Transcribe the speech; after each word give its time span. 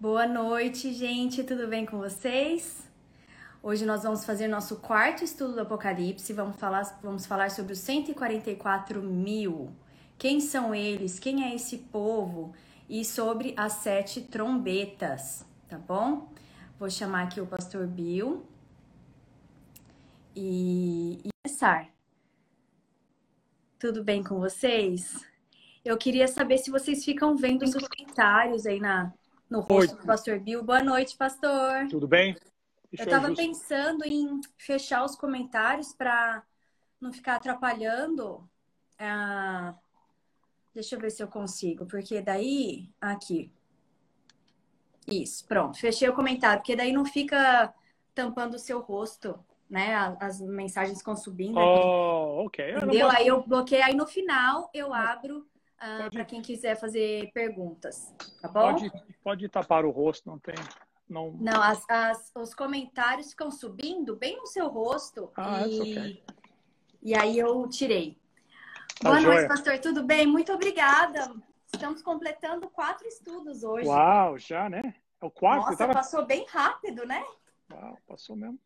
Boa 0.00 0.28
noite, 0.28 0.92
gente. 0.92 1.42
Tudo 1.42 1.66
bem 1.66 1.84
com 1.84 1.98
vocês? 1.98 2.88
Hoje 3.60 3.84
nós 3.84 4.04
vamos 4.04 4.24
fazer 4.24 4.46
nosso 4.46 4.76
quarto 4.76 5.24
estudo 5.24 5.54
do 5.54 5.60
Apocalipse. 5.62 6.32
Vamos 6.32 6.54
falar, 6.54 7.00
vamos 7.02 7.26
falar 7.26 7.50
sobre 7.50 7.72
os 7.72 7.80
144 7.80 9.02
mil. 9.02 9.72
Quem 10.16 10.40
são 10.40 10.72
eles? 10.72 11.18
Quem 11.18 11.42
é 11.42 11.52
esse 11.52 11.78
povo? 11.78 12.54
E 12.88 13.04
sobre 13.04 13.52
as 13.56 13.72
sete 13.72 14.20
trombetas, 14.20 15.44
tá 15.68 15.76
bom? 15.76 16.32
Vou 16.78 16.88
chamar 16.88 17.24
aqui 17.24 17.40
o 17.40 17.46
pastor 17.46 17.84
Bill 17.88 18.46
e, 20.36 21.18
e 21.24 21.28
começar. 21.44 21.88
Tudo 23.80 24.04
bem 24.04 24.22
com 24.22 24.38
vocês? 24.38 25.26
Eu 25.84 25.98
queria 25.98 26.28
saber 26.28 26.58
se 26.58 26.70
vocês 26.70 27.04
ficam 27.04 27.34
vendo 27.36 27.64
os 27.64 27.74
comentários 27.74 28.64
aí 28.64 28.78
na, 28.78 29.12
no 29.50 29.60
rosto 29.60 29.94
Oi. 29.94 30.00
do 30.00 30.06
pastor 30.06 30.38
Bill. 30.38 30.62
Boa 30.62 30.82
noite, 30.82 31.16
pastor. 31.16 31.88
Tudo 31.88 32.06
bem? 32.06 32.36
Deixa 32.90 33.02
eu 33.02 33.16
estava 33.16 33.34
pensando 33.34 34.04
em 34.04 34.40
fechar 34.56 35.04
os 35.04 35.14
comentários 35.14 35.92
para 35.92 36.42
não 37.00 37.12
ficar 37.12 37.36
atrapalhando. 37.36 38.48
Ah, 38.98 39.74
deixa 40.74 40.96
eu 40.96 41.00
ver 41.00 41.10
se 41.10 41.22
eu 41.22 41.28
consigo, 41.28 41.86
porque 41.86 42.20
daí. 42.20 42.88
Aqui. 43.00 43.52
Isso, 45.06 45.46
pronto. 45.46 45.78
Fechei 45.78 46.08
o 46.08 46.14
comentário, 46.14 46.60
porque 46.60 46.76
daí 46.76 46.92
não 46.92 47.04
fica 47.04 47.72
tampando 48.14 48.54
o 48.54 48.58
seu 48.58 48.80
rosto, 48.80 49.38
né? 49.68 49.94
As 50.20 50.40
mensagens 50.40 50.98
ficam 50.98 51.16
subindo. 51.16 51.58
Oh, 51.58 52.44
ok. 52.46 52.74
Entendeu? 52.74 53.08
Aí 53.10 53.26
eu 53.26 53.42
bloqueei. 53.42 53.82
Aí 53.82 53.94
no 53.94 54.06
final 54.06 54.70
eu 54.74 54.92
abro 54.92 55.46
ah, 55.80 56.08
para 56.10 56.24
quem 56.24 56.42
quiser 56.42 56.78
fazer 56.78 57.30
perguntas, 57.32 58.12
tá 58.40 58.48
bom? 58.48 58.72
Pode, 58.72 58.92
pode 59.22 59.48
tapar 59.48 59.84
o 59.84 59.90
rosto, 59.90 60.28
não 60.28 60.38
tem. 60.38 60.54
Não, 61.08 61.32
não 61.32 61.62
as, 61.62 61.82
as, 61.88 62.32
os 62.34 62.52
comentários 62.52 63.30
ficam 63.30 63.50
subindo 63.50 64.14
bem 64.16 64.36
no 64.36 64.46
seu 64.46 64.68
rosto. 64.68 65.30
Ah, 65.36 65.66
e, 65.66 65.80
okay. 65.80 66.24
e 67.02 67.14
aí 67.14 67.38
eu 67.38 67.66
tirei. 67.68 68.18
Tá 69.00 69.10
Boa 69.10 69.20
joia. 69.20 69.34
noite, 69.34 69.48
pastor. 69.48 69.78
Tudo 69.78 70.04
bem? 70.04 70.26
Muito 70.26 70.52
obrigada. 70.52 71.34
Estamos 71.72 72.02
completando 72.02 72.68
quatro 72.68 73.06
estudos 73.06 73.62
hoje. 73.62 73.88
Uau, 73.88 74.36
já, 74.38 74.68
né? 74.68 74.94
É 75.20 75.24
o 75.24 75.30
quarto. 75.30 75.64
Nossa, 75.66 75.78
tava... 75.78 75.92
passou 75.94 76.26
bem 76.26 76.44
rápido, 76.46 77.06
né? 77.06 77.24
Uau, 77.72 77.96
passou 78.06 78.36
mesmo. 78.36 78.58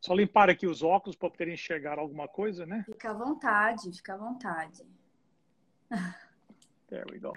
Só 0.00 0.14
limpar 0.14 0.48
aqui 0.50 0.66
os 0.66 0.82
óculos 0.82 1.16
para 1.16 1.30
poder 1.30 1.48
enxergar 1.48 1.98
alguma 1.98 2.28
coisa, 2.28 2.64
né? 2.66 2.84
Fica 2.84 3.10
à 3.10 3.14
vontade, 3.14 3.90
fica 3.92 4.14
à 4.14 4.16
vontade. 4.16 4.84
There 6.88 7.04
we 7.10 7.18
go. 7.18 7.32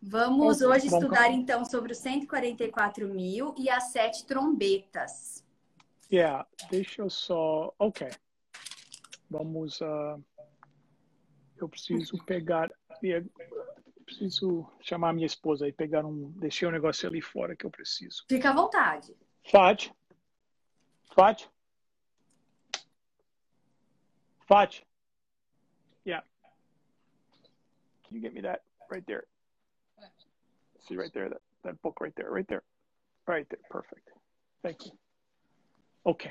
Vamos 0.00 0.60
hoje 0.62 0.86
estudar 0.88 1.30
então 1.30 1.64
sobre 1.64 1.92
os 1.92 1.98
144 1.98 3.08
mil 3.08 3.54
e 3.56 3.70
as 3.70 3.92
sete 3.92 4.26
trombetas. 4.26 5.44
Yeah, 6.12 6.46
deixa 6.70 7.02
eu 7.02 7.08
só. 7.08 7.72
Ok. 7.78 8.08
Vamos. 9.30 9.80
Uh... 9.80 10.22
Eu 11.56 11.68
preciso 11.68 12.18
pegar. 12.24 12.68
Preciso 14.04 14.68
chamar 14.80 15.12
minha 15.14 15.26
esposa 15.26 15.68
e 15.68 15.72
pegar 15.72 16.04
um. 16.04 16.30
Deixei 16.32 16.66
um 16.66 16.72
negócio 16.72 17.08
ali 17.08 17.22
fora 17.22 17.54
que 17.54 17.64
eu 17.64 17.70
preciso. 17.70 18.24
Fica 18.28 18.50
à 18.50 18.52
vontade. 18.52 19.14
Fat. 19.44 19.90
Fat. 21.14 21.48
Fat. 24.46 24.82
Yeah. 26.04 26.26
Can 28.12 28.20
you 28.20 28.28
get 28.28 28.34
me 28.34 28.42
that 28.42 28.60
right 28.90 29.06
there? 29.06 29.24
See 30.86 30.96
right 30.96 31.10
there, 31.14 31.30
that, 31.30 31.40
that 31.64 31.80
book 31.80 31.98
right 31.98 32.14
there, 32.14 32.30
right 32.30 32.46
there. 32.46 32.62
Right 33.26 33.48
there, 33.48 33.60
perfect. 33.70 34.10
Thank 34.62 34.84
you. 34.84 34.92
Ok. 36.04 36.30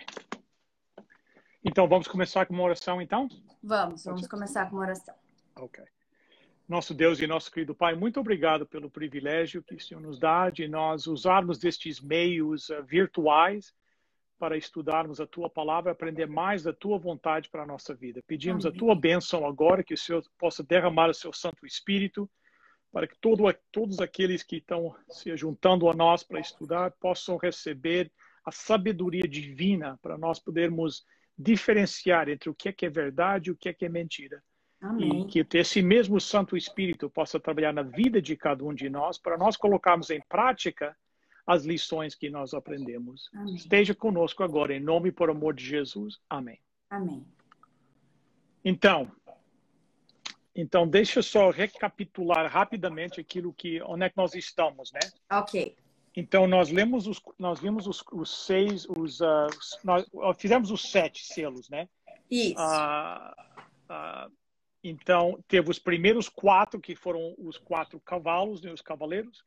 Então, 1.66 1.88
vamos 1.88 2.08
começar 2.08 2.46
com 2.46 2.54
uma 2.54 2.62
oração, 2.62 3.02
então? 3.02 3.28
Vamos, 3.64 4.04
vamos 4.04 4.28
começar 4.28 4.70
com 4.70 4.76
uma 4.76 4.84
oração. 4.84 5.16
Ok. 5.56 5.84
Nosso 6.70 6.94
Deus 6.94 7.20
e 7.20 7.26
nosso 7.26 7.52
querido 7.52 7.74
Pai, 7.74 7.96
muito 7.96 8.20
obrigado 8.20 8.68
pelo 8.68 8.88
privilégio 8.88 9.64
que 9.64 9.74
o 9.74 9.80
Senhor 9.80 10.02
nos 10.02 10.20
dá 10.20 10.52
de 10.52 10.68
nós 10.68 11.08
usarmos 11.08 11.58
destes 11.58 12.00
meios 12.00 12.70
uh, 12.70 12.84
virtuais 12.84 13.74
para 14.42 14.58
estudarmos 14.58 15.22
a 15.22 15.28
tua 15.28 15.48
palavra, 15.48 15.92
aprender 15.92 16.26
mais 16.26 16.64
da 16.64 16.74
tua 16.74 16.98
vontade 16.98 17.48
para 17.48 17.62
a 17.62 17.68
nossa 17.68 17.94
vida. 17.94 18.24
Pedimos 18.26 18.66
Amém. 18.66 18.76
a 18.76 18.80
tua 18.80 18.96
bênção 18.96 19.46
agora, 19.46 19.84
que 19.84 19.94
o 19.94 19.98
Senhor 19.98 20.24
possa 20.36 20.64
derramar 20.64 21.12
o 21.12 21.14
seu 21.14 21.32
Santo 21.32 21.64
Espírito, 21.64 22.28
para 22.92 23.06
que 23.06 23.16
todo, 23.22 23.44
todos 23.72 24.00
aqueles 24.00 24.42
que 24.42 24.56
estão 24.56 24.96
se 25.12 25.38
juntando 25.38 25.88
a 25.88 25.94
nós 25.94 26.24
para 26.24 26.40
estudar 26.40 26.90
possam 27.00 27.38
receber 27.38 28.12
a 28.44 28.52
sabedoria 28.52 29.28
divina 29.28 30.00
para 30.02 30.18
nós 30.18 30.40
podermos 30.40 31.06
diferenciar 31.38 32.28
entre 32.28 32.50
o 32.50 32.56
que 32.56 32.70
é 32.70 32.74
que 32.74 32.88
é 32.88 32.90
verdade 32.90 33.50
e 33.50 33.52
o 33.52 33.56
que 33.56 33.70
é 33.70 33.74
que 33.76 33.86
é 33.86 33.90
mentira. 33.90 34.42
Amém. 34.82 35.22
E 35.22 35.44
que 35.46 35.46
esse 35.56 35.84
mesmo 35.84 36.20
Santo 36.20 36.58
Espírito 36.58 37.12
possa 37.12 37.40
trabalhar 37.40 37.74
na 37.74 37.84
vida 37.84 38.20
de 38.20 38.36
cada 38.36 38.66
um 38.66 38.74
de 38.74 38.90
nós 38.90 39.20
para 39.20 39.38
nós 39.38 39.56
colocarmos 39.56 40.10
em 40.10 40.20
prática 40.28 40.98
as 41.52 41.66
lições 41.66 42.16
que 42.16 42.30
nós 42.30 42.54
aprendemos. 42.54 43.30
Amém. 43.34 43.56
Esteja 43.56 43.94
conosco 43.94 44.44
agora, 44.44 44.74
em 44.74 44.80
nome 44.80 45.10
e 45.10 45.12
por 45.12 45.30
amor 45.30 45.54
de 45.54 45.66
Jesus. 45.66 46.20
Amém. 46.30 46.60
Amém. 46.90 47.26
Então, 48.64 49.12
então 50.56 50.88
deixa 50.88 51.20
eu 51.20 51.24
só 51.24 51.50
recapitular 51.50 52.50
rapidamente 52.50 53.20
aquilo 53.20 53.54
que 53.54 53.82
onde 53.84 54.06
é 54.06 54.10
que 54.10 54.18
nós 54.18 54.34
estamos, 54.34 54.92
né? 54.92 55.00
Ok. 55.32 55.76
Então 56.16 56.46
nós 56.48 56.70
lemos 56.70 57.08
os 57.08 57.22
nós 57.40 57.60
vimos 57.60 57.88
os, 57.88 58.04
os 58.12 58.46
seis 58.46 58.86
os, 58.86 59.20
uh, 59.22 59.48
nós 59.84 60.06
fizemos 60.38 60.70
os 60.70 60.92
sete 60.92 61.26
selos, 61.26 61.70
né? 61.70 61.88
Isso. 62.30 62.62
Uh, 62.62 63.32
uh, 63.90 64.32
então 64.84 65.42
teve 65.48 65.70
os 65.70 65.80
primeiros 65.80 66.28
quatro 66.28 66.80
que 66.80 66.96
foram 66.96 67.34
os 67.38 67.58
quatro 67.58 68.00
cavalos, 68.00 68.62
né, 68.62 68.72
os 68.72 68.82
cavaleiros 68.82 69.44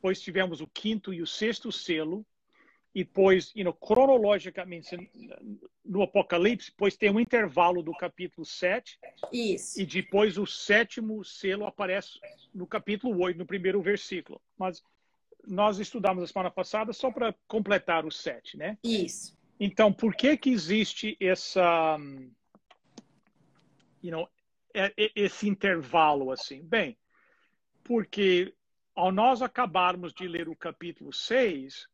depois 0.00 0.18
tivemos 0.18 0.62
o 0.62 0.66
quinto 0.66 1.12
e 1.12 1.20
o 1.20 1.26
sexto 1.26 1.70
selo, 1.70 2.24
e 2.94 3.04
depois, 3.04 3.52
you 3.54 3.62
know, 3.62 3.72
cronologicamente, 3.72 4.96
no 5.84 6.02
Apocalipse, 6.02 6.70
depois 6.70 6.96
tem 6.96 7.10
um 7.10 7.20
intervalo 7.20 7.82
do 7.82 7.92
capítulo 7.92 8.44
7. 8.44 8.98
Isso. 9.32 9.80
E 9.80 9.86
depois 9.86 10.38
o 10.38 10.46
sétimo 10.46 11.22
selo 11.22 11.66
aparece 11.66 12.18
no 12.52 12.66
capítulo 12.66 13.22
8, 13.22 13.38
no 13.38 13.46
primeiro 13.46 13.80
versículo. 13.80 14.40
Mas 14.58 14.82
nós 15.46 15.78
estudamos 15.78 16.24
a 16.24 16.26
semana 16.26 16.50
passada 16.50 16.92
só 16.92 17.12
para 17.12 17.34
completar 17.46 18.04
o 18.04 18.10
7, 18.10 18.56
né? 18.56 18.76
Isso. 18.82 19.38
Então, 19.60 19.92
por 19.92 20.14
que 20.14 20.36
que 20.36 20.50
existe 20.50 21.16
essa, 21.20 21.96
you 24.02 24.10
know, 24.10 24.28
é, 24.74 24.92
é, 24.96 25.12
esse 25.14 25.46
intervalo 25.46 26.32
assim? 26.32 26.62
Bem, 26.62 26.96
porque 27.84 28.52
ao 28.94 29.12
nós 29.12 29.42
acabarmos 29.42 30.12
de 30.12 30.26
ler 30.26 30.48
o 30.48 30.56
capítulo 30.56 31.12
6, 31.12 31.88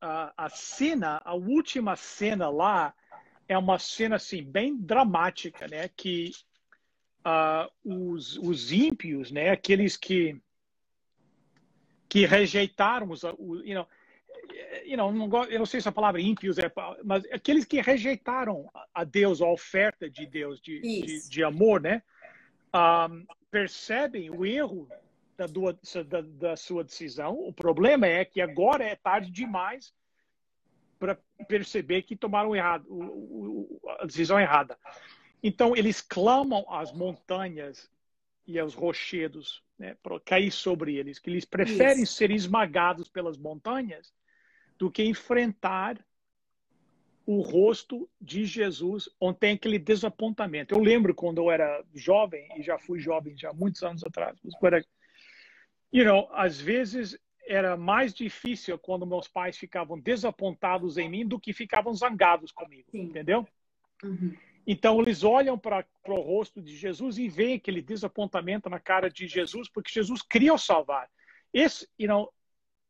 a, 0.00 0.32
a 0.36 0.48
cena, 0.48 1.20
a 1.24 1.34
última 1.34 1.96
cena 1.96 2.48
lá, 2.48 2.94
é 3.48 3.56
uma 3.56 3.78
cena 3.78 4.16
assim 4.16 4.42
bem 4.42 4.76
dramática, 4.76 5.66
né? 5.68 5.88
Que 5.88 6.32
uh, 7.26 7.70
os, 7.84 8.36
os 8.38 8.72
ímpios, 8.72 9.30
né? 9.30 9.50
Aqueles 9.50 9.96
que 9.96 10.40
que 12.08 12.26
rejeitaram 12.26 13.10
os, 13.10 13.24
o, 13.24 13.62
you 13.64 13.74
know, 13.74 13.88
you 14.84 14.98
know, 14.98 15.10
não, 15.10 15.44
eu 15.44 15.60
não 15.60 15.64
sei 15.64 15.80
se 15.80 15.88
a 15.88 15.92
palavra 15.92 16.20
ímpios 16.20 16.58
é, 16.58 16.70
mas 17.02 17.24
aqueles 17.32 17.64
que 17.64 17.80
rejeitaram 17.80 18.70
a 18.92 19.02
Deus, 19.02 19.40
a 19.40 19.48
oferta 19.48 20.10
de 20.10 20.26
Deus 20.26 20.60
de, 20.60 20.78
de, 20.80 21.30
de, 21.30 21.42
amor, 21.42 21.80
né? 21.80 22.02
Um, 22.74 23.24
percebem 23.50 24.28
o 24.30 24.44
erro 24.44 24.88
da, 25.36 25.46
da, 25.46 26.20
da 26.20 26.56
sua 26.56 26.84
decisão. 26.84 27.34
O 27.38 27.52
problema 27.52 28.06
é 28.06 28.24
que 28.24 28.40
agora 28.40 28.84
é 28.84 28.96
tarde 28.96 29.30
demais 29.30 29.92
para 30.98 31.18
perceber 31.48 32.02
que 32.02 32.14
tomaram 32.14 32.54
errado, 32.54 32.86
o, 32.88 33.78
o, 33.82 33.90
a 34.00 34.06
decisão 34.06 34.38
errada. 34.38 34.78
Então, 35.42 35.76
eles 35.76 36.00
clamam 36.00 36.64
às 36.68 36.92
montanhas 36.92 37.90
e 38.46 38.58
aos 38.58 38.74
rochedos 38.74 39.62
né, 39.78 39.96
para 40.00 40.20
cair 40.20 40.52
sobre 40.52 40.96
eles, 40.96 41.18
que 41.18 41.28
eles 41.28 41.44
preferem 41.44 42.04
Isso. 42.04 42.14
ser 42.14 42.30
esmagados 42.30 43.08
pelas 43.08 43.36
montanhas 43.36 44.12
do 44.78 44.90
que 44.90 45.02
enfrentar 45.02 45.98
o 47.26 47.40
rosto 47.40 48.08
de 48.20 48.44
Jesus, 48.44 49.08
onde 49.20 49.38
tem 49.38 49.54
aquele 49.54 49.78
desapontamento. 49.78 50.74
Eu 50.74 50.80
lembro 50.80 51.14
quando 51.14 51.38
eu 51.38 51.50
era 51.50 51.84
jovem, 51.94 52.48
e 52.56 52.62
já 52.62 52.78
fui 52.78 53.00
jovem 53.00 53.36
já 53.36 53.52
muitos 53.52 53.82
anos 53.82 54.04
atrás, 54.04 54.38
quando 54.58 54.74
era 54.74 54.84
you 55.92 56.04
know, 56.04 56.28
às 56.32 56.60
vezes 56.60 57.18
era 57.46 57.76
mais 57.76 58.14
difícil 58.14 58.78
quando 58.78 59.06
meus 59.06 59.28
pais 59.28 59.58
ficavam 59.58 59.98
desapontados 59.98 60.96
em 60.96 61.08
mim 61.08 61.26
do 61.26 61.38
que 61.38 61.52
ficavam 61.52 61.92
zangados 61.92 62.52
comigo, 62.52 62.90
Sim. 62.90 63.02
entendeu? 63.02 63.46
Uhum. 64.02 64.34
Então 64.66 65.00
eles 65.00 65.24
olham 65.24 65.58
para 65.58 65.84
o 66.08 66.20
rosto 66.20 66.62
de 66.62 66.76
Jesus 66.76 67.18
e 67.18 67.28
veem 67.28 67.56
aquele 67.56 67.82
desapontamento 67.82 68.70
na 68.70 68.78
cara 68.78 69.10
de 69.10 69.26
Jesus, 69.26 69.68
porque 69.68 69.92
Jesus 69.92 70.22
queria 70.22 70.54
o 70.54 70.58
salvar. 70.58 71.10
esse, 71.52 71.88
you 71.98 72.08
know, 72.08 72.32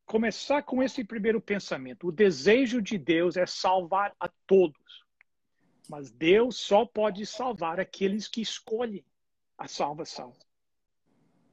começar 0.04 0.62
com 0.62 0.82
esse 0.82 1.02
primeiro 1.02 1.40
pensamento. 1.40 2.08
O 2.08 2.12
desejo 2.12 2.82
de 2.82 2.98
Deus 2.98 3.36
é 3.36 3.46
salvar 3.46 4.14
a 4.20 4.28
todos. 4.46 5.02
Mas 5.88 6.10
Deus 6.10 6.56
só 6.58 6.84
pode 6.84 7.24
salvar 7.24 7.80
aqueles 7.80 8.28
que 8.28 8.42
escolhem 8.42 9.04
a 9.56 9.66
salvação. 9.66 10.34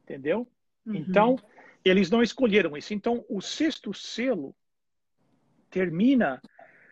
Entendeu? 0.04 0.48
Uhum. 0.86 0.96
Então, 0.96 1.36
eles 1.84 2.10
não 2.10 2.22
escolheram 2.22 2.76
isso. 2.76 2.94
Então, 2.94 3.26
o 3.30 3.42
sexto 3.42 3.94
selo 3.94 4.56
termina 5.70 6.42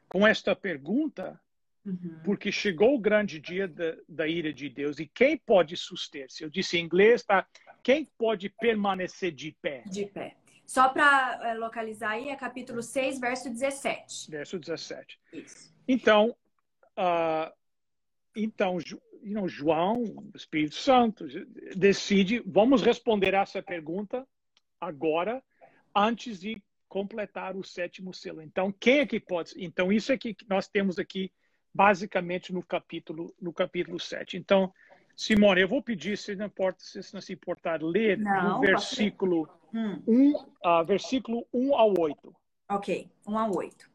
com 0.07 0.25
esta 0.25 0.55
pergunta, 0.55 1.39
uhum. 1.85 2.19
porque 2.23 2.51
chegou 2.51 2.95
o 2.95 2.99
grande 2.99 3.39
dia 3.39 3.67
da, 3.67 3.95
da, 4.07 4.27
ira 4.27 4.53
de 4.53 4.69
Deus. 4.69 4.99
E 4.99 5.07
quem 5.07 5.37
pode 5.37 5.75
suster-se? 5.75 6.43
Eu 6.43 6.49
disse 6.49 6.77
em 6.77 6.85
inglês, 6.85 7.23
tá? 7.23 7.45
Quem 7.83 8.05
pode 8.17 8.49
permanecer 8.49 9.31
de 9.31 9.55
pé? 9.61 9.83
De 9.85 10.05
pé. 10.05 10.35
Só 10.65 10.89
para 10.89 11.39
é, 11.43 11.53
localizar 11.53 12.11
aí, 12.11 12.29
é 12.29 12.35
capítulo 12.35 12.83
6, 12.83 13.19
verso 13.19 13.49
17. 13.49 14.29
Verso 14.29 14.59
17. 14.59 15.19
Isso. 15.31 15.73
Então, 15.87 16.35
uh, 16.97 17.51
então 18.35 18.77
you 19.27 19.33
know, 19.33 19.47
João, 19.47 20.03
Espírito 20.33 20.75
Santo, 20.75 21.27
decide, 21.75 22.41
vamos 22.45 22.81
responder 22.81 23.33
essa 23.33 23.61
pergunta 23.61 24.25
agora, 24.79 25.43
antes 25.93 26.39
de 26.39 26.61
completar 26.87 27.57
o 27.57 27.63
sétimo 27.63 28.13
selo. 28.13 28.41
Então, 28.41 28.71
quem 28.71 28.99
é 28.99 29.05
que 29.05 29.19
pode? 29.19 29.53
Então, 29.57 29.91
isso 29.91 30.11
é 30.11 30.17
que 30.17 30.35
nós 30.49 30.67
temos 30.67 30.97
aqui 30.97 31.31
basicamente 31.73 32.53
no 32.53 32.63
capítulo 32.63 33.35
no 33.39 33.51
capítulo 33.51 33.99
7. 33.99 34.37
Então, 34.37 34.73
Simone, 35.15 35.61
eu 35.61 35.67
vou 35.67 35.81
pedir, 35.81 36.17
se 36.17 36.35
não 36.35 36.45
importa, 36.45 36.79
se 36.79 37.13
não 37.13 37.19
se 37.19 37.33
importar, 37.33 37.83
ler 37.83 38.17
não, 38.17 38.57
o 38.57 38.61
versículo 38.61 39.49
hum. 39.73 40.01
1, 40.07 40.31
uh, 40.31 40.85
versículo 40.85 41.45
1 41.53 41.75
ao 41.75 41.93
8. 41.99 42.35
Ok, 42.69 43.09
1 43.27 43.37
ao 43.37 43.55
8. 43.55 43.89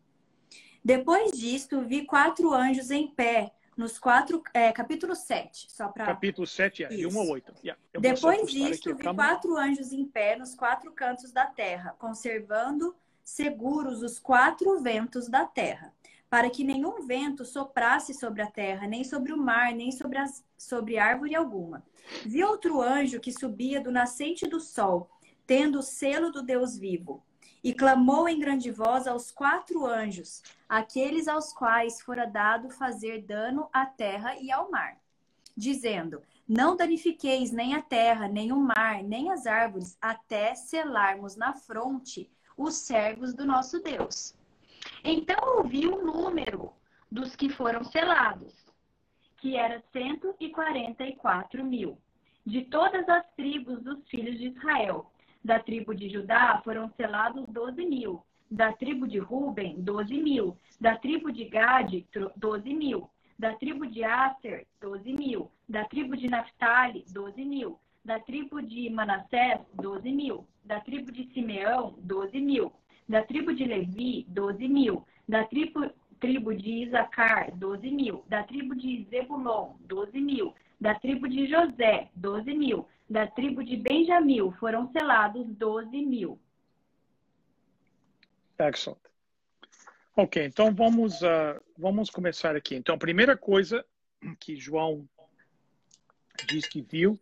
Depois 0.84 1.32
disto, 1.32 1.80
vi 1.82 2.04
quatro 2.04 2.52
anjos 2.52 2.90
em 2.90 3.08
pé 3.08 3.52
nos 3.76 3.98
quatro, 3.98 4.42
é, 4.52 4.70
capítulo 4.72 5.14
7, 5.14 5.66
só 5.70 5.88
para. 5.88 6.06
Capítulo 6.06 6.46
7, 6.46 6.84
é, 6.84 6.88
de 6.88 7.06
1 7.06 7.20
a 7.20 7.24
8. 7.24 7.54
Yeah. 7.64 7.82
Depois 7.98 8.50
disto, 8.50 8.94
vi 8.94 9.04
quatro 9.14 9.56
anjos 9.56 9.92
em 9.92 10.04
pé 10.04 10.36
nos 10.36 10.54
quatro 10.54 10.92
cantos 10.92 11.32
da 11.32 11.46
terra, 11.46 11.94
conservando 11.98 12.94
seguros 13.24 14.02
os 14.02 14.18
quatro 14.18 14.80
ventos 14.80 15.28
da 15.28 15.44
terra, 15.44 15.94
para 16.28 16.50
que 16.50 16.64
nenhum 16.64 17.06
vento 17.06 17.44
soprasse 17.44 18.12
sobre 18.14 18.42
a 18.42 18.50
terra, 18.50 18.86
nem 18.86 19.04
sobre 19.04 19.32
o 19.32 19.38
mar, 19.38 19.72
nem 19.72 19.90
sobre, 19.90 20.18
as, 20.18 20.44
sobre 20.56 20.98
árvore 20.98 21.34
alguma. 21.34 21.84
Vi 22.26 22.42
outro 22.42 22.80
anjo 22.80 23.20
que 23.20 23.32
subia 23.32 23.80
do 23.80 23.90
nascente 23.90 24.46
do 24.46 24.60
sol, 24.60 25.10
tendo 25.46 25.78
o 25.78 25.82
selo 25.82 26.30
do 26.30 26.42
Deus 26.42 26.76
vivo 26.76 27.24
e 27.62 27.72
clamou 27.72 28.28
em 28.28 28.38
grande 28.38 28.70
voz 28.70 29.06
aos 29.06 29.30
quatro 29.30 29.86
anjos, 29.86 30.42
aqueles 30.68 31.28
aos 31.28 31.52
quais 31.52 32.00
fora 32.00 32.26
dado 32.26 32.70
fazer 32.70 33.22
dano 33.22 33.68
à 33.72 33.86
terra 33.86 34.36
e 34.36 34.50
ao 34.50 34.70
mar, 34.70 34.96
dizendo: 35.56 36.22
Não 36.48 36.76
danifiqueis 36.76 37.52
nem 37.52 37.74
a 37.74 37.82
terra, 37.82 38.26
nem 38.26 38.52
o 38.52 38.56
mar, 38.56 39.02
nem 39.02 39.30
as 39.30 39.46
árvores, 39.46 39.96
até 40.00 40.54
selarmos 40.54 41.36
na 41.36 41.52
fronte 41.52 42.28
os 42.56 42.74
servos 42.74 43.32
do 43.32 43.46
nosso 43.46 43.80
Deus. 43.80 44.34
Então 45.04 45.58
ouvi 45.58 45.86
o 45.86 46.04
número 46.04 46.72
dos 47.10 47.36
que 47.36 47.48
foram 47.48 47.84
selados, 47.84 48.54
que 49.36 49.56
era 49.56 49.82
144 49.92 51.64
mil, 51.64 51.96
de 52.44 52.62
todas 52.62 53.08
as 53.08 53.24
tribos 53.36 53.82
dos 53.82 54.08
filhos 54.08 54.36
de 54.38 54.48
Israel 54.48 55.11
da 55.44 55.58
tribo 55.58 55.94
de 55.94 56.08
Judá 56.08 56.60
foram 56.62 56.90
selados 56.96 57.44
12 57.48 57.84
mil. 57.84 58.22
Da 58.50 58.72
tribo 58.72 59.06
de 59.06 59.18
Ruben, 59.18 59.80
12 59.82 60.14
mil. 60.18 60.56
Da 60.80 60.96
tribo 60.96 61.32
de 61.32 61.44
Gade, 61.44 62.06
12 62.36 62.74
mil. 62.74 63.10
Da 63.38 63.54
tribo 63.54 63.86
de 63.86 64.04
Aser, 64.04 64.66
12 64.80 65.12
mil. 65.12 65.50
Da 65.68 65.84
tribo 65.84 66.16
de 66.16 66.28
Naphtali, 66.28 67.04
12 67.12 67.44
mil. 67.44 67.78
Da 68.04 68.20
tribo 68.20 68.60
de 68.60 68.90
Manassés, 68.90 69.60
12 69.74 70.12
mil. 70.12 70.46
Da 70.64 70.80
tribo 70.80 71.10
de 71.10 71.28
Simeão, 71.32 71.94
12 71.98 72.40
mil. 72.40 72.72
Da 73.08 73.22
tribo 73.22 73.52
de 73.52 73.64
Levi, 73.64 74.26
12 74.28 74.68
mil. 74.68 75.04
Da 75.28 75.44
tribo, 75.44 75.90
tribo 76.20 76.54
de 76.54 76.84
Isacar, 76.84 77.50
12 77.56 77.90
mil. 77.90 78.24
Da 78.28 78.42
tribo 78.44 78.74
de 78.74 79.06
Zebulon, 79.10 79.76
12 79.88 80.20
mil. 80.20 80.54
Da 80.80 80.94
tribo 80.96 81.26
de 81.28 81.46
José, 81.46 82.08
12 82.16 82.54
mil 82.54 82.86
da 83.12 83.26
tribo 83.26 83.62
de 83.62 83.76
Benjamim 83.76 84.50
foram 84.52 84.90
selados 84.90 85.46
12 85.46 86.04
mil. 86.04 86.40
Excellent. 88.58 88.98
Ok, 90.16 90.44
então 90.44 90.74
vamos, 90.74 91.22
uh, 91.22 91.60
vamos 91.76 92.10
começar 92.10 92.56
aqui. 92.56 92.74
Então, 92.74 92.94
a 92.94 92.98
primeira 92.98 93.36
coisa 93.36 93.84
que 94.40 94.56
João 94.56 95.08
diz 96.48 96.66
que 96.66 96.82
viu 96.82 97.20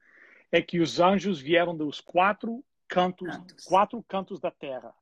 é 0.52 0.62
que 0.62 0.80
os 0.80 1.00
anjos 1.00 1.40
vieram 1.40 1.76
dos 1.76 2.00
quatro 2.00 2.64
cantos, 2.88 3.28
cantos. 3.28 3.64
quatro 3.64 4.02
cantos 4.02 4.40
da 4.40 4.50
terra. 4.50 4.94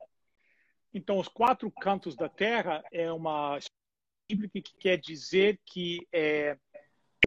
Então, 0.93 1.19
os 1.19 1.29
quatro 1.29 1.71
cantos 1.71 2.17
da 2.17 2.29
terra 2.29 2.83
é 2.91 3.11
uma 3.13 3.59
bíblica 4.29 4.61
que 4.61 4.77
quer 4.79 4.99
dizer 4.99 5.59
que 5.65 6.07
é, 6.13 6.59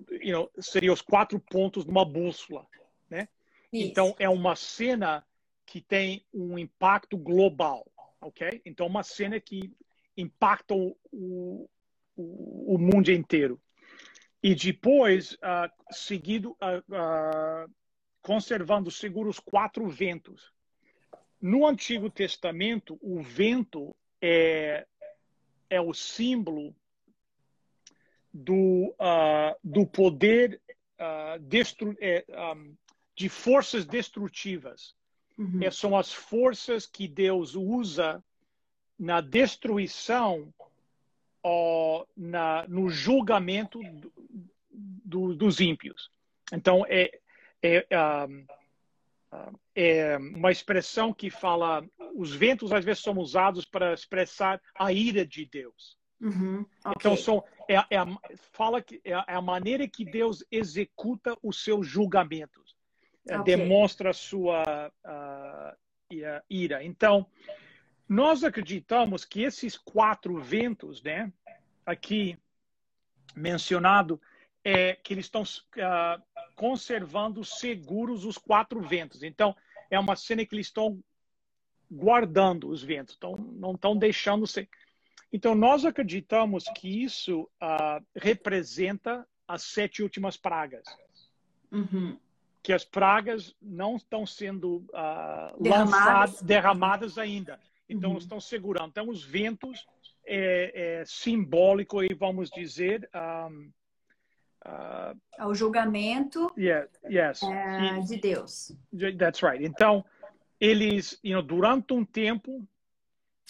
you 0.10 0.32
know, 0.32 0.52
seria 0.60 0.94
os 0.94 1.02
quatro 1.02 1.40
pontos 1.40 1.86
de 1.86 1.92
uma 1.92 2.06
bússola, 2.06 2.66
né? 3.10 3.28
Isso. 3.72 3.88
Então, 3.88 4.16
é 4.20 4.28
uma 4.30 4.56
cena 4.56 5.26
que 5.66 5.80
tem 5.80 6.26
um 6.34 6.60
impacto 6.60 7.18
global, 7.18 7.90
ok? 8.20 8.62
Então, 8.66 8.86
uma 8.86 9.04
cena 9.04 9.40
que 9.40 9.74
impacta 10.18 10.74
o, 10.74 10.98
o, 11.12 11.70
o 12.16 12.78
mundo 12.78 13.10
inteiro. 13.10 13.60
E 14.44 14.56
depois, 14.56 15.34
uh, 15.34 15.72
seguido, 15.92 16.52
uh, 16.52 16.80
uh, 16.90 17.72
conservando 18.22 18.90
seguros 18.92 19.40
quatro 19.40 19.88
ventos. 19.88 20.52
No 21.40 21.66
Antigo 21.66 22.10
Testamento, 22.10 23.00
o 23.02 23.22
vento 23.22 23.96
é, 24.22 24.86
é 25.70 25.80
o 25.82 25.94
símbolo 25.94 26.76
do, 28.32 28.96
do 29.64 29.88
poder 29.88 30.62
destru, 31.42 31.98
é, 32.00 32.24
um, 32.56 32.76
de 33.22 33.30
forças 33.30 33.86
destrutivas. 33.86 34.96
Uhum. 35.38 35.60
É, 35.62 35.70
são 35.70 35.96
as 35.96 36.12
forças 36.12 36.88
que 36.88 37.08
Deus 37.08 37.54
usa 37.54 38.24
na 38.98 39.22
destruição 39.22 40.52
ou 41.44 42.08
na, 42.18 42.68
no 42.68 42.90
julgamento 42.90 43.80
do, 43.84 44.12
do, 44.72 45.36
dos 45.36 45.60
ímpios. 45.60 46.10
Então, 46.52 46.84
é, 46.90 47.20
é, 47.62 47.86
um, 48.28 48.46
é 49.76 50.18
uma 50.18 50.52
expressão 50.52 51.14
que 51.14 51.30
fala. 51.30 51.86
Os 52.16 52.34
ventos 52.34 52.74
às 52.74 52.84
vezes 52.84 53.04
são 53.04 53.16
usados 53.20 53.66
para 53.66 53.94
expressar 53.94 54.60
a 54.74 54.92
ira 54.92 55.24
de 55.24 55.46
Deus. 55.46 55.96
Uhum. 56.20 56.66
Okay. 56.80 56.94
Então, 56.98 57.16
são, 57.16 57.44
é, 57.70 57.76
é, 57.76 58.00
fala 58.52 58.82
que 58.82 59.00
é 59.04 59.14
a 59.14 59.42
maneira 59.42 59.88
que 59.88 60.04
Deus 60.04 60.44
executa 60.52 61.38
os 61.44 61.64
seus 61.64 61.88
julgamentos. 61.88 62.71
É, 63.28 63.38
okay. 63.38 63.56
demonstra 63.56 64.10
a 64.10 64.14
sua 64.14 64.92
uh, 65.06 66.42
ira. 66.50 66.84
Então, 66.84 67.26
nós 68.10 68.44
acreditamos 68.44 69.24
que 69.24 69.44
esses 69.44 69.78
quatro 69.78 70.40
ventos, 70.42 71.02
né, 71.04 71.32
aqui 71.86 72.38
mencionado, 73.36 74.20
é 74.64 74.96
que 74.96 75.14
eles 75.14 75.26
estão 75.26 75.44
uh, 75.44 76.22
conservando 76.56 77.44
seguros 77.46 78.26
os 78.26 78.38
quatro 78.38 78.82
ventos. 78.82 79.24
Então, 79.24 79.56
é 79.90 80.00
uma 80.00 80.16
cena 80.16 80.46
que 80.46 80.56
eles 80.56 80.68
estão 80.68 81.02
guardando 81.90 82.70
os 82.70 82.82
ventos, 82.82 83.16
então 83.16 83.36
não 83.38 83.74
estão 83.74 83.96
deixando 83.96 84.48
ser. 84.48 84.68
Então, 85.32 85.54
nós 85.56 85.86
acreditamos 85.86 86.66
que 86.76 87.04
isso 87.04 87.42
uh, 87.62 88.06
representa 88.16 89.28
as 89.48 89.64
sete 89.64 90.02
últimas 90.02 90.38
pragas. 90.38 90.84
Uhum 91.72 92.18
que 92.64 92.74
as 92.74 92.86
pragas 92.86 93.56
não 93.62 93.96
estão 93.96 94.26
sendo 94.26 94.86
uh, 94.90 95.62
derramadas. 95.62 95.92
lançadas, 95.92 96.42
derramadas 96.42 97.18
ainda. 97.18 97.60
Então, 97.90 98.12
uhum. 98.12 98.18
estão 98.18 98.40
segurando. 98.40 98.90
Então, 98.90 99.10
os 99.10 99.24
ventos 99.24 99.86
é, 100.26 101.00
é 101.02 101.06
simbólico, 101.06 102.00
aí 102.00 102.14
vamos 102.14 102.50
dizer. 102.50 103.10
Um, 103.14 103.72
uh, 104.66 105.20
Ao 105.38 105.54
julgamento 105.54 106.48
yeah, 106.58 106.88
yes. 107.10 107.42
É, 107.44 108.00
de 108.00 108.18
Deus. 108.18 108.72
That's 109.18 109.42
right. 109.42 109.64
Então, 109.66 110.06
eles, 110.60 111.20
you 111.24 111.34
know, 111.34 111.42
durante 111.42 111.94
um 111.94 112.06
tempo, 112.06 112.66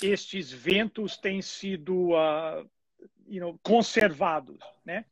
estes 0.01 0.51
ventos 0.51 1.17
têm 1.17 1.41
sido 1.41 2.11
uh, 2.11 2.67
you 3.27 3.41
know, 3.41 3.59
conservados, 3.61 4.57
né? 4.83 5.05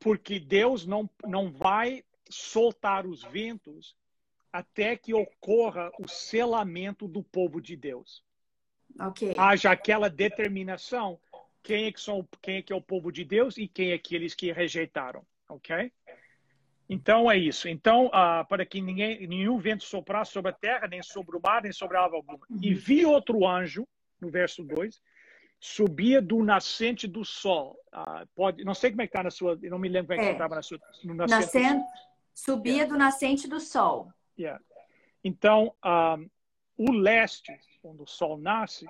Porque 0.00 0.40
Deus 0.40 0.86
não, 0.86 1.08
não 1.24 1.52
vai 1.52 2.04
soltar 2.28 3.06
os 3.06 3.22
ventos 3.22 3.96
até 4.52 4.96
que 4.96 5.12
ocorra 5.12 5.90
o 5.98 6.06
selamento 6.06 7.08
do 7.08 7.22
povo 7.22 7.60
de 7.60 7.76
Deus. 7.76 8.22
Ok. 9.00 9.34
Haja 9.36 9.72
aquela 9.72 10.08
determinação 10.08 11.18
quem 11.62 11.86
é 11.86 11.92
que 11.92 12.00
são 12.00 12.28
quem 12.40 12.58
é 12.58 12.62
que 12.62 12.72
é 12.72 12.76
o 12.76 12.80
povo 12.80 13.10
de 13.10 13.24
Deus 13.24 13.56
e 13.56 13.66
quem 13.66 13.90
é 13.90 13.94
aqueles 13.94 14.34
que 14.34 14.52
rejeitaram, 14.52 15.26
ok? 15.48 15.90
Então 16.88 17.30
é 17.30 17.36
isso. 17.36 17.68
Então, 17.68 18.06
uh, 18.06 18.46
para 18.48 18.64
que 18.64 18.80
ninguém, 18.80 19.26
nenhum 19.26 19.58
vento 19.58 19.84
soprasse 19.84 20.32
sobre 20.32 20.50
a 20.50 20.54
terra, 20.54 20.86
nem 20.86 21.02
sobre 21.02 21.36
o 21.36 21.40
mar, 21.40 21.62
nem 21.62 21.72
sobre 21.72 21.96
a 21.96 22.02
árvore 22.02 22.18
alguma. 22.18 22.46
Uhum. 22.48 22.58
E 22.62 22.74
vi 22.74 23.06
outro 23.06 23.46
anjo, 23.46 23.88
no 24.20 24.30
verso 24.30 24.62
2, 24.62 25.00
subia 25.58 26.20
do 26.20 26.44
nascente 26.44 27.08
do 27.08 27.24
sol. 27.24 27.76
Uh, 27.92 28.28
pode, 28.34 28.62
não 28.62 28.74
sei 28.74 28.90
como 28.90 29.02
é 29.02 29.06
que 29.06 29.10
está 29.10 29.22
na 29.22 29.30
sua, 29.30 29.58
não 29.62 29.78
me 29.78 29.88
lembro 29.88 30.08
como 30.08 30.20
é 30.20 30.24
que 30.24 30.30
é. 30.30 30.32
estava 30.32 30.54
na 30.54 30.62
sua. 30.62 30.78
No 31.02 31.14
nascente, 31.14 31.40
nascente 31.40 31.84
subia 32.34 32.72
yeah. 32.72 32.92
do 32.92 32.98
nascente 32.98 33.48
do 33.48 33.60
sol. 33.60 34.12
Yeah. 34.38 34.62
Então, 35.22 35.66
um, 35.66 35.72
ah, 35.82 36.18
o 36.76 36.92
leste, 36.92 37.56
onde 37.82 38.02
o 38.02 38.06
sol 38.06 38.36
nasce, 38.36 38.84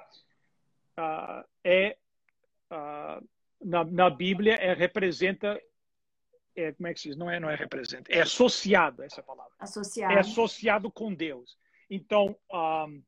uh, 0.99 1.47
é 1.63 1.97
na, 3.63 3.85
na 3.85 4.11
Bíblia 4.11 4.55
é 4.55 4.75
representa 4.75 5.61
é, 6.57 6.73
como 6.73 6.87
é 6.87 6.95
que 6.95 7.01
se 7.01 7.09
diz? 7.09 7.17
Não 7.17 7.29
é, 7.29 7.41
não 7.41 7.51
é 7.51 7.57
representa, 7.57 8.13
é 8.13 8.21
associado 8.21 9.03
essa 9.03 9.23
palavra. 9.23 9.53
Associado. 9.59 10.13
É 10.13 10.21
associado 10.21 10.91
com 10.91 11.13
Deus. 11.13 11.59
Então, 11.91 12.37
um, 12.53 13.03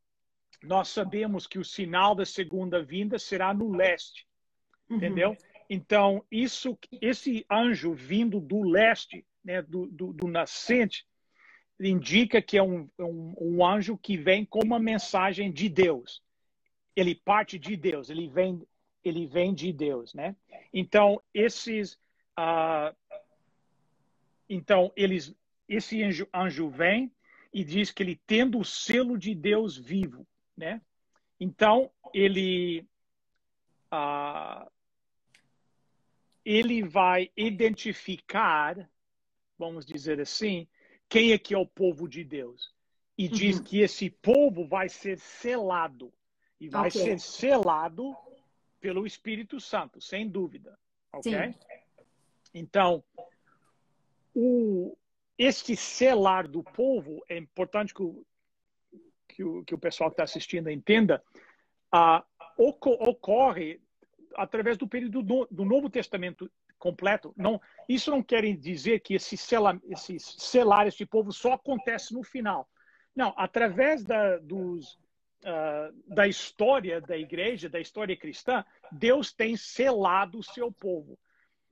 nós 0.63 0.89
sabemos 0.89 1.47
que 1.47 1.59
o 1.59 1.65
sinal 1.65 2.15
da 2.15 2.27
segunda 2.27 2.83
vinda 2.83 3.19
será 3.19 3.55
no 3.55 3.71
leste, 3.71 4.27
uhum. 4.91 4.97
entendeu? 4.97 5.37
Então, 5.71 6.25
isso, 6.31 6.77
esse 7.01 7.47
anjo 7.51 7.95
vindo 7.95 8.41
do 8.41 8.63
leste, 8.63 9.25
né, 9.47 9.63
do, 9.63 9.87
do, 9.87 10.13
do 10.13 10.27
nascente, 10.27 11.07
indica 11.79 12.43
que 12.43 12.59
é 12.59 12.63
um, 12.63 12.91
um, 12.99 13.35
um, 13.41 13.65
anjo 13.65 13.97
que 13.97 14.17
vem 14.17 14.45
com 14.45 14.59
uma 14.59 14.79
mensagem 14.79 15.53
de 15.53 15.69
Deus. 15.69 16.21
Ele 16.97 17.15
parte 17.15 17.57
de 17.59 17.77
Deus, 17.77 18.11
ele 18.11 18.27
vem, 18.29 18.67
ele 19.05 19.25
vem 19.27 19.55
de 19.55 19.73
Deus, 19.73 20.13
né? 20.15 20.35
Então, 20.73 21.23
esses, 21.33 21.95
uh, 22.37 22.95
então, 24.49 24.93
eles, 24.97 25.33
esse 25.69 26.03
anjo, 26.03 26.27
anjo 26.35 26.69
vem 26.69 27.13
e 27.53 27.63
diz 27.63 27.93
que 27.93 28.03
ele 28.03 28.21
tendo 28.27 28.59
o 28.59 28.65
selo 28.65 29.17
de 29.17 29.35
Deus 29.35 29.77
vivo, 29.77 30.27
né? 30.57 30.81
Então, 31.39 31.91
ele 32.13 32.85
uh, 33.93 34.69
ele 36.47 36.81
vai 36.85 37.29
identificar, 37.37 38.89
vamos 39.59 39.85
dizer 39.85 40.21
assim, 40.21 40.67
quem 41.09 41.33
é 41.33 41.39
que 41.39 41.55
é 41.55 41.59
o 41.59 41.67
povo 41.67 42.09
de 42.09 42.25
Deus. 42.25 42.75
E 43.19 43.29
diz 43.29 43.57
uhum. 43.57 43.65
que 43.65 43.81
esse 43.81 44.11
povo 44.11 44.67
vai 44.67 44.89
ser 44.89 45.19
selado. 45.19 46.13
E 46.61 46.69
vai 46.69 46.89
okay. 46.89 47.03
ser 47.03 47.21
selado 47.21 48.15
pelo 48.79 49.07
Espírito 49.07 49.59
Santo, 49.59 50.01
sem 50.01 50.29
dúvida. 50.29 50.79
Ok? 51.13 51.33
Sim. 51.33 51.55
Então, 52.53 53.03
o, 54.35 54.97
este 55.39 55.77
selar 55.77 56.47
do 56.47 56.63
povo, 56.63 57.25
é 57.29 57.37
importante 57.37 57.95
que 57.95 58.03
o, 58.03 58.27
que 59.29 59.45
o, 59.45 59.65
que 59.65 59.75
o 59.75 59.79
pessoal 59.79 60.11
que 60.11 60.15
está 60.15 60.25
assistindo 60.25 60.71
entenda, 60.71 61.23
uh, 61.95 62.23
ocorre 62.59 63.81
através 64.35 64.77
do 64.77 64.87
período 64.87 65.23
do, 65.23 65.49
do, 65.51 65.65
Novo 65.65 65.91
Testamento 65.91 66.51
completo. 66.79 67.33
Não, 67.37 67.61
isso 67.89 68.11
não 68.11 68.23
quer 68.23 68.43
dizer 68.57 69.01
que 69.01 69.15
esse 69.15 69.37
sela, 69.37 69.81
esses 69.89 70.23
selar 70.39 70.87
este 70.87 71.07
povo 71.07 71.33
só 71.33 71.55
acontece 71.55 72.15
no 72.15 72.23
final. 72.23 72.69
Não, 73.15 73.33
através 73.37 74.05
da, 74.05 74.37
dos, 74.39 74.95
uh, 75.45 75.93
da 76.07 76.27
história 76.27 77.01
da 77.01 77.17
igreja, 77.17 77.69
da 77.69 77.81
história 77.81 78.17
cristã, 78.17 78.65
Deus 78.93 79.33
tem 79.33 79.57
selado 79.57 80.39
o 80.39 80.45
seu 80.45 80.71
povo. 80.71 81.19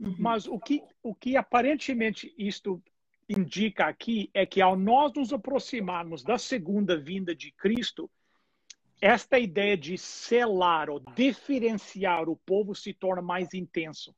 Uhum. 0.00 0.16
Mas 0.18 0.46
o 0.46 0.58
que, 0.58 0.82
o 1.02 1.14
que 1.14 1.36
aparentemente 1.36 2.34
isto 2.36 2.82
indica 3.28 3.86
aqui 3.86 4.30
é 4.34 4.44
que 4.44 4.60
ao 4.60 4.76
nós 4.76 5.12
nos 5.14 5.32
aproximarmos 5.32 6.22
da 6.22 6.38
segunda 6.38 6.96
vinda 6.96 7.34
de 7.34 7.52
Cristo, 7.52 8.10
esta 9.00 9.38
ideia 9.38 9.76
de 9.76 9.98
selar 9.98 10.88
ou 10.88 11.00
diferenciar 11.14 12.28
o 12.28 12.36
povo 12.36 12.74
se 12.74 12.92
torna 12.92 13.22
mais 13.22 13.52
intenso. 13.52 14.14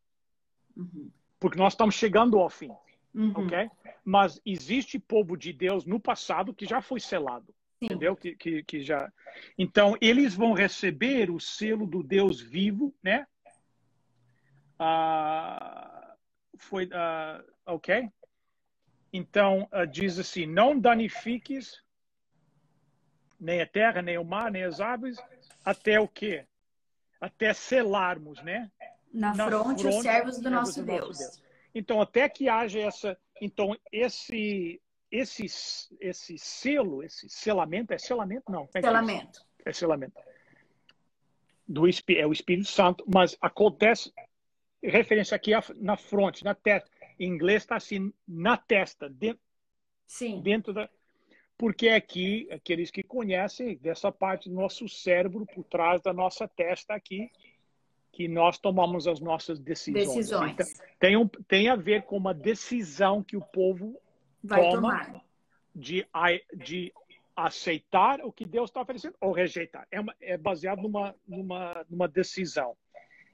Uhum. 0.76 1.10
Porque 1.38 1.58
nós 1.58 1.72
estamos 1.72 1.94
chegando 1.94 2.38
ao 2.38 2.48
fim. 2.48 2.70
Uhum. 3.14 3.32
ok? 3.34 3.70
Mas 4.04 4.40
existe 4.44 4.98
povo 4.98 5.36
de 5.36 5.52
Deus 5.52 5.86
no 5.86 5.98
passado 5.98 6.52
que 6.52 6.66
já 6.66 6.82
foi 6.82 7.00
selado. 7.00 7.54
Sim. 7.78 7.86
Entendeu? 7.86 8.14
Que, 8.14 8.34
que, 8.34 8.62
que 8.62 8.80
já. 8.82 9.10
Então, 9.58 9.96
eles 10.00 10.34
vão 10.34 10.52
receber 10.52 11.30
o 11.30 11.40
selo 11.40 11.86
do 11.86 12.02
Deus 12.02 12.40
vivo, 12.40 12.94
né? 13.02 13.26
Uh, 14.78 16.16
foi, 16.58 16.86
uh, 16.86 17.44
ok? 17.66 18.08
Então, 19.12 19.68
uh, 19.72 19.86
diz 19.86 20.18
assim: 20.18 20.46
não 20.46 20.78
danifiques 20.78 21.82
nem 23.38 23.60
a 23.60 23.66
terra, 23.66 24.02
nem 24.02 24.18
o 24.18 24.24
mar, 24.24 24.50
nem 24.50 24.64
as 24.64 24.80
aves, 24.80 25.18
até 25.64 26.00
o 26.00 26.08
quê? 26.08 26.46
Até 27.20 27.52
selarmos, 27.52 28.42
né? 28.42 28.70
Na, 29.16 29.34
Na 29.34 29.46
fronte, 29.46 29.80
fronte, 29.80 29.96
os 29.96 30.02
servos 30.02 30.38
do, 30.38 30.50
nosso, 30.50 30.80
do 30.80 30.86
Deus. 30.86 31.08
nosso 31.08 31.18
Deus. 31.20 31.42
Então, 31.74 32.02
até 32.02 32.28
que 32.28 32.50
haja 32.50 32.80
essa. 32.80 33.18
Então, 33.40 33.74
esse, 33.90 34.80
esse, 35.10 35.46
esse 35.98 36.38
selo, 36.38 37.02
esse 37.02 37.26
selamento, 37.30 37.94
é 37.94 37.98
selamento? 37.98 38.52
Não. 38.52 38.68
É 38.74 38.80
selamento. 38.82 39.40
É, 39.64 39.70
é 39.70 39.72
selamento. 39.72 40.20
Do, 41.66 41.84
é 41.88 42.26
o 42.26 42.32
Espírito 42.32 42.68
Santo, 42.68 43.04
mas 43.12 43.36
acontece 43.40 44.12
referência 44.82 45.34
aqui 45.34 45.52
na 45.76 45.96
fronte, 45.96 46.44
na 46.44 46.54
testa. 46.54 46.90
Em 47.18 47.26
inglês 47.26 47.62
está 47.62 47.76
assim, 47.76 48.12
na 48.28 48.58
testa, 48.58 49.08
dentro, 49.08 49.40
Sim. 50.06 50.42
dentro 50.42 50.74
da. 50.74 50.90
Porque 51.56 51.88
aqui, 51.88 52.46
aqueles 52.50 52.90
que 52.90 53.02
conhecem 53.02 53.78
dessa 53.78 54.12
parte 54.12 54.50
do 54.50 54.54
nosso 54.54 54.86
cérebro, 54.90 55.46
por 55.46 55.64
trás 55.64 56.02
da 56.02 56.12
nossa 56.12 56.46
testa 56.46 56.94
aqui, 56.94 57.30
que 58.16 58.26
nós 58.26 58.56
tomamos 58.56 59.06
as 59.06 59.20
nossas 59.20 59.60
decisões. 59.60 60.06
Decisões. 60.08 60.52
Então, 60.52 60.66
tem, 60.98 61.16
um, 61.18 61.28
tem 61.28 61.68
a 61.68 61.76
ver 61.76 62.04
com 62.04 62.16
uma 62.16 62.32
decisão 62.32 63.22
que 63.22 63.36
o 63.36 63.42
povo 63.42 64.00
Vai 64.42 64.62
toma 64.62 64.74
tomar. 64.74 65.22
De, 65.74 66.06
de 66.56 66.94
aceitar 67.36 68.20
o 68.22 68.32
que 68.32 68.46
Deus 68.46 68.70
está 68.70 68.80
oferecendo 68.80 69.14
ou 69.20 69.32
rejeitar. 69.32 69.86
É, 69.90 70.00
uma, 70.00 70.14
é 70.18 70.38
baseado 70.38 70.80
numa, 70.80 71.14
numa, 71.28 71.84
numa 71.90 72.08
decisão. 72.08 72.74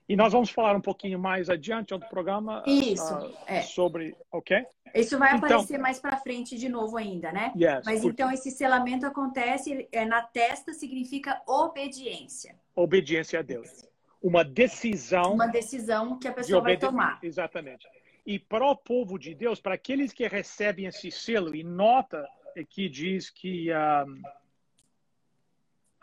E 0.08 0.16
nós 0.16 0.32
vamos 0.32 0.50
falar 0.50 0.74
um 0.74 0.80
pouquinho 0.80 1.16
mais 1.16 1.48
adiante 1.48 1.94
outro 1.94 2.08
programa 2.08 2.64
Isso, 2.66 3.14
uh, 3.14 3.32
é. 3.46 3.62
sobre, 3.62 4.16
ok? 4.32 4.66
Isso 4.96 5.16
vai 5.16 5.36
então, 5.36 5.46
aparecer 5.46 5.78
mais 5.78 6.00
para 6.00 6.16
frente 6.16 6.58
de 6.58 6.68
novo 6.68 6.96
ainda, 6.96 7.30
né? 7.30 7.52
Yes, 7.56 7.84
Mas 7.84 8.04
então 8.04 8.32
esse 8.32 8.50
selamento 8.50 9.06
acontece 9.06 9.88
é, 9.92 10.04
na 10.04 10.22
testa 10.22 10.74
significa 10.74 11.40
obediência. 11.46 12.56
Obediência 12.74 13.38
a 13.38 13.42
Deus. 13.42 13.91
Uma 14.22 14.44
decisão. 14.44 15.34
Uma 15.34 15.48
decisão 15.48 16.18
que 16.18 16.28
a 16.28 16.32
pessoa 16.32 16.62
vai 16.62 16.76
tomar. 16.76 17.18
Exatamente. 17.22 17.88
E 18.24 18.38
para 18.38 18.64
o 18.64 18.76
povo 18.76 19.18
de 19.18 19.34
Deus, 19.34 19.60
para 19.60 19.74
aqueles 19.74 20.12
que 20.12 20.26
recebem 20.28 20.86
esse 20.86 21.10
selo, 21.10 21.54
e 21.54 21.64
nota 21.64 22.28
que 22.68 22.88
diz 22.88 23.30
que 23.30 23.68
um, 23.72 24.22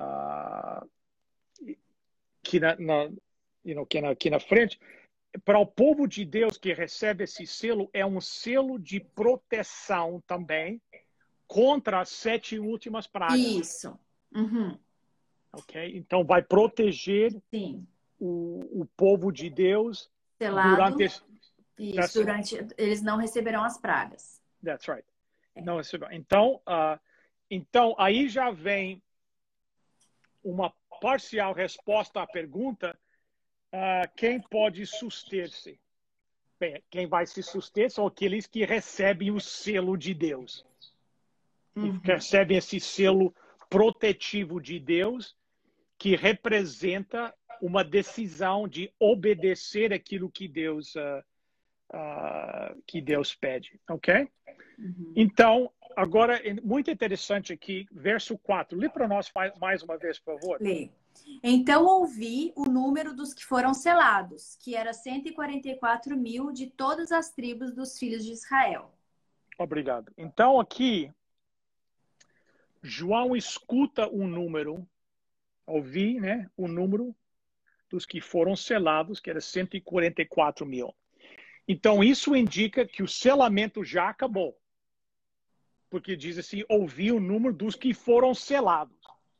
uh, 0.01 0.89
que 2.43 2.59
na, 2.59 2.75
na 2.75 3.03
you 3.63 3.75
know, 3.75 3.83
aqui, 3.83 4.29
na, 4.29 4.38
na 4.38 4.39
frente, 4.39 4.79
para 5.45 5.59
o 5.59 5.65
povo 5.65 6.07
de 6.07 6.25
Deus 6.25 6.57
que 6.57 6.73
recebe 6.73 7.23
esse 7.23 7.45
selo, 7.45 7.89
é 7.93 8.05
um 8.05 8.19
selo 8.19 8.79
de 8.79 8.99
proteção 8.99 10.21
também 10.25 10.81
contra 11.47 12.01
as 12.01 12.09
sete 12.09 12.59
últimas 12.59 13.07
pragas. 13.07 13.39
Isso. 13.39 13.99
Uhum. 14.35 14.77
Ok? 15.53 15.95
Então, 15.95 16.23
vai 16.23 16.41
proteger 16.41 17.35
o, 18.19 18.81
o 18.81 18.85
povo 18.97 19.31
de 19.31 19.49
Deus 19.49 20.09
Selado. 20.38 20.97
durante. 20.97 21.23
Isso, 21.77 22.13
durante. 22.19 22.67
Eles 22.77 23.01
não 23.01 23.17
receberão 23.17 23.63
as 23.63 23.77
pragas. 23.77 24.41
That's 24.63 24.88
right. 24.88 25.05
É. 25.55 25.61
Não 25.61 25.77
receberão. 25.77 26.11
Então, 26.11 26.61
uh, 26.67 26.99
então, 27.49 27.95
aí 27.97 28.27
já 28.27 28.51
vem 28.51 29.01
uma 30.43 30.73
parcial 31.01 31.53
resposta 31.53 32.21
à 32.21 32.27
pergunta 32.27 32.97
uh, 33.73 34.09
quem 34.15 34.39
pode 34.41 34.85
suster-se? 34.85 35.79
Bem, 36.59 36.83
quem 36.89 37.07
vai 37.07 37.25
se 37.25 37.41
suster 37.41 37.89
são 37.89 38.05
aqueles 38.05 38.45
que 38.45 38.65
recebem 38.65 39.31
o 39.31 39.39
selo 39.39 39.97
de 39.97 40.13
Deus. 40.13 40.65
Uhum. 41.75 41.99
Recebem 42.03 42.57
esse 42.57 42.79
selo 42.79 43.33
protetivo 43.69 44.59
de 44.59 44.79
Deus, 44.79 45.38
que 46.00 46.15
representa 46.15 47.32
uma 47.62 47.84
decisão 47.84 48.68
de 48.68 48.91
obedecer 49.00 49.94
aquilo 49.94 50.32
que 50.32 50.48
Deus 50.48 50.96
uh, 50.96 51.24
uh, 51.94 52.82
que 52.88 53.01
Deus 53.01 53.36
pede, 53.36 53.79
ok? 53.89 54.27
Uhum. 54.77 55.13
Então, 55.15 55.72
agora, 55.96 56.38
é 56.38 56.53
muito 56.62 56.89
interessante 56.89 57.51
aqui, 57.51 57.86
verso 57.91 58.38
4. 58.38 58.77
Lê 58.77 58.89
para 58.89 59.08
nós 59.08 59.32
mais 59.60 59.84
uma 59.84 59.98
vez, 59.98 60.18
por 60.20 60.39
favor. 60.39 60.58
Lê. 60.62 60.89
Então 61.44 61.86
ouvi 61.86 62.53
o 62.56 62.65
número 62.65 63.13
dos 63.13 63.34
que 63.34 63.44
foram 63.44 63.74
selados, 63.74 64.56
que 64.56 64.74
era 64.75 64.94
144 64.94 66.15
mil 66.15 66.51
de 66.51 66.68
todas 66.68 67.12
as 67.12 67.32
tribos 67.32 67.74
dos 67.74 67.98
filhos 67.98 68.24
de 68.24 68.32
Israel. 68.32 68.94
Obrigado. 69.58 70.13
Então 70.18 70.60
aqui, 70.60 71.12
João 72.82 73.36
escuta 73.36 74.08
um 74.08 74.25
número, 74.27 74.88
ouvi, 75.69 76.19
né, 76.19 76.49
o 76.57 76.67
número 76.67 77.15
dos 77.89 78.05
que 78.05 78.21
foram 78.21 78.55
selados, 78.55 79.19
que 79.19 79.29
era 79.29 79.41
144 79.41 80.65
mil. 80.65 80.95
Então 81.67 82.03
isso 82.03 82.35
indica 82.35 82.85
que 82.85 83.03
o 83.03 83.07
selamento 83.07 83.83
já 83.83 84.09
acabou. 84.09 84.57
Porque 85.89 86.15
diz 86.15 86.38
assim, 86.38 86.63
ouvi 86.69 87.11
o 87.11 87.19
número 87.19 87.53
dos 87.53 87.75
que 87.75 87.93
foram 87.93 88.33
selados. 88.33 88.97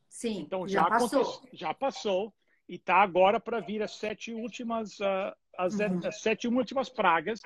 Sim, 0.08 0.40
então 0.40 0.66
já, 0.66 0.82
já 0.82 0.88
passou. 0.88 1.48
Já 1.52 1.74
passou 1.74 2.34
e 2.68 2.74
está 2.74 2.96
agora 2.96 3.38
para 3.38 3.60
vir 3.60 3.82
as 3.82 3.96
sete 3.96 4.32
últimas 4.32 4.98
uh, 5.00 5.34
as, 5.56 5.74
uhum. 5.78 6.00
as, 6.04 6.20
sete 6.20 6.48
últimas 6.48 6.88
pragas. 6.88 7.40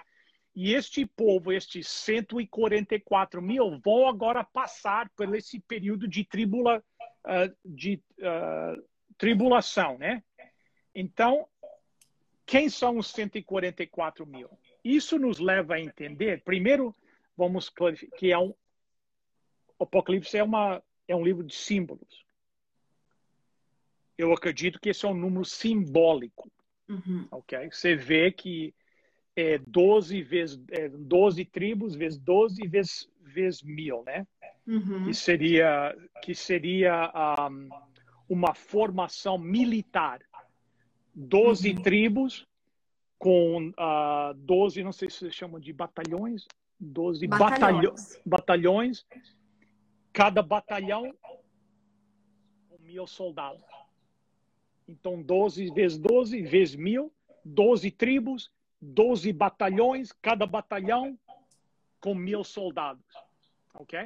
E 0.54 0.72
este 0.72 1.04
povo, 1.04 1.52
estes 1.52 1.88
144 1.88 3.42
mil, 3.42 3.80
vão 3.80 4.06
agora 4.06 4.44
passar 4.44 5.10
por 5.16 5.34
esse 5.34 5.58
período 5.58 6.06
de, 6.06 6.24
tribula, 6.24 6.82
uh, 7.25 7.54
de 7.64 8.02
uh, 8.19 8.83
tribulação, 9.16 9.99
né? 9.99 10.23
Então, 10.95 11.49
quem 12.47 12.69
são 12.69 12.99
os 12.99 13.09
144 13.09 14.26
mil? 14.26 14.49
Isso 14.83 15.19
nos 15.19 15.38
leva 15.38 15.75
a 15.75 15.81
entender, 15.81 16.43
primeiro, 16.45 16.95
vamos 17.37 17.69
clarificar, 17.69 18.19
que 18.19 18.33
é 18.33 18.38
um, 18.38 18.54
Apocalipse 19.78 20.37
é, 20.37 20.43
uma, 20.43 20.83
é 21.09 21.16
um 21.16 21.25
livro 21.25 21.43
de 21.43 21.54
símbolos 21.54 22.25
eu 24.16 24.33
acredito 24.33 24.81
que 24.81 24.88
esse 24.88 25.04
é 25.04 25.09
um 25.09 25.14
número 25.14 25.45
simbólico. 25.45 26.50
Uhum. 26.88 27.26
Ok? 27.31 27.71
Você 27.71 27.97
vê 27.97 28.31
que 28.31 28.75
é 29.37 29.59
12 29.59 30.23
vezes 30.23 30.61
é 30.71 30.88
12 30.88 31.45
tribos 31.47 31.97
vezes 31.97 32.19
12 32.21 32.69
vezes, 32.69 33.11
vezes 33.25 33.62
mil, 33.62 34.02
né? 34.04 34.26
Uhum. 34.66 35.04
Que 35.04 35.14
seria 35.14 35.97
que 36.23 36.35
seria 36.35 37.12
um, 37.50 37.69
uma 38.28 38.54
formação 38.54 39.38
militar. 39.38 40.21
12 41.14 41.71
uhum. 41.71 41.83
tribos 41.83 42.47
com 43.19 43.69
uh, 43.69 44.35
12, 44.35 44.83
não 44.83 44.93
sei 44.93 45.09
se 45.09 45.19
se 45.19 45.31
chamam 45.31 45.61
de 45.61 45.73
batalhões, 45.73 46.47
12 46.78 47.26
batalhões. 47.26 48.21
batalhões. 48.25 49.07
Cada 50.12 50.43
batalhão 50.43 51.14
com 52.69 52.78
mil 52.81 53.07
soldados. 53.07 53.64
Então, 54.87 55.23
12 55.23 55.71
vezes 55.71 55.99
12 55.99 56.43
vezes 56.43 56.76
mil, 56.76 57.12
12 57.45 57.90
tribos, 57.90 58.50
12 58.81 59.33
batalhões, 59.33 60.12
cada 60.12 60.47
batalhão 60.47 61.19
com 62.04 62.14
mil 62.14 62.44
soldados. 62.44 63.02
Ok? 63.73 63.99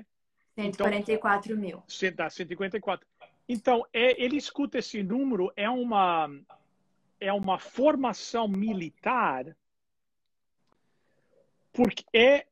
144 0.55 1.50
então, 1.50 1.61
mil. 1.61 1.83
Dá 2.14 2.31
154. 2.31 3.05
Então, 3.49 3.85
é, 3.93 4.23
ele 4.23 4.37
escuta 4.37 4.78
esse 4.78 5.02
número, 5.02 5.52
é 5.57 5.69
uma, 5.69 6.31
é 7.19 7.33
uma 7.33 7.59
formação 7.59 8.47
militar, 8.47 9.57
porque 11.73 12.05
é, 12.12 12.47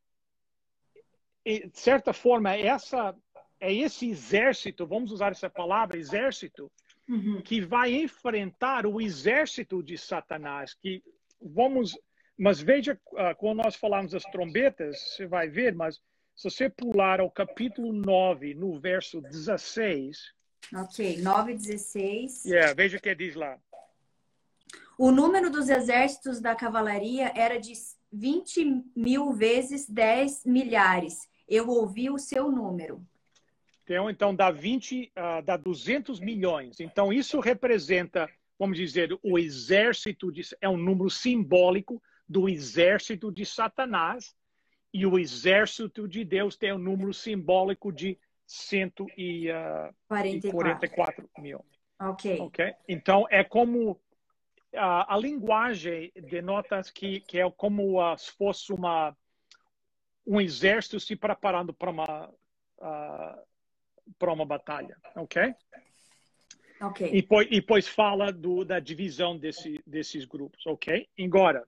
é, 1.45 1.69
de 1.69 1.79
certa 1.79 2.12
forma, 2.12 2.53
essa, 2.53 3.15
é 3.61 3.73
esse 3.73 4.09
exército, 4.09 4.85
vamos 4.85 5.12
usar 5.12 5.31
essa 5.31 5.49
palavra, 5.49 5.97
exército, 5.97 6.73
uhum. 7.09 7.41
que 7.41 7.61
vai 7.61 7.95
enfrentar 7.95 8.85
o 8.85 9.00
exército 9.00 9.81
de 9.81 9.97
Satanás. 9.97 10.75
Que 10.75 11.04
vamos, 11.41 11.97
mas 12.39 12.61
veja 12.61 12.99
uh, 13.13 13.35
quando 13.39 13.63
nós 13.63 13.77
falamos 13.77 14.13
das 14.13 14.25
trombetas, 14.25 15.01
você 15.01 15.27
vai 15.27 15.49
ver, 15.49 15.75
mas 15.75 15.97
se 16.35 16.51
você 16.51 16.69
pular 16.69 17.21
ao 17.21 17.31
capítulo 17.31 17.93
9, 17.93 18.55
no 18.55 18.79
verso 18.79 19.23
16. 19.23 20.35
Ok, 20.75 21.23
9 21.23 21.53
e 21.53 21.57
16. 21.57 22.45
Yeah, 22.45 22.75
veja 22.75 22.99
o 22.99 23.01
que 23.01 23.15
diz 23.15 23.35
lá. 23.35 23.59
O 24.99 25.11
número 25.11 25.51
dos 25.51 25.69
exércitos 25.69 26.41
da 26.41 26.55
cavalaria 26.55 27.33
era 27.35 27.59
de 27.59 27.73
20 28.13 28.85
mil 28.95 29.33
vezes 29.33 29.89
10 29.89 30.45
milhares. 30.45 31.29
Eu 31.49 31.69
ouvi 31.69 32.11
o 32.11 32.19
seu 32.19 32.51
número. 32.51 33.07
Então, 33.85 34.11
então 34.11 34.35
dá 34.35 34.51
20, 34.51 35.13
uh, 35.17 35.43
dá 35.43 35.57
200 35.57 36.19
milhões. 36.19 36.81
Então, 36.81 37.13
isso 37.13 37.39
representa, 37.41 38.29
vamos 38.59 38.77
dizer, 38.77 39.17
o 39.23 39.39
exército, 39.39 40.33
de, 40.33 40.43
é 40.61 40.69
um 40.69 40.77
número 40.77 41.09
simbólico 41.09 42.03
do 42.28 42.49
exército 42.49 43.30
de 43.30 43.47
Satanás, 43.47 44.34
e 44.93 45.04
o 45.04 45.19
exército 45.19 46.06
de 46.08 46.25
Deus 46.25 46.56
tem 46.56 46.73
um 46.73 46.78
número 46.78 47.12
simbólico 47.12 47.93
de 47.93 48.17
144 48.47 51.28
ah, 51.34 51.41
mil. 51.41 51.62
Ok. 52.00 52.41
okay? 52.41 52.73
Então, 52.89 53.26
é 53.30 53.45
como 53.45 53.91
uh, 53.91 54.00
a 54.73 55.19
linguagem 55.19 56.10
denota 56.15 56.80
que, 56.95 57.21
que 57.21 57.39
é 57.39 57.50
como 57.50 58.00
uh, 58.00 58.17
se 58.17 58.32
fosse 58.32 58.73
uma, 58.73 59.15
um 60.26 60.41
exército 60.41 60.99
se 60.99 61.15
preparando 61.15 61.75
para 61.75 61.91
uma. 61.91 62.32
Para 64.19 64.32
uma 64.32 64.47
batalha, 64.47 64.97
ok? 65.17 65.52
Ok. 66.80 67.08
E 67.08 67.23
depois, 67.23 67.49
e 67.50 67.60
depois 67.60 67.89
fala 67.89 68.32
do, 68.32 68.65
da 68.65 68.78
divisão 68.78 69.36
desse, 69.36 69.82
desses 69.84 70.25
grupos, 70.25 70.65
ok? 70.67 71.08
Agora, 71.19 71.67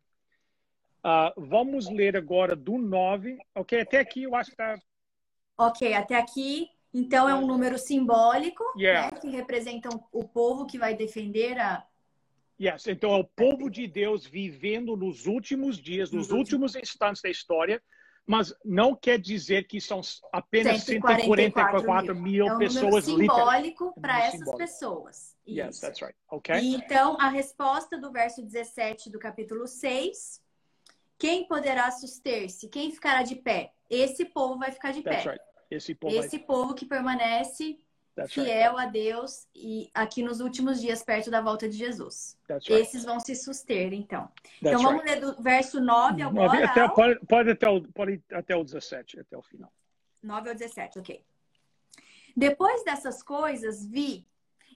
uh, 1.05 1.33
vamos 1.37 1.89
ler 1.91 2.17
agora 2.17 2.55
do 2.55 2.79
9, 2.79 3.39
ok? 3.55 3.81
Até 3.81 3.99
aqui 3.99 4.25
eu 4.25 4.35
acho 4.35 4.51
que 4.51 4.55
está... 4.55 4.79
Ok, 5.57 5.93
até 5.95 6.17
aqui, 6.17 6.69
então 6.95 7.29
é 7.29 7.35
um 7.35 7.47
número 7.47 7.79
simbólico, 7.79 8.65
yeah. 8.77 9.11
né, 9.11 9.21
que 9.21 9.29
representa 9.29 9.89
o 10.13 10.25
povo 10.25 10.67
que 10.67 10.79
vai 10.79 10.95
defender 10.95 11.59
a... 11.59 11.85
Yes, 12.61 12.87
então 12.87 13.13
é 13.13 13.19
o 13.19 13.25
povo 13.25 13.71
de 13.71 13.87
Deus 13.87 14.27
vivendo 14.27 14.97
nos 14.97 15.27
últimos 15.27 15.79
dias, 15.79 16.11
nos, 16.11 16.29
nos 16.29 16.37
últimos 16.37 16.75
instantes 16.75 17.23
da 17.23 17.31
história, 17.31 17.81
mas 18.29 18.55
não 18.63 18.95
quer 18.95 19.19
dizer 19.19 19.67
que 19.67 19.81
são 19.81 20.03
apenas 20.31 20.83
144, 20.83 21.25
144 21.25 22.15
mil, 22.15 22.23
mil 22.23 22.47
é 22.47 22.55
um 22.55 22.59
pessoas 22.59 23.05
simbólico 23.07 23.95
para 23.99 24.19
essas 24.19 24.41
simbólico. 24.41 24.59
pessoas. 24.59 25.37
Isso. 25.47 25.61
Yes, 25.61 25.81
that's 25.81 26.03
right. 26.03 26.15
Okay. 26.31 26.61
Então, 26.75 27.17
a 27.19 27.31
resposta 27.31 27.99
do 27.99 28.13
verso 28.13 28.43
17 28.43 29.09
do 29.11 29.19
capítulo 29.19 29.67
6, 29.67 30.43
quem 31.19 31.47
poderá 31.47 31.91
suster-se? 31.91 32.69
Quem 32.69 32.91
ficará 32.91 33.23
de 33.23 33.35
pé? 33.35 33.73
Esse 33.91 34.25
povo 34.25 34.59
vai 34.59 34.71
ficar 34.71 34.93
de 34.93 35.03
that's 35.03 35.25
pé. 35.25 35.31
Right. 35.33 35.45
Esse 35.71 35.95
povo, 35.95 36.15
Esse 36.15 36.39
vai... 36.39 36.47
povo 36.47 36.75
que 36.75 36.87
permanece 36.87 37.79
That's 38.15 38.33
fiel 38.33 38.77
right. 38.77 38.81
a 38.81 38.91
Deus 38.91 39.47
e 39.55 39.91
aqui 39.93 40.23
nos 40.23 40.41
últimos 40.41 40.81
dias 40.81 41.03
perto 41.03 41.31
da 41.31 41.41
volta 41.41 41.69
de 41.69 41.77
Jesus. 41.77 42.39
Right. 42.49 42.73
Esses 42.73 43.05
vão 43.05 43.19
se 43.19 43.35
suster, 43.35 43.93
então. 43.93 44.31
That's 44.63 44.81
então 44.81 44.83
vamos 44.83 45.05
ler 45.05 45.21
do 45.21 45.43
verso 45.43 45.81
9 45.81 46.23
agora. 46.23 46.65
Até, 46.65 46.81
ao... 46.81 46.95
pode, 46.95 47.19
pode, 47.27 47.51
até 47.51 47.69
o, 47.69 47.83
pode 47.83 48.13
ir 48.13 48.23
até 48.33 48.57
o 48.57 48.63
17, 48.63 49.21
até 49.21 49.37
o 49.37 49.43
final. 49.43 49.73
9 50.23 50.51
ao 50.51 50.55
17, 50.55 51.01
ok. 51.01 51.25
Depois 52.37 52.85
dessas 52.85 53.23
coisas, 53.23 53.85
vi. 53.85 54.25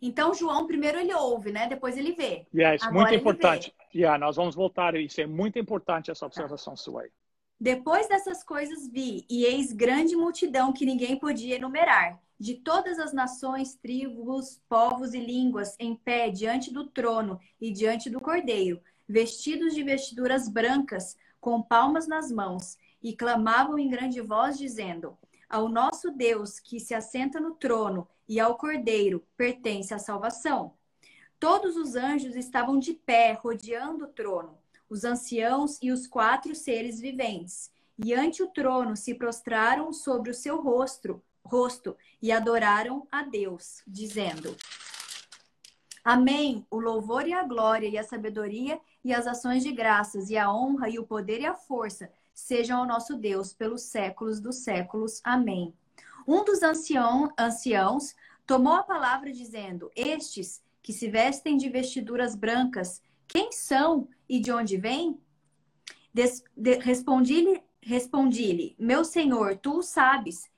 Então, 0.02 0.34
João, 0.34 0.66
primeiro 0.66 0.98
ele 0.98 1.14
ouve, 1.14 1.52
né? 1.52 1.68
Depois 1.68 1.96
ele 1.96 2.12
vê. 2.12 2.44
Yes, 2.52 2.82
agora 2.82 2.92
muito 2.92 3.14
importante. 3.14 3.72
Yeah, 3.94 4.18
nós 4.18 4.34
vamos 4.34 4.56
voltar 4.56 4.96
a 4.96 4.98
isso. 4.98 5.20
É 5.20 5.26
muito 5.26 5.60
importante 5.60 6.10
essa 6.10 6.26
observação 6.26 6.74
tá. 6.74 6.76
sua 6.76 7.02
aí. 7.02 7.10
Depois 7.60 8.08
dessas 8.08 8.42
coisas 8.42 8.88
vi, 8.88 9.24
e 9.30 9.44
eis 9.44 9.72
grande 9.72 10.16
multidão 10.16 10.72
que 10.72 10.84
ninguém 10.84 11.16
podia 11.16 11.54
enumerar 11.54 12.20
de 12.36 12.56
todas 12.56 12.98
as 12.98 13.12
nações, 13.12 13.76
tribos, 13.76 14.60
povos 14.68 15.14
e 15.14 15.20
línguas 15.20 15.76
em 15.78 15.94
pé 15.94 16.28
diante 16.28 16.72
do 16.72 16.88
trono 16.88 17.38
e 17.60 17.70
diante 17.70 18.10
do 18.10 18.20
cordeiro, 18.20 18.80
vestidos 19.08 19.72
de 19.72 19.84
vestiduras 19.84 20.48
brancas, 20.48 21.16
com 21.40 21.62
palmas 21.62 22.08
nas 22.08 22.32
mãos, 22.32 22.76
e 23.00 23.14
clamavam 23.14 23.78
em 23.78 23.88
grande 23.88 24.20
voz, 24.20 24.58
dizendo: 24.58 25.16
Ao 25.48 25.68
nosso 25.68 26.10
Deus 26.10 26.58
que 26.58 26.80
se 26.80 26.94
assenta 26.94 27.38
no 27.38 27.54
trono 27.54 28.08
e 28.32 28.40
ao 28.40 28.56
cordeiro 28.56 29.22
pertence 29.36 29.92
a 29.92 29.98
salvação. 29.98 30.72
Todos 31.38 31.76
os 31.76 31.96
anjos 31.96 32.34
estavam 32.34 32.78
de 32.78 32.94
pé, 32.94 33.32
rodeando 33.34 34.06
o 34.06 34.08
trono, 34.08 34.56
os 34.88 35.04
anciãos 35.04 35.78
e 35.82 35.92
os 35.92 36.06
quatro 36.06 36.54
seres 36.54 36.98
viventes, 36.98 37.70
e 38.02 38.14
ante 38.14 38.42
o 38.42 38.46
trono 38.46 38.96
se 38.96 39.14
prostraram 39.14 39.92
sobre 39.92 40.30
o 40.30 40.34
seu 40.34 40.62
rosto 40.62 41.22
rosto 41.44 41.94
e 42.22 42.32
adoraram 42.32 43.06
a 43.12 43.22
Deus, 43.22 43.82
dizendo: 43.86 44.56
Amém. 46.02 46.66
O 46.70 46.80
louvor 46.80 47.28
e 47.28 47.34
a 47.34 47.44
glória 47.44 47.86
e 47.86 47.98
a 47.98 48.02
sabedoria 48.02 48.80
e 49.04 49.12
as 49.12 49.26
ações 49.26 49.62
de 49.62 49.72
graças 49.72 50.30
e 50.30 50.38
a 50.38 50.50
honra 50.50 50.88
e 50.88 50.98
o 50.98 51.04
poder 51.04 51.42
e 51.42 51.46
a 51.46 51.54
força 51.54 52.10
sejam 52.32 52.78
ao 52.78 52.86
nosso 52.86 53.14
Deus 53.14 53.52
pelos 53.52 53.82
séculos 53.82 54.40
dos 54.40 54.56
séculos. 54.64 55.20
Amém. 55.22 55.74
Um 56.26 56.44
dos 56.44 56.62
ancião, 56.62 57.32
anciãos 57.38 58.14
tomou 58.46 58.74
a 58.74 58.82
palavra 58.82 59.32
dizendo: 59.32 59.90
Estes 59.94 60.62
que 60.82 60.92
se 60.92 61.08
vestem 61.08 61.56
de 61.56 61.68
vestiduras 61.68 62.34
brancas, 62.34 63.02
quem 63.26 63.52
são 63.52 64.08
e 64.28 64.40
de 64.40 64.52
onde 64.52 64.76
vêm? 64.76 65.20
Respondi-lhe, 66.80 67.62
respondi-lhe, 67.80 68.76
meu 68.78 69.04
senhor, 69.04 69.56
tu 69.56 69.78
o 69.78 69.82
sabes. 69.82 70.50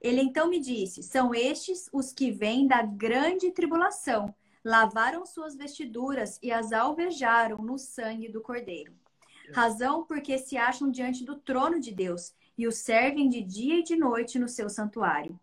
Ele 0.00 0.20
então 0.20 0.48
me 0.48 0.60
disse: 0.60 1.02
São 1.02 1.34
estes 1.34 1.88
os 1.92 2.12
que 2.12 2.30
vêm 2.30 2.66
da 2.66 2.82
grande 2.82 3.50
tribulação, 3.50 4.34
lavaram 4.64 5.26
suas 5.26 5.56
vestiduras 5.56 6.38
e 6.42 6.52
as 6.52 6.72
alvejaram 6.72 7.58
no 7.58 7.78
sangue 7.78 8.28
do 8.28 8.40
Cordeiro. 8.40 8.94
Razão 9.52 10.04
porque 10.04 10.38
se 10.38 10.56
acham 10.56 10.90
diante 10.90 11.24
do 11.24 11.36
trono 11.36 11.78
de 11.78 11.92
Deus 11.92 12.32
e 12.56 12.66
o 12.66 12.72
servem 12.72 13.28
de 13.28 13.42
dia 13.42 13.80
e 13.80 13.82
de 13.82 13.96
noite 13.96 14.38
no 14.38 14.48
seu 14.48 14.68
santuário. 14.68 15.38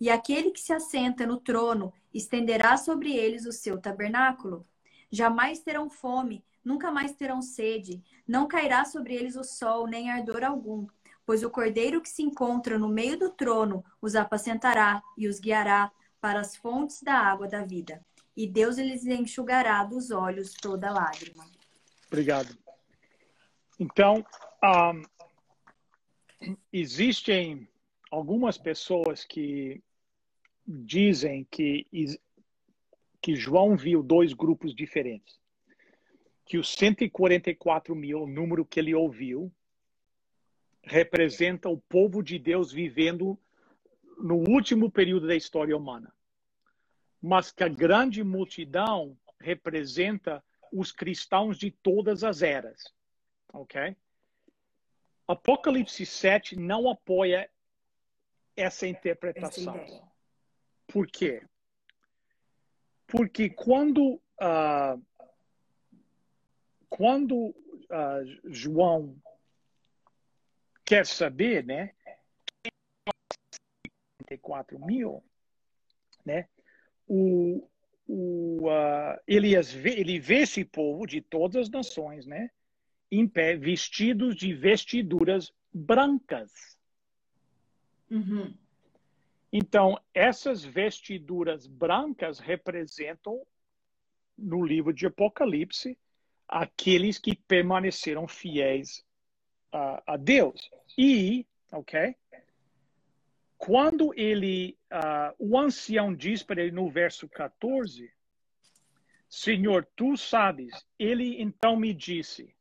E 0.00 0.10
aquele 0.10 0.50
que 0.50 0.60
se 0.60 0.72
assenta 0.72 1.26
no 1.26 1.38
trono 1.38 1.92
estenderá 2.12 2.76
sobre 2.76 3.14
eles 3.14 3.46
o 3.46 3.52
seu 3.52 3.80
tabernáculo. 3.80 4.66
Jamais 5.10 5.60
terão 5.60 5.88
fome, 5.88 6.44
nunca 6.64 6.90
mais 6.90 7.12
terão 7.12 7.40
sede, 7.42 8.02
não 8.26 8.46
cairá 8.46 8.84
sobre 8.84 9.14
eles 9.14 9.36
o 9.36 9.42
sol, 9.42 9.86
nem 9.86 10.10
ardor 10.10 10.44
algum, 10.44 10.86
pois 11.24 11.42
o 11.42 11.50
cordeiro 11.50 12.00
que 12.00 12.08
se 12.08 12.22
encontra 12.22 12.78
no 12.78 12.88
meio 12.88 13.18
do 13.18 13.30
trono 13.30 13.84
os 14.00 14.14
apacentará 14.14 15.02
e 15.16 15.26
os 15.26 15.40
guiará 15.40 15.90
para 16.20 16.40
as 16.40 16.56
fontes 16.56 17.02
da 17.02 17.14
água 17.14 17.48
da 17.48 17.64
vida. 17.64 18.04
E 18.36 18.46
Deus 18.46 18.78
lhes 18.78 19.04
enxugará 19.04 19.82
dos 19.84 20.10
olhos 20.10 20.54
toda 20.54 20.92
lágrima. 20.92 21.44
Obrigado. 22.06 22.56
Então, 23.80 24.24
um, 24.62 25.02
existem 26.72 27.68
algumas 28.10 28.56
pessoas 28.56 29.24
que 29.24 29.82
dizem 30.66 31.46
que, 31.50 31.86
que 33.20 33.34
João 33.34 33.76
viu 33.76 34.02
dois 34.02 34.32
grupos 34.32 34.74
diferentes. 34.74 35.38
Que 36.44 36.58
os 36.58 36.72
144 36.74 37.94
mil, 37.94 38.22
o 38.22 38.26
número 38.26 38.64
que 38.64 38.80
ele 38.80 38.94
ouviu, 38.94 39.52
representa 40.82 41.68
o 41.68 41.78
povo 41.78 42.22
de 42.22 42.38
Deus 42.38 42.72
vivendo 42.72 43.38
no 44.18 44.36
último 44.48 44.90
período 44.90 45.26
da 45.26 45.36
história 45.36 45.76
humana. 45.76 46.12
Mas 47.20 47.50
que 47.50 47.64
a 47.64 47.68
grande 47.68 48.22
multidão 48.24 49.16
representa 49.40 50.42
os 50.72 50.92
cristãos 50.92 51.58
de 51.58 51.70
todas 51.70 52.24
as 52.24 52.42
eras. 52.42 52.92
Ok? 53.52 53.96
Apocalipse 55.28 56.06
7 56.06 56.56
não 56.56 56.88
apoia 56.88 57.50
essa 58.56 58.86
interpretação. 58.86 59.76
Essa 59.76 60.02
Por 60.86 61.06
quê? 61.06 61.42
Porque 63.06 63.50
quando, 63.50 64.14
uh, 64.40 65.02
quando 66.88 67.36
uh, 67.36 68.50
João 68.50 69.14
quer 70.82 71.06
saber, 71.06 71.62
né, 71.62 71.94
54 74.22 74.78
mil, 74.78 75.22
né, 76.24 76.48
o, 77.06 77.68
o, 78.06 78.66
uh, 78.66 79.20
ele, 79.26 79.52
ele 79.54 80.18
vê 80.18 80.38
esse 80.40 80.64
povo 80.64 81.06
de 81.06 81.20
todas 81.20 81.56
as 81.56 81.68
nações, 81.68 82.24
né, 82.24 82.50
em 83.10 83.26
pé, 83.26 83.56
vestidos 83.56 84.36
de 84.36 84.52
vestiduras 84.54 85.52
brancas. 85.72 86.78
Uhum. 88.10 88.54
Então, 89.52 89.98
essas 90.12 90.64
vestiduras 90.64 91.66
brancas 91.66 92.38
representam, 92.38 93.46
no 94.36 94.64
livro 94.64 94.92
de 94.92 95.06
Apocalipse, 95.06 95.98
aqueles 96.46 97.18
que 97.18 97.34
permaneceram 97.34 98.28
fiéis 98.28 99.04
a, 99.72 100.14
a 100.14 100.16
Deus. 100.16 100.70
E, 100.96 101.46
ok? 101.72 102.14
Quando 103.56 104.14
ele, 104.14 104.78
uh, 104.92 105.34
o 105.38 105.58
ancião 105.58 106.14
diz 106.14 106.42
para 106.42 106.62
ele 106.62 106.70
no 106.70 106.88
verso 106.88 107.28
14, 107.28 108.10
Senhor, 109.28 109.86
tu 109.96 110.16
sabes, 110.16 110.86
ele 110.98 111.42
então 111.42 111.76
me 111.76 111.92
disse, 111.92 112.54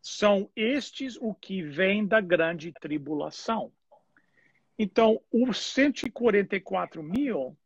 são 0.00 0.50
estes 0.56 1.16
o 1.20 1.34
que 1.34 1.62
vem 1.62 2.06
da 2.06 2.20
grande 2.20 2.72
tribulação. 2.72 3.72
Então, 4.78 5.20
os 5.30 5.58
144 5.58 7.02
mil, 7.02 7.56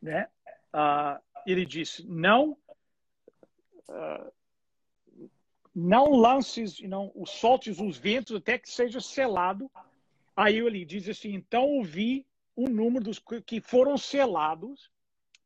né, 0.00 0.28
uh, 0.74 1.20
ele 1.46 1.66
disse, 1.66 2.06
não, 2.06 2.56
uh, 3.88 4.32
não 5.74 6.10
lances, 6.12 6.80
não 6.80 7.12
soltes 7.26 7.78
os 7.78 7.98
ventos 7.98 8.34
até 8.34 8.58
que 8.58 8.70
seja 8.70 9.00
selado. 9.00 9.70
Aí 10.34 10.58
ele 10.58 10.84
diz 10.86 11.06
assim, 11.06 11.34
então 11.34 11.64
ouvi 11.64 12.26
o 12.56 12.68
número 12.68 13.04
dos 13.04 13.22
que 13.44 13.60
foram 13.60 13.98
selados, 13.98 14.90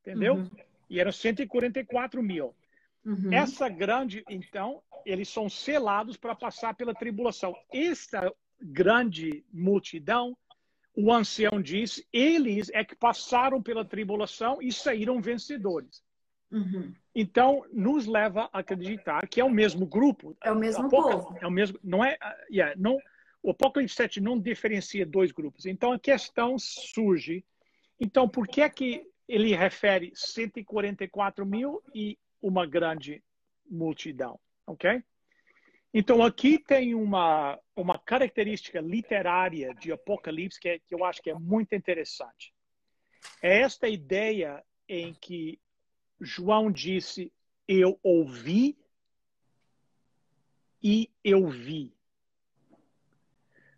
entendeu? 0.00 0.34
Uhum. 0.34 0.50
E 0.88 1.00
eram 1.00 1.10
144 1.10 2.22
mil. 2.22 2.54
Uhum. 3.04 3.32
Essa 3.32 3.68
grande, 3.68 4.24
então, 4.28 4.82
eles 5.04 5.28
são 5.28 5.48
selados 5.48 6.16
para 6.16 6.34
passar 6.34 6.74
pela 6.74 6.94
tribulação. 6.94 7.54
Essa 7.72 8.32
grande 8.60 9.44
multidão, 9.52 10.36
o 10.96 11.12
ancião 11.12 11.60
diz, 11.60 12.02
eles 12.12 12.70
é 12.72 12.84
que 12.84 12.94
passaram 12.94 13.62
pela 13.62 13.84
tribulação 13.84 14.60
e 14.62 14.72
saíram 14.72 15.20
vencedores. 15.20 16.02
Uhum. 16.50 16.94
Então, 17.14 17.64
nos 17.72 18.06
leva 18.06 18.48
a 18.52 18.60
acreditar 18.60 19.26
que 19.28 19.40
é 19.40 19.44
o 19.44 19.50
mesmo 19.50 19.86
grupo. 19.86 20.36
É 20.42 20.52
o 20.52 20.58
mesmo 20.58 20.88
povo. 20.88 21.36
É 21.40 21.46
o 21.46 21.50
mesmo, 21.50 21.78
não 21.82 22.04
é, 22.04 22.16
yeah, 22.50 22.74
não, 22.78 22.98
o 23.42 23.50
Apocalipse 23.50 23.96
7 23.96 24.20
não 24.20 24.38
diferencia 24.38 25.04
dois 25.04 25.32
grupos. 25.32 25.66
Então, 25.66 25.92
a 25.92 25.98
questão 25.98 26.56
surge, 26.58 27.44
então, 28.00 28.28
por 28.28 28.46
que 28.46 28.60
é 28.60 28.68
que 28.68 29.06
ele 29.28 29.54
refere 29.54 30.12
144 30.14 31.44
mil 31.44 31.82
e 31.94 32.18
uma 32.40 32.66
grande 32.66 33.22
multidão, 33.68 34.38
ok? 34.66 35.02
Então 35.92 36.22
aqui 36.22 36.58
tem 36.58 36.94
uma 36.94 37.58
uma 37.76 37.98
característica 37.98 38.80
literária 38.80 39.74
de 39.74 39.92
Apocalipse 39.92 40.60
que, 40.60 40.68
é, 40.68 40.78
que 40.78 40.94
eu 40.94 41.04
acho 41.04 41.22
que 41.22 41.30
é 41.30 41.34
muito 41.34 41.74
interessante. 41.74 42.52
É 43.42 43.60
esta 43.60 43.88
ideia 43.88 44.64
em 44.88 45.14
que 45.14 45.60
João 46.20 46.70
disse: 46.70 47.32
Eu 47.66 47.98
ouvi 48.02 48.76
e 50.82 51.10
eu 51.22 51.48
vi. 51.48 51.94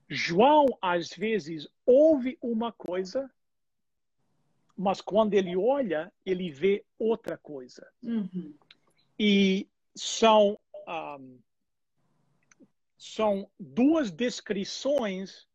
João, 0.09 0.67
às 0.81 1.11
vezes, 1.11 1.69
ouve 1.85 2.39
uma 2.41 2.73
coisa 2.73 3.31
mas 4.77 5.01
quando 5.01 5.33
ele 5.33 5.57
olha, 5.57 6.13
ele 6.25 6.51
vê 6.51 6.85
outra 6.99 7.39
coisa. 7.39 7.91
Uhum. 8.03 8.55
E 9.19 9.67
são, 9.95 10.59
um, 10.87 11.39
são 12.97 13.51
duas 13.59 14.11
descrições 14.11 15.47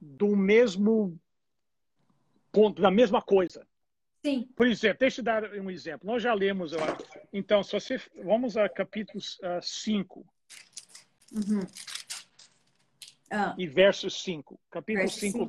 do 0.00 0.36
mesmo 0.36 1.18
ponto, 2.52 2.80
da 2.80 2.90
mesma 2.90 3.20
coisa. 3.20 3.66
Sim. 4.24 4.48
Por 4.56 4.66
exemplo, 4.66 4.98
deixa 5.00 5.20
eu 5.20 5.24
dar 5.24 5.44
um 5.54 5.70
exemplo. 5.70 6.06
Nós 6.06 6.22
já 6.22 6.34
lemos, 6.34 6.72
então, 7.32 7.62
se 7.62 7.72
você, 7.72 8.00
vamos 8.24 8.56
a 8.56 8.68
capítulo 8.68 9.20
5. 9.62 10.20
Uh, 10.20 10.26
uhum. 11.32 11.60
ah. 13.30 13.54
E 13.58 13.66
verso 13.66 14.10
5. 14.10 14.58
Capítulo 14.70 15.08
5, 15.08 15.48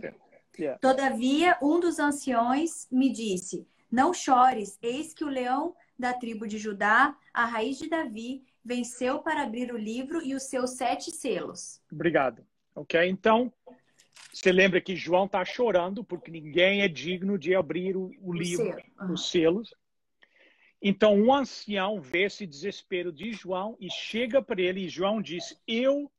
Yeah. 0.59 0.79
Todavia, 0.79 1.55
um 1.61 1.79
dos 1.79 1.99
anciões 1.99 2.87
me 2.91 3.11
disse: 3.11 3.67
Não 3.91 4.11
chores, 4.11 4.79
eis 4.81 5.13
que 5.13 5.23
o 5.23 5.29
leão 5.29 5.75
da 5.97 6.13
tribo 6.13 6.47
de 6.47 6.57
Judá, 6.57 7.15
a 7.33 7.45
raiz 7.45 7.77
de 7.77 7.89
Davi, 7.89 8.43
venceu 8.63 9.19
para 9.19 9.43
abrir 9.43 9.71
o 9.71 9.77
livro 9.77 10.21
e 10.21 10.35
os 10.35 10.43
seus 10.43 10.71
sete 10.71 11.11
selos. 11.11 11.81
Obrigado. 11.91 12.45
Ok, 12.75 12.99
então 13.07 13.51
você 14.31 14.51
lembra 14.51 14.79
que 14.79 14.95
João 14.95 15.25
está 15.25 15.43
chorando 15.43 16.03
porque 16.03 16.29
ninguém 16.29 16.81
é 16.81 16.87
digno 16.87 17.37
de 17.37 17.55
abrir 17.55 17.97
o, 17.97 18.11
o, 18.21 18.33
livro, 18.33 18.77
uhum. 18.99 19.13
os 19.13 19.29
selos. 19.29 19.73
Então 20.81 21.15
um 21.15 21.33
ancião 21.33 21.99
vê 21.99 22.23
esse 22.23 22.45
desespero 22.45 23.11
de 23.11 23.31
João 23.33 23.75
e 23.79 23.89
chega 23.89 24.41
para 24.41 24.61
ele 24.61 24.81
e 24.81 24.89
João 24.89 25.21
diz: 25.21 25.59
Eu, 25.67 26.11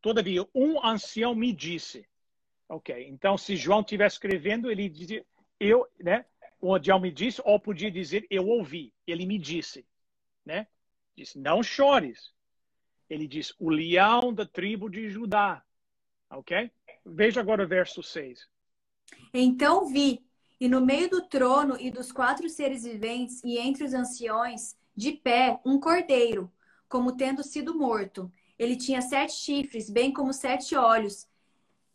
todavia, 0.00 0.46
um 0.54 0.84
ancião 0.86 1.34
me 1.34 1.52
disse 1.52 2.06
Ok, 2.68 3.06
então 3.08 3.36
se 3.36 3.56
João 3.56 3.80
estivesse 3.80 4.16
escrevendo, 4.16 4.70
ele 4.70 4.88
dizia, 4.88 5.24
eu, 5.60 5.86
né? 6.00 6.24
O 6.60 6.74
andião 6.74 6.98
me 6.98 7.10
disse, 7.10 7.42
ou 7.44 7.58
podia 7.60 7.90
dizer, 7.90 8.26
eu 8.30 8.46
ouvi, 8.46 8.92
ele 9.06 9.26
me 9.26 9.38
disse, 9.38 9.86
né? 10.44 10.66
Disse, 11.16 11.38
não 11.38 11.62
chores. 11.62 12.32
Ele 13.08 13.28
diz, 13.28 13.54
o 13.58 13.68
leão 13.68 14.32
da 14.32 14.46
tribo 14.46 14.88
de 14.88 15.10
Judá. 15.10 15.62
Ok? 16.30 16.70
Veja 17.04 17.40
agora 17.40 17.64
o 17.64 17.68
verso 17.68 18.02
6. 18.02 18.48
Então 19.32 19.86
vi, 19.86 20.24
e 20.58 20.68
no 20.68 20.80
meio 20.80 21.10
do 21.10 21.22
trono 21.28 21.76
e 21.78 21.90
dos 21.90 22.10
quatro 22.10 22.48
seres 22.48 22.84
viventes, 22.84 23.42
e 23.44 23.58
entre 23.58 23.84
os 23.84 23.92
anciões, 23.92 24.76
de 24.96 25.12
pé, 25.12 25.60
um 25.64 25.78
cordeiro, 25.78 26.50
como 26.88 27.16
tendo 27.16 27.42
sido 27.42 27.76
morto. 27.76 28.32
Ele 28.58 28.76
tinha 28.76 29.02
sete 29.02 29.34
chifres, 29.34 29.90
bem 29.90 30.12
como 30.12 30.32
sete 30.32 30.76
olhos, 30.76 31.28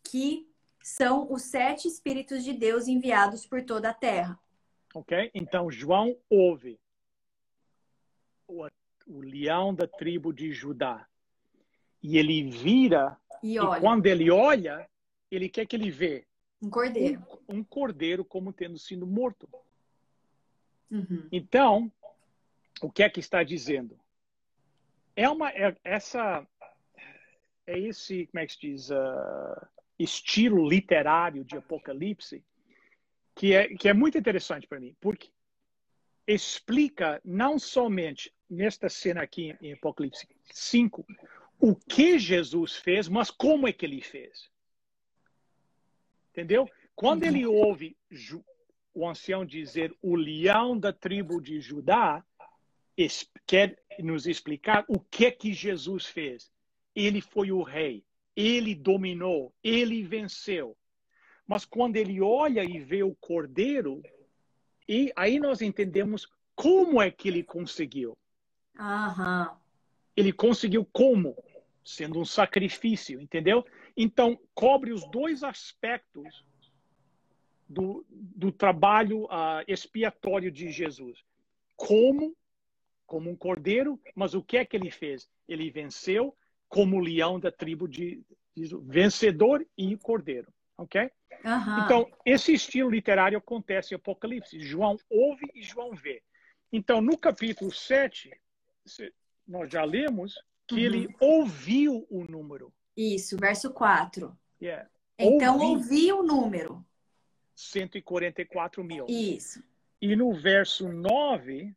que 0.04 0.46
são 0.82 1.30
os 1.32 1.42
sete 1.42 1.88
Espíritos 1.88 2.44
de 2.44 2.52
Deus 2.52 2.86
enviados 2.86 3.46
por 3.46 3.62
toda 3.62 3.90
a 3.90 3.94
terra. 3.94 4.38
Ok? 4.94 5.30
Então, 5.34 5.70
João 5.70 6.16
ouve 6.28 6.78
o, 8.46 8.66
o 9.06 9.20
leão 9.20 9.74
da 9.74 9.86
tribo 9.86 10.32
de 10.32 10.52
Judá. 10.52 11.06
E 12.02 12.18
ele 12.18 12.50
vira, 12.50 13.16
e, 13.42 13.56
e 13.56 13.80
quando 13.80 14.06
ele 14.06 14.30
olha, 14.30 14.88
ele 15.30 15.48
quer 15.48 15.66
que 15.66 15.76
ele 15.76 15.90
vê 15.90 16.26
um 16.62 16.68
cordeiro. 16.68 17.22
Um, 17.48 17.58
um 17.58 17.64
cordeiro 17.64 18.24
como 18.24 18.52
tendo 18.52 18.78
sido 18.78 19.06
morto. 19.06 19.48
Uhum. 20.90 21.28
Então, 21.32 21.90
o 22.82 22.90
que 22.90 23.02
é 23.02 23.08
que 23.08 23.20
está 23.20 23.42
dizendo? 23.42 23.98
É 25.16 25.28
uma 25.28 25.50
é, 25.50 25.76
essa 25.84 26.46
é 27.66 27.78
esse 27.78 28.26
como 28.26 28.40
é 28.40 28.46
que 28.46 28.52
se 28.52 28.60
diz 28.60 28.90
uh, 28.90 29.66
estilo 29.98 30.68
literário 30.68 31.44
de 31.44 31.56
Apocalipse 31.56 32.44
que 33.40 33.54
é 33.54 33.68
que 33.68 33.88
é 33.88 33.94
muito 33.94 34.18
interessante 34.18 34.66
para 34.66 34.78
mim, 34.78 34.94
porque 35.00 35.30
explica 36.26 37.22
não 37.24 37.58
somente 37.58 38.30
nesta 38.50 38.90
cena 38.90 39.22
aqui 39.22 39.56
em 39.62 39.72
Apocalipse 39.72 40.28
5 40.52 41.06
o 41.58 41.74
que 41.74 42.18
Jesus 42.18 42.76
fez, 42.76 43.08
mas 43.08 43.30
como 43.30 43.66
é 43.66 43.72
que 43.72 43.86
ele 43.86 44.02
fez. 44.02 44.50
Entendeu? 46.30 46.68
Quando 46.94 47.24
ele 47.24 47.46
uhum. 47.46 47.54
ouve 47.54 47.96
o 48.92 49.08
ancião 49.08 49.42
dizer 49.42 49.90
o 50.02 50.16
leão 50.16 50.78
da 50.78 50.92
tribo 50.92 51.40
de 51.40 51.62
Judá, 51.62 52.22
quer 53.46 53.82
nos 54.00 54.26
explicar 54.26 54.84
o 54.86 55.00
que 55.00 55.30
que 55.30 55.54
Jesus 55.54 56.04
fez. 56.04 56.52
Ele 56.94 57.22
foi 57.22 57.50
o 57.52 57.62
rei, 57.62 58.04
ele 58.36 58.74
dominou, 58.74 59.54
ele 59.64 60.02
venceu. 60.02 60.76
Mas 61.50 61.64
quando 61.64 61.96
ele 61.96 62.20
olha 62.20 62.62
e 62.62 62.78
vê 62.78 63.02
o 63.02 63.12
cordeiro, 63.16 64.00
e 64.88 65.12
aí 65.16 65.40
nós 65.40 65.60
entendemos 65.60 66.28
como 66.54 67.02
é 67.02 67.10
que 67.10 67.26
ele 67.26 67.42
conseguiu. 67.42 68.16
Aham. 68.78 69.58
Ele 70.16 70.32
conseguiu 70.32 70.86
como? 70.92 71.36
Sendo 71.84 72.20
um 72.20 72.24
sacrifício, 72.24 73.20
entendeu? 73.20 73.66
Então, 73.96 74.38
cobre 74.54 74.92
os 74.92 75.04
dois 75.10 75.42
aspectos 75.42 76.44
do, 77.68 78.06
do 78.08 78.52
trabalho 78.52 79.24
uh, 79.24 79.64
expiatório 79.66 80.52
de 80.52 80.70
Jesus. 80.70 81.18
Como, 81.74 82.32
como 83.04 83.28
um 83.28 83.34
cordeiro, 83.34 84.00
mas 84.14 84.34
o 84.34 84.42
que 84.42 84.56
é 84.56 84.64
que 84.64 84.76
ele 84.76 84.92
fez? 84.92 85.28
Ele 85.48 85.68
venceu 85.68 86.32
como 86.68 87.00
leão 87.00 87.40
da 87.40 87.50
tribo 87.50 87.88
de, 87.88 88.22
de 88.54 88.68
vencedor 88.84 89.66
e 89.76 89.96
cordeiro. 89.96 90.46
Ok? 90.80 91.10
Uhum. 91.44 91.84
Então, 91.84 92.10
esse 92.24 92.54
estilo 92.54 92.88
literário 92.88 93.36
acontece 93.36 93.92
em 93.92 93.96
Apocalipse. 93.96 94.58
João 94.60 94.96
ouve 95.10 95.46
e 95.54 95.62
João 95.62 95.94
vê. 95.94 96.22
Então, 96.72 97.02
no 97.02 97.18
capítulo 97.18 97.70
7, 97.70 98.30
nós 99.46 99.70
já 99.70 99.84
lemos 99.84 100.34
que 100.66 100.76
uhum. 100.76 100.80
ele 100.80 101.16
ouviu 101.20 102.06
o 102.08 102.24
número. 102.24 102.72
Isso, 102.96 103.36
verso 103.36 103.70
4. 103.72 104.34
Yeah. 104.60 104.88
Então, 105.18 105.58
ouvi 105.58 106.10
o 106.12 106.22
número. 106.22 106.84
144 107.54 108.82
mil. 108.82 109.04
Isso. 109.06 109.62
E 110.00 110.16
no 110.16 110.32
verso 110.32 110.88
9 110.88 111.74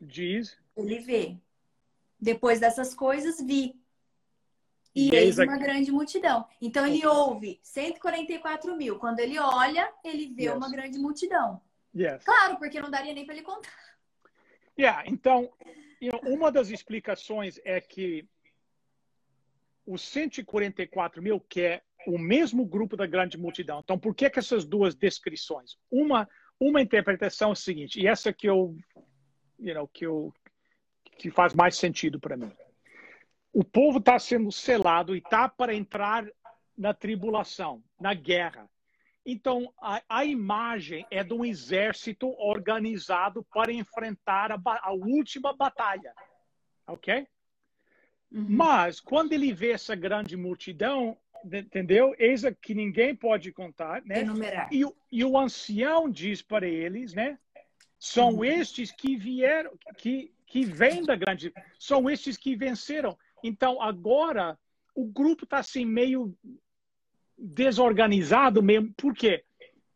diz. 0.00 0.56
Ele 0.76 1.00
vê. 1.00 1.36
Depois 2.20 2.60
dessas 2.60 2.94
coisas, 2.94 3.40
vi. 3.44 3.81
E, 4.94 5.14
eis 5.14 5.38
uma 5.38 5.56
grande 5.56 5.90
multidão. 5.90 6.46
Então 6.60 6.86
ele 6.86 7.06
ouve 7.06 7.58
144 7.62 8.76
mil. 8.76 8.98
Quando 8.98 9.20
ele 9.20 9.38
olha, 9.38 9.90
ele 10.04 10.26
vê 10.34 10.44
yes. 10.44 10.54
uma 10.54 10.70
grande 10.70 10.98
multidão. 10.98 11.60
Yes. 11.94 12.24
Claro, 12.24 12.58
porque 12.58 12.80
não 12.80 12.90
daria 12.90 13.14
nem 13.14 13.24
para 13.24 13.34
ele 13.34 13.44
contar. 13.44 13.72
Yeah, 14.78 15.04
então, 15.06 15.52
uma 16.24 16.50
das 16.50 16.70
explicações 16.70 17.60
é 17.64 17.80
que 17.80 18.26
os 19.86 20.02
144 20.02 21.22
mil, 21.22 21.40
que 21.40 21.60
é 21.60 21.82
o 22.06 22.18
mesmo 22.18 22.64
grupo 22.64 22.96
da 22.96 23.06
grande 23.06 23.36
multidão. 23.36 23.80
Então, 23.80 23.98
por 23.98 24.14
que, 24.14 24.28
que 24.30 24.38
essas 24.38 24.64
duas 24.64 24.94
descrições? 24.94 25.76
Uma, 25.90 26.28
uma 26.58 26.80
interpretação 26.80 27.50
é 27.50 27.52
a 27.52 27.56
seguinte, 27.56 28.00
e 28.00 28.06
essa 28.06 28.32
que 28.32 28.48
eu, 28.48 28.76
you 29.58 29.74
know, 29.74 29.86
que 29.86 30.06
eu 30.06 30.32
que 31.18 31.30
faz 31.30 31.54
mais 31.54 31.76
sentido 31.76 32.18
para 32.18 32.36
mim. 32.36 32.50
O 33.52 33.62
povo 33.62 33.98
está 33.98 34.18
sendo 34.18 34.50
selado 34.50 35.14
e 35.14 35.18
está 35.18 35.48
para 35.48 35.74
entrar 35.74 36.26
na 36.76 36.94
tribulação, 36.94 37.82
na 38.00 38.14
guerra. 38.14 38.68
Então, 39.24 39.72
a, 39.80 40.02
a, 40.08 40.24
imagem 40.24 41.06
é 41.10 41.22
de 41.22 41.32
um 41.32 41.44
exército 41.44 42.28
organizado 42.38 43.44
para 43.52 43.72
enfrentar 43.72 44.50
a, 44.50 44.60
a 44.82 44.92
última 44.92 45.52
batalha. 45.52 46.12
Ok? 46.86 47.26
Uhum. 48.32 48.46
Mas, 48.48 48.98
quando 48.98 49.32
ele 49.32 49.52
vê 49.52 49.70
essa 49.70 49.94
grande 49.94 50.36
multidão, 50.36 51.16
entendeu? 51.44 52.14
Eis 52.18 52.44
a 52.44 52.52
que 52.52 52.74
ninguém 52.74 53.14
pode 53.14 53.52
contar, 53.52 54.02
né? 54.04 54.20
Enumerar. 54.20 54.68
E, 54.72 54.84
e 55.10 55.24
o 55.24 55.38
ancião 55.38 56.10
diz 56.10 56.42
para 56.42 56.66
eles, 56.66 57.14
né? 57.14 57.38
São 57.98 58.36
uhum. 58.36 58.44
estes 58.44 58.90
que 58.90 59.16
vieram, 59.16 59.72
que, 59.98 60.32
que 60.46 60.64
vêm 60.64 61.04
da 61.04 61.14
grande, 61.14 61.52
são 61.78 62.10
estes 62.10 62.36
que 62.36 62.56
venceram. 62.56 63.16
Então, 63.42 63.80
agora, 63.80 64.58
o 64.94 65.04
grupo 65.04 65.44
está 65.44 65.58
assim 65.58 65.84
meio 65.84 66.36
desorganizado 67.36 68.62
mesmo. 68.62 68.92
Por 68.96 69.14
quê? 69.14 69.44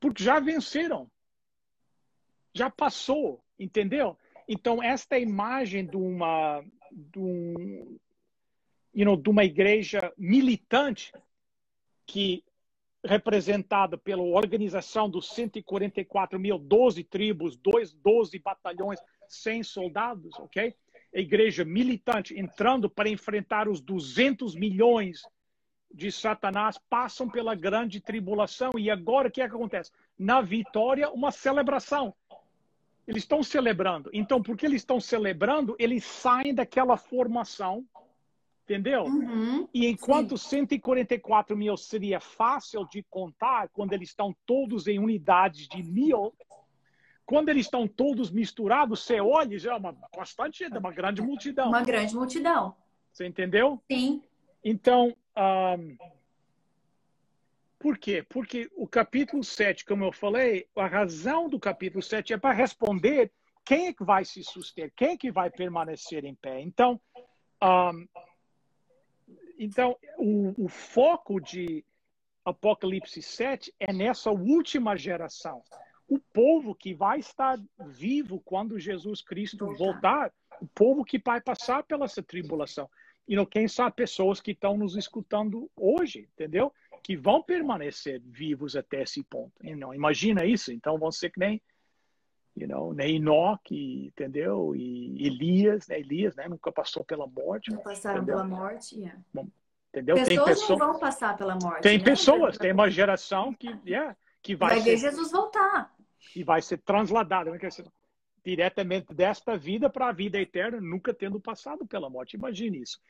Porque 0.00 0.22
já 0.22 0.40
venceram. 0.40 1.10
Já 2.54 2.70
passou, 2.70 3.44
entendeu? 3.58 4.18
Então, 4.48 4.82
esta 4.82 5.18
imagem 5.18 5.86
de 5.86 5.96
uma, 5.96 6.64
de 6.90 7.18
um, 7.18 7.98
you 8.94 9.04
know, 9.04 9.16
de 9.16 9.28
uma 9.28 9.44
igreja 9.44 10.12
militante 10.16 11.12
que 12.06 12.44
representada 13.04 13.96
pela 13.96 14.22
organização 14.22 15.08
dos 15.08 15.28
144 15.30 16.38
mil, 16.38 16.58
12 16.58 17.04
tribos, 17.04 17.56
12 17.56 18.38
batalhões, 18.38 18.98
100 19.28 19.62
soldados, 19.62 20.38
ok? 20.38 20.74
A 21.14 21.18
igreja 21.18 21.64
militante 21.64 22.38
entrando 22.38 22.90
para 22.90 23.08
enfrentar 23.08 23.68
os 23.68 23.80
200 23.80 24.54
milhões 24.54 25.22
de 25.92 26.12
Satanás 26.12 26.78
passam 26.90 27.28
pela 27.28 27.54
grande 27.54 28.00
tribulação. 28.00 28.70
E 28.76 28.90
agora 28.90 29.28
o 29.28 29.30
que, 29.30 29.40
é 29.40 29.48
que 29.48 29.54
acontece? 29.54 29.90
Na 30.18 30.40
vitória, 30.40 31.10
uma 31.10 31.30
celebração. 31.30 32.14
Eles 33.06 33.22
estão 33.22 33.42
celebrando. 33.42 34.10
Então, 34.12 34.42
porque 34.42 34.66
eles 34.66 34.82
estão 34.82 35.00
celebrando, 35.00 35.76
eles 35.78 36.04
saem 36.04 36.52
daquela 36.52 36.96
formação 36.96 37.86
Entendeu? 38.66 39.04
Uhum, 39.04 39.68
e 39.72 39.86
enquanto 39.86 40.36
sim. 40.36 40.66
144 40.66 41.56
mil 41.56 41.76
seria 41.76 42.18
fácil 42.18 42.84
de 42.88 43.00
contar 43.04 43.68
quando 43.68 43.92
eles 43.92 44.08
estão 44.08 44.34
todos 44.44 44.88
em 44.88 44.98
unidades 44.98 45.68
de 45.68 45.84
mil, 45.84 46.34
quando 47.26 47.48
eles 47.48 47.66
estão 47.66 47.88
todos 47.88 48.30
misturados, 48.30 49.00
você 49.00 49.20
olha 49.20 49.58
já 49.58 49.72
é 49.72 49.76
uma 49.76 49.92
bastante 50.16 50.60
gente, 50.60 50.78
uma 50.78 50.92
grande 50.92 51.20
multidão. 51.20 51.68
Uma 51.68 51.82
grande 51.82 52.14
multidão. 52.14 52.74
Você 53.12 53.26
entendeu? 53.26 53.82
Sim. 53.90 54.22
Então, 54.64 55.14
um, 55.36 55.96
por 57.80 57.98
quê? 57.98 58.24
Porque 58.28 58.70
o 58.76 58.86
capítulo 58.86 59.42
7, 59.42 59.84
como 59.84 60.04
eu 60.04 60.12
falei, 60.12 60.68
a 60.76 60.86
razão 60.86 61.48
do 61.48 61.58
capítulo 61.58 62.02
7 62.02 62.32
é 62.32 62.38
para 62.38 62.54
responder 62.54 63.32
quem 63.64 63.88
é 63.88 63.92
que 63.92 64.04
vai 64.04 64.24
se 64.24 64.44
suster, 64.44 64.92
quem 64.94 65.08
é 65.10 65.16
que 65.16 65.32
vai 65.32 65.50
permanecer 65.50 66.24
em 66.24 66.34
pé. 66.34 66.60
Então, 66.60 67.00
um, 67.60 68.06
então, 69.58 69.96
o, 70.16 70.64
o 70.64 70.68
foco 70.68 71.40
de 71.40 71.84
Apocalipse 72.44 73.20
7 73.20 73.74
é 73.80 73.92
nessa 73.92 74.30
última 74.30 74.96
geração. 74.96 75.62
O 76.08 76.18
povo 76.18 76.74
que 76.74 76.94
vai 76.94 77.18
estar 77.18 77.58
vivo 77.88 78.40
quando 78.44 78.78
Jesus 78.78 79.20
Cristo 79.22 79.74
voltar, 79.74 80.32
o 80.60 80.66
povo 80.68 81.04
que 81.04 81.18
vai 81.18 81.40
passar 81.40 81.82
pela 81.82 82.04
essa 82.04 82.22
tribulação. 82.22 82.88
E 83.26 83.34
não 83.34 83.44
quem 83.44 83.66
sabe 83.66 83.96
pessoas 83.96 84.40
que 84.40 84.52
estão 84.52 84.78
nos 84.78 84.96
escutando 84.96 85.68
hoje, 85.76 86.28
entendeu? 86.32 86.72
Que 87.02 87.16
vão 87.16 87.42
permanecer 87.42 88.20
vivos 88.24 88.76
até 88.76 89.02
esse 89.02 89.22
ponto. 89.24 89.52
E 89.62 89.74
não 89.74 89.92
imagina 89.92 90.44
isso, 90.44 90.72
então 90.72 90.98
vão 90.98 91.10
ser 91.10 91.30
que 91.30 91.40
nem 91.40 91.60
you 92.56 92.66
know, 92.66 92.92
né? 92.94 93.08
Enoque, 93.10 94.06
entendeu? 94.06 94.74
E 94.74 95.26
Elias, 95.26 95.86
né? 95.88 96.00
Elias, 96.00 96.34
né? 96.34 96.48
Nunca 96.48 96.72
passou 96.72 97.04
pela 97.04 97.26
morte. 97.26 97.70
Não 97.70 97.82
passaram 97.82 98.22
entendeu? 98.22 98.36
pela 98.36 98.48
morte, 98.48 98.98
yeah. 98.98 99.20
Bom, 99.32 99.46
entendeu? 99.90 100.16
Pessoas 100.16 100.28
tem 100.28 100.44
pessoas 100.44 100.78
não 100.78 100.92
vão 100.92 100.98
passar 100.98 101.36
pela 101.36 101.58
morte. 101.60 101.82
Tem 101.82 101.98
né? 101.98 102.04
pessoas, 102.04 102.56
tem 102.56 102.72
uma 102.72 102.90
geração 102.90 103.52
que, 103.52 103.68
yeah, 103.86 104.16
que 104.42 104.56
vai, 104.56 104.70
vai 104.70 104.80
ser, 104.80 104.90
ver 104.90 104.96
Jesus 104.96 105.30
voltar. 105.30 105.94
E 106.34 106.42
vai 106.42 106.60
ser 106.62 106.78
transladada, 106.78 107.50
né? 107.50 107.58
diretamente 108.44 109.12
desta 109.12 109.56
vida 109.56 109.90
para 109.90 110.08
a 110.08 110.12
vida 110.12 110.40
eterna, 110.40 110.80
nunca 110.80 111.12
tendo 111.12 111.40
passado 111.40 111.84
pela 111.84 112.08
morte. 112.08 112.36
Imagine 112.36 112.80
isso. 112.80 113.00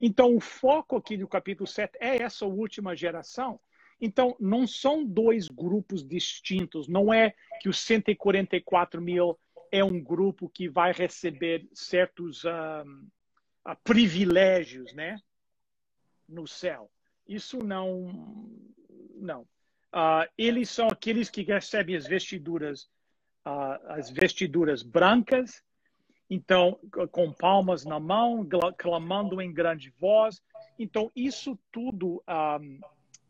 Então, 0.00 0.36
o 0.36 0.40
foco 0.40 0.96
aqui 0.96 1.16
do 1.16 1.26
capítulo 1.26 1.66
7 1.66 1.98
é 2.00 2.22
essa 2.22 2.46
última 2.46 2.94
geração. 2.94 3.58
Então, 4.00 4.36
não 4.38 4.68
são 4.68 5.04
dois 5.04 5.48
grupos 5.48 6.06
distintos. 6.06 6.86
Não 6.86 7.12
é 7.12 7.34
que 7.60 7.68
os 7.68 7.80
144 7.80 9.02
mil 9.02 9.36
é 9.72 9.82
um 9.82 10.00
grupo 10.00 10.48
que 10.48 10.68
vai 10.68 10.92
receber 10.92 11.66
certos 11.72 12.44
uh, 12.44 12.84
uh, 13.66 13.76
privilégios, 13.82 14.94
né, 14.94 15.18
no 16.28 16.46
céu. 16.46 16.88
Isso 17.26 17.58
não, 17.58 18.46
não. 19.16 19.44
Uh, 19.94 20.28
eles 20.36 20.68
são 20.70 20.88
aqueles 20.88 21.30
que 21.30 21.42
recebem 21.42 21.94
as 21.94 22.06
vestiduras 22.06 22.88
as 23.86 24.10
vestiduras 24.10 24.82
brancas, 24.82 25.62
então 26.30 26.78
com 27.12 27.32
palmas 27.32 27.84
na 27.84 28.00
mão, 28.00 28.46
clamando 28.78 29.40
em 29.40 29.52
grande 29.52 29.90
voz. 29.98 30.40
Então 30.78 31.12
isso 31.14 31.58
tudo, 31.70 32.22
um, 32.28 32.80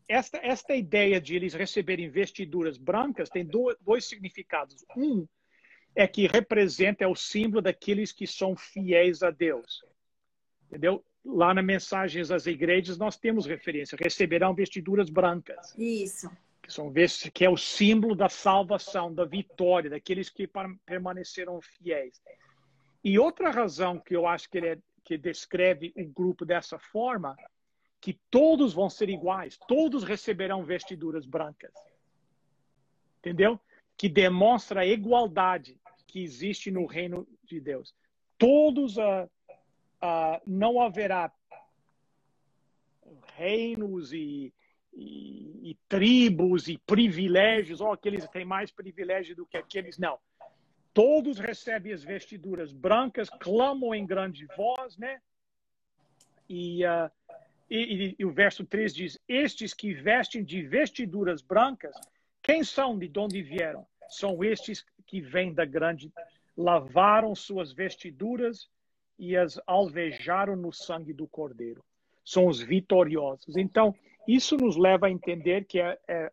esta 0.07 0.37
esta 0.37 0.73
ideia 0.75 1.19
de 1.19 1.35
eles 1.35 1.53
receberem 1.53 2.09
vestiduras 2.09 2.77
brancas 2.77 3.29
tem 3.29 3.45
dois, 3.45 3.75
dois 3.81 4.05
significados. 4.05 4.85
Um 4.95 5.27
é 5.93 6.07
que 6.07 6.27
representa 6.27 7.03
é 7.03 7.07
o 7.07 7.15
símbolo 7.15 7.61
daqueles 7.61 8.11
que 8.11 8.25
são 8.25 8.55
fiéis 8.55 9.21
a 9.21 9.31
Deus, 9.31 9.83
entendeu? 10.67 11.03
Lá 11.25 11.53
na 11.53 11.61
mensagens 11.61 12.31
às 12.31 12.45
igrejas 12.45 12.97
nós 12.97 13.17
temos 13.17 13.45
referência, 13.45 13.97
receberão 13.99 14.53
vestiduras 14.53 15.09
brancas. 15.09 15.73
Isso 15.77 16.29
que 16.65 16.73
são 16.73 16.91
que 17.33 17.45
é 17.45 17.49
o 17.49 17.57
símbolo 17.57 18.15
da 18.15 18.27
salvação, 18.27 19.13
da 19.13 19.23
vitória, 19.23 19.89
daqueles 19.89 20.29
que 20.29 20.49
permaneceram 20.85 21.61
fiéis. 21.61 22.21
E 23.03 23.19
outra 23.19 23.51
razão 23.51 23.99
que 23.99 24.15
eu 24.15 24.25
acho 24.25 24.49
que 24.49 24.57
ele 24.57 24.67
é, 24.69 24.77
que 25.03 25.17
descreve 25.17 25.93
o 25.95 26.05
grupo 26.07 26.43
dessa 26.43 26.79
forma, 26.79 27.35
que 28.01 28.19
todos 28.31 28.73
vão 28.73 28.89
ser 28.89 29.09
iguais, 29.09 29.57
todos 29.67 30.03
receberão 30.03 30.63
vestiduras 30.63 31.25
brancas. 31.25 31.73
Entendeu? 33.19 33.59
Que 33.95 34.09
demonstra 34.09 34.81
a 34.81 34.85
igualdade 34.85 35.79
que 36.07 36.23
existe 36.23 36.71
no 36.71 36.85
reino 36.85 37.27
de 37.43 37.59
Deus. 37.59 37.93
Todos, 38.37 38.97
uh, 38.97 39.29
uh, 40.01 40.41
não 40.45 40.81
haverá 40.81 41.31
reinos 43.35 44.13
e 44.13 44.53
e, 44.95 45.71
e, 45.71 45.77
tribos 45.89 46.67
e 46.67 46.77
privilégios, 46.77 47.81
ou 47.81 47.89
oh, 47.89 47.91
aqueles 47.91 48.27
têm 48.29 48.45
mais 48.45 48.71
privilégio 48.71 49.35
do 49.35 49.45
que 49.45 49.57
aqueles, 49.57 49.97
não. 49.97 50.17
Todos 50.93 51.39
recebem 51.39 51.91
as 51.91 52.03
vestiduras 52.03 52.71
brancas, 52.71 53.29
clamam 53.29 53.93
em 53.93 54.05
grande 54.05 54.47
voz, 54.55 54.97
né? 54.97 55.19
E, 56.47 56.85
uh, 56.85 57.11
e, 57.69 58.15
e, 58.17 58.25
o 58.25 58.31
verso 58.31 58.65
3 58.65 58.93
diz: 58.93 59.19
Estes 59.27 59.73
que 59.73 59.93
vestem 59.93 60.43
de 60.43 60.61
vestiduras 60.61 61.41
brancas, 61.41 61.95
quem 62.41 62.63
são, 62.63 62.97
de 62.97 63.11
onde 63.17 63.41
vieram? 63.41 63.85
São 64.07 64.43
estes 64.43 64.85
que 65.05 65.19
vêm 65.19 65.53
da 65.53 65.65
grande, 65.65 66.13
lavaram 66.55 67.35
suas 67.35 67.73
vestiduras 67.73 68.69
e 69.17 69.35
as 69.35 69.59
alvejaram 69.65 70.55
no 70.55 70.71
sangue 70.71 71.11
do 71.11 71.27
cordeiro. 71.27 71.83
São 72.23 72.47
os 72.47 72.61
vitoriosos. 72.61 73.57
Então, 73.57 73.93
isso 74.27 74.57
nos 74.57 74.75
leva 74.75 75.07
a 75.07 75.11
entender 75.11 75.65
que 75.65 75.79
é, 75.79 75.97
é, 76.07 76.31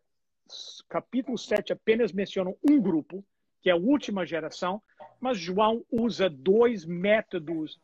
capítulo 0.89 1.37
7 1.37 1.73
apenas 1.73 2.11
menciona 2.11 2.53
um 2.67 2.81
grupo, 2.81 3.23
que 3.61 3.69
é 3.69 3.73
a 3.73 3.77
última 3.77 4.25
geração, 4.25 4.81
mas 5.19 5.37
João 5.37 5.85
usa 5.91 6.29
dois 6.29 6.85
métodos 6.85 7.75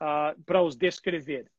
uh, 0.00 0.40
para 0.44 0.62
os 0.62 0.76
descrever. 0.76 1.50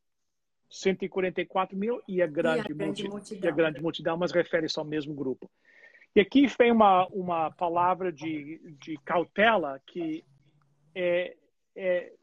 144 0.69 1.77
mil 1.77 2.01
e 2.07 2.21
a 2.21 2.27
grande, 2.27 2.69
e 2.69 2.71
a 2.71 2.75
grande 2.75 3.07
multidão. 3.07 3.43
E 3.43 3.47
a 3.47 3.51
grande 3.51 3.81
multidão, 3.81 4.17
mas 4.17 4.31
refere-se 4.31 4.79
ao 4.79 4.85
mesmo 4.85 5.13
grupo. 5.13 5.49
E 6.15 6.19
aqui 6.19 6.47
vem 6.47 6.71
uma, 6.71 7.07
uma 7.07 7.51
palavra 7.51 8.11
de, 8.11 8.59
de 8.79 8.97
cautela 9.03 9.81
que 9.85 10.23
é, 10.95 11.35
é, 11.75 12.13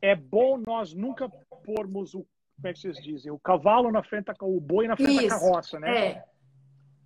é 0.00 0.14
bom 0.14 0.58
nós 0.58 0.94
nunca 0.94 1.28
pormos 1.64 2.14
o 2.14 2.24
como 2.60 2.68
é 2.68 2.72
que 2.74 2.80
vocês 2.80 3.02
dizem? 3.02 3.32
O 3.32 3.38
cavalo 3.38 3.90
na 3.90 4.02
frente, 4.02 4.30
o 4.42 4.60
boi 4.60 4.86
na 4.86 4.94
frente 4.94 5.24
Isso, 5.24 5.28
da 5.28 5.40
carroça, 5.40 5.80
né? 5.80 6.06
É. 6.08 6.24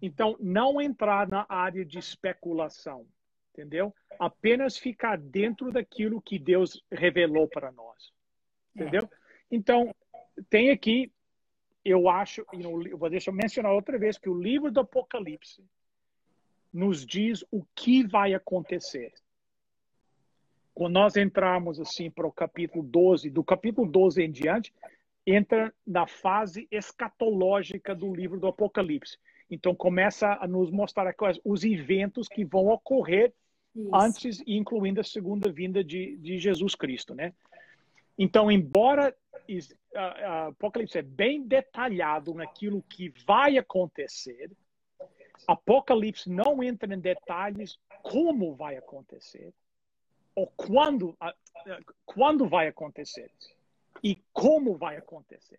Então, 0.03 0.37
não 0.41 0.81
entrar 0.81 1.29
na 1.29 1.47
área 1.49 1.85
de 1.85 1.97
especulação, 1.97 3.07
entendeu? 3.53 3.95
Apenas 4.19 4.77
ficar 4.77 5.17
dentro 5.17 5.71
daquilo 5.71 6.21
que 6.21 6.41
Deus 6.41 6.83
revelou 6.91 7.47
para 7.49 7.71
nós, 7.71 8.13
entendeu? 8.75 9.03
É. 9.05 9.17
Então, 9.51 9.95
tem 10.51 10.71
aqui, 10.71 11.13
eu 11.85 12.09
acho, 12.09 12.45
vou 12.97 13.09
deixar 13.09 13.31
eu 13.31 13.37
mencionar 13.37 13.73
outra 13.73 13.97
vez 13.97 14.19
que 14.19 14.29
o 14.29 14.39
livro 14.39 14.73
do 14.73 14.81
Apocalipse 14.81 15.65
nos 16.73 17.07
diz 17.07 17.45
o 17.53 17.65
que 17.77 18.05
vai 18.05 18.35
acontecer. 18.35 19.13
Quando 20.75 20.95
nós 20.95 21.17
entrarmos 21.17 21.79
assim 21.79 22.11
para 22.11 22.27
o 22.27 22.33
capítulo 22.33 22.83
12, 22.83 23.31
do 23.31 23.45
capítulo 23.45 23.89
12 23.89 24.21
em 24.21 24.31
diante, 24.33 24.75
entra 25.27 25.73
na 25.87 26.07
fase 26.07 26.69
escatológica 26.71 27.95
do 27.95 28.15
livro 28.15 28.39
do 28.39 28.47
Apocalipse. 28.47 29.19
Então 29.51 29.75
começa 29.75 30.39
a 30.41 30.47
nos 30.47 30.71
mostrar 30.71 31.15
os 31.45 31.65
eventos 31.65 32.29
que 32.29 32.45
vão 32.45 32.69
ocorrer 32.69 33.33
Isso. 33.75 33.95
antes, 33.95 34.43
incluindo 34.47 35.01
a 35.01 35.05
segunda 35.05 35.51
vinda 35.51 35.83
de, 35.83 36.17
de 36.17 36.39
Jesus 36.39 36.75
Cristo, 36.75 37.15
né? 37.15 37.33
Então, 38.17 38.51
embora 38.51 39.15
a 39.95 40.47
Apocalipse 40.49 40.99
é 40.99 41.03
bem 41.03 41.43
detalhado 41.43 42.33
naquilo 42.33 42.83
que 42.83 43.13
vai 43.27 43.59
acontecer, 43.59 44.51
Apocalipse 45.49 46.31
não 46.31 46.63
entra 46.63 46.95
em 46.95 46.99
detalhes 46.99 47.77
como 48.03 48.55
vai 48.55 48.77
acontecer 48.77 49.53
ou 50.35 50.47
quando, 50.57 51.17
quando 52.05 52.49
vai 52.49 52.69
acontecer 52.69 53.31
e 54.05 54.23
como 54.35 54.77
vai 54.77 54.99
acontecer. 54.99 55.59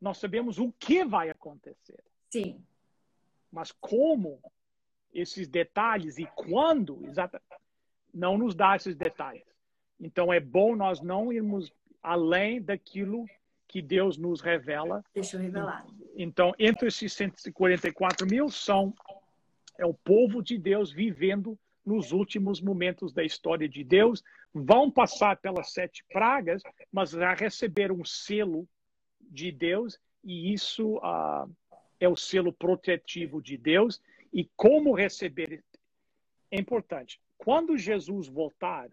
Nós 0.00 0.16
sabemos 0.16 0.58
o 0.58 0.72
que 0.72 1.04
vai 1.04 1.28
acontecer. 1.28 2.02
Sim. 2.30 2.64
Mas 3.52 3.70
como 3.70 4.40
esses 5.12 5.46
detalhes 5.46 6.16
e 6.16 6.24
quando, 6.34 7.04
exatamente, 7.06 7.46
não 8.14 8.38
nos 8.38 8.54
dá 8.54 8.74
esses 8.74 8.96
detalhes. 8.96 9.44
Então 10.00 10.32
é 10.32 10.40
bom 10.40 10.74
nós 10.74 11.02
não 11.02 11.30
irmos 11.30 11.70
além 12.02 12.62
daquilo 12.62 13.26
que 13.68 13.82
Deus 13.82 14.16
nos 14.16 14.40
revela. 14.40 15.04
Deixa 15.14 15.36
eu 15.36 15.42
revelar. 15.42 15.86
Então, 16.16 16.54
entre 16.58 16.88
esses 16.88 17.12
144 17.12 18.26
mil 18.26 18.48
são 18.48 18.94
é 19.78 19.86
o 19.86 19.94
povo 19.94 20.42
de 20.42 20.58
Deus 20.58 20.90
vivendo 20.90 21.58
nos 21.84 22.12
últimos 22.12 22.60
momentos 22.60 23.12
da 23.12 23.24
história 23.24 23.68
de 23.68 23.82
Deus, 23.82 24.22
vão 24.54 24.90
passar 24.90 25.36
pelas 25.38 25.72
sete 25.72 26.04
pragas, 26.10 26.62
mas 26.90 27.10
já 27.10 27.34
receberam 27.34 27.96
um 27.96 28.04
selo 28.04 28.68
de 29.20 29.50
Deus, 29.50 29.98
e 30.22 30.52
isso 30.52 30.96
uh, 30.98 31.50
é 31.98 32.08
o 32.08 32.16
selo 32.16 32.52
protetivo 32.52 33.40
de 33.40 33.56
Deus. 33.56 34.00
E 34.32 34.44
como 34.56 34.94
receber 34.94 35.64
é 36.50 36.58
importante. 36.58 37.20
Quando 37.36 37.76
Jesus 37.76 38.28
voltar, 38.28 38.90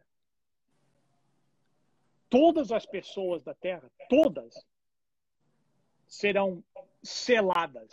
todas 2.30 2.72
as 2.72 2.86
pessoas 2.86 3.44
da 3.44 3.54
terra, 3.54 3.90
todas, 4.10 4.66
serão 6.08 6.64
seladas. 7.04 7.90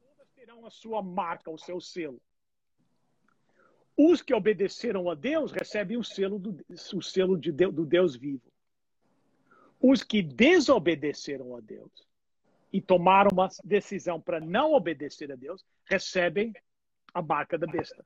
Todas 0.00 0.28
terão 0.34 0.66
a 0.66 0.70
sua 0.70 1.02
marca, 1.02 1.50
o 1.50 1.58
seu 1.58 1.80
selo. 1.80 2.20
Os 3.96 4.22
que 4.22 4.34
obedeceram 4.34 5.08
a 5.08 5.14
Deus 5.14 5.52
recebem 5.52 5.96
o 5.96 6.04
selo 6.04 6.38
do, 6.38 6.64
o 6.68 7.02
selo 7.02 7.38
de 7.38 7.52
Deus, 7.52 7.74
do 7.74 7.86
Deus 7.86 8.16
vivo. 8.16 8.52
Os 9.80 10.02
que 10.02 10.22
desobedeceram 10.22 11.56
a 11.56 11.60
Deus 11.60 11.90
e 12.72 12.80
tomaram 12.80 13.30
uma 13.32 13.48
decisão 13.62 14.20
para 14.20 14.40
não 14.40 14.72
obedecer 14.72 15.30
a 15.30 15.36
Deus 15.36 15.64
recebem 15.84 16.52
a 17.12 17.22
marca 17.22 17.56
da 17.56 17.66
besta. 17.66 18.04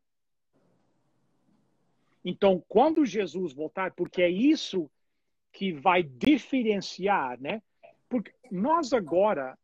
Então, 2.22 2.62
quando 2.68 3.06
Jesus 3.06 3.54
voltar, 3.54 3.94
porque 3.94 4.20
é 4.20 4.28
isso 4.28 4.90
que 5.52 5.72
vai 5.72 6.02
diferenciar, 6.02 7.40
né? 7.40 7.62
Porque 8.08 8.32
nós 8.50 8.92
agora, 8.92 9.58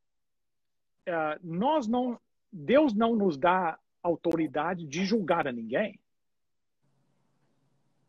uh, 1.07 1.39
nós 1.43 1.87
não, 1.87 2.19
Deus 2.51 2.95
não 2.95 3.15
nos 3.15 3.37
dá 3.37 3.79
autoridade 4.03 4.87
de 4.87 5.05
julgar 5.05 5.47
a 5.47 5.53
ninguém. 5.53 6.01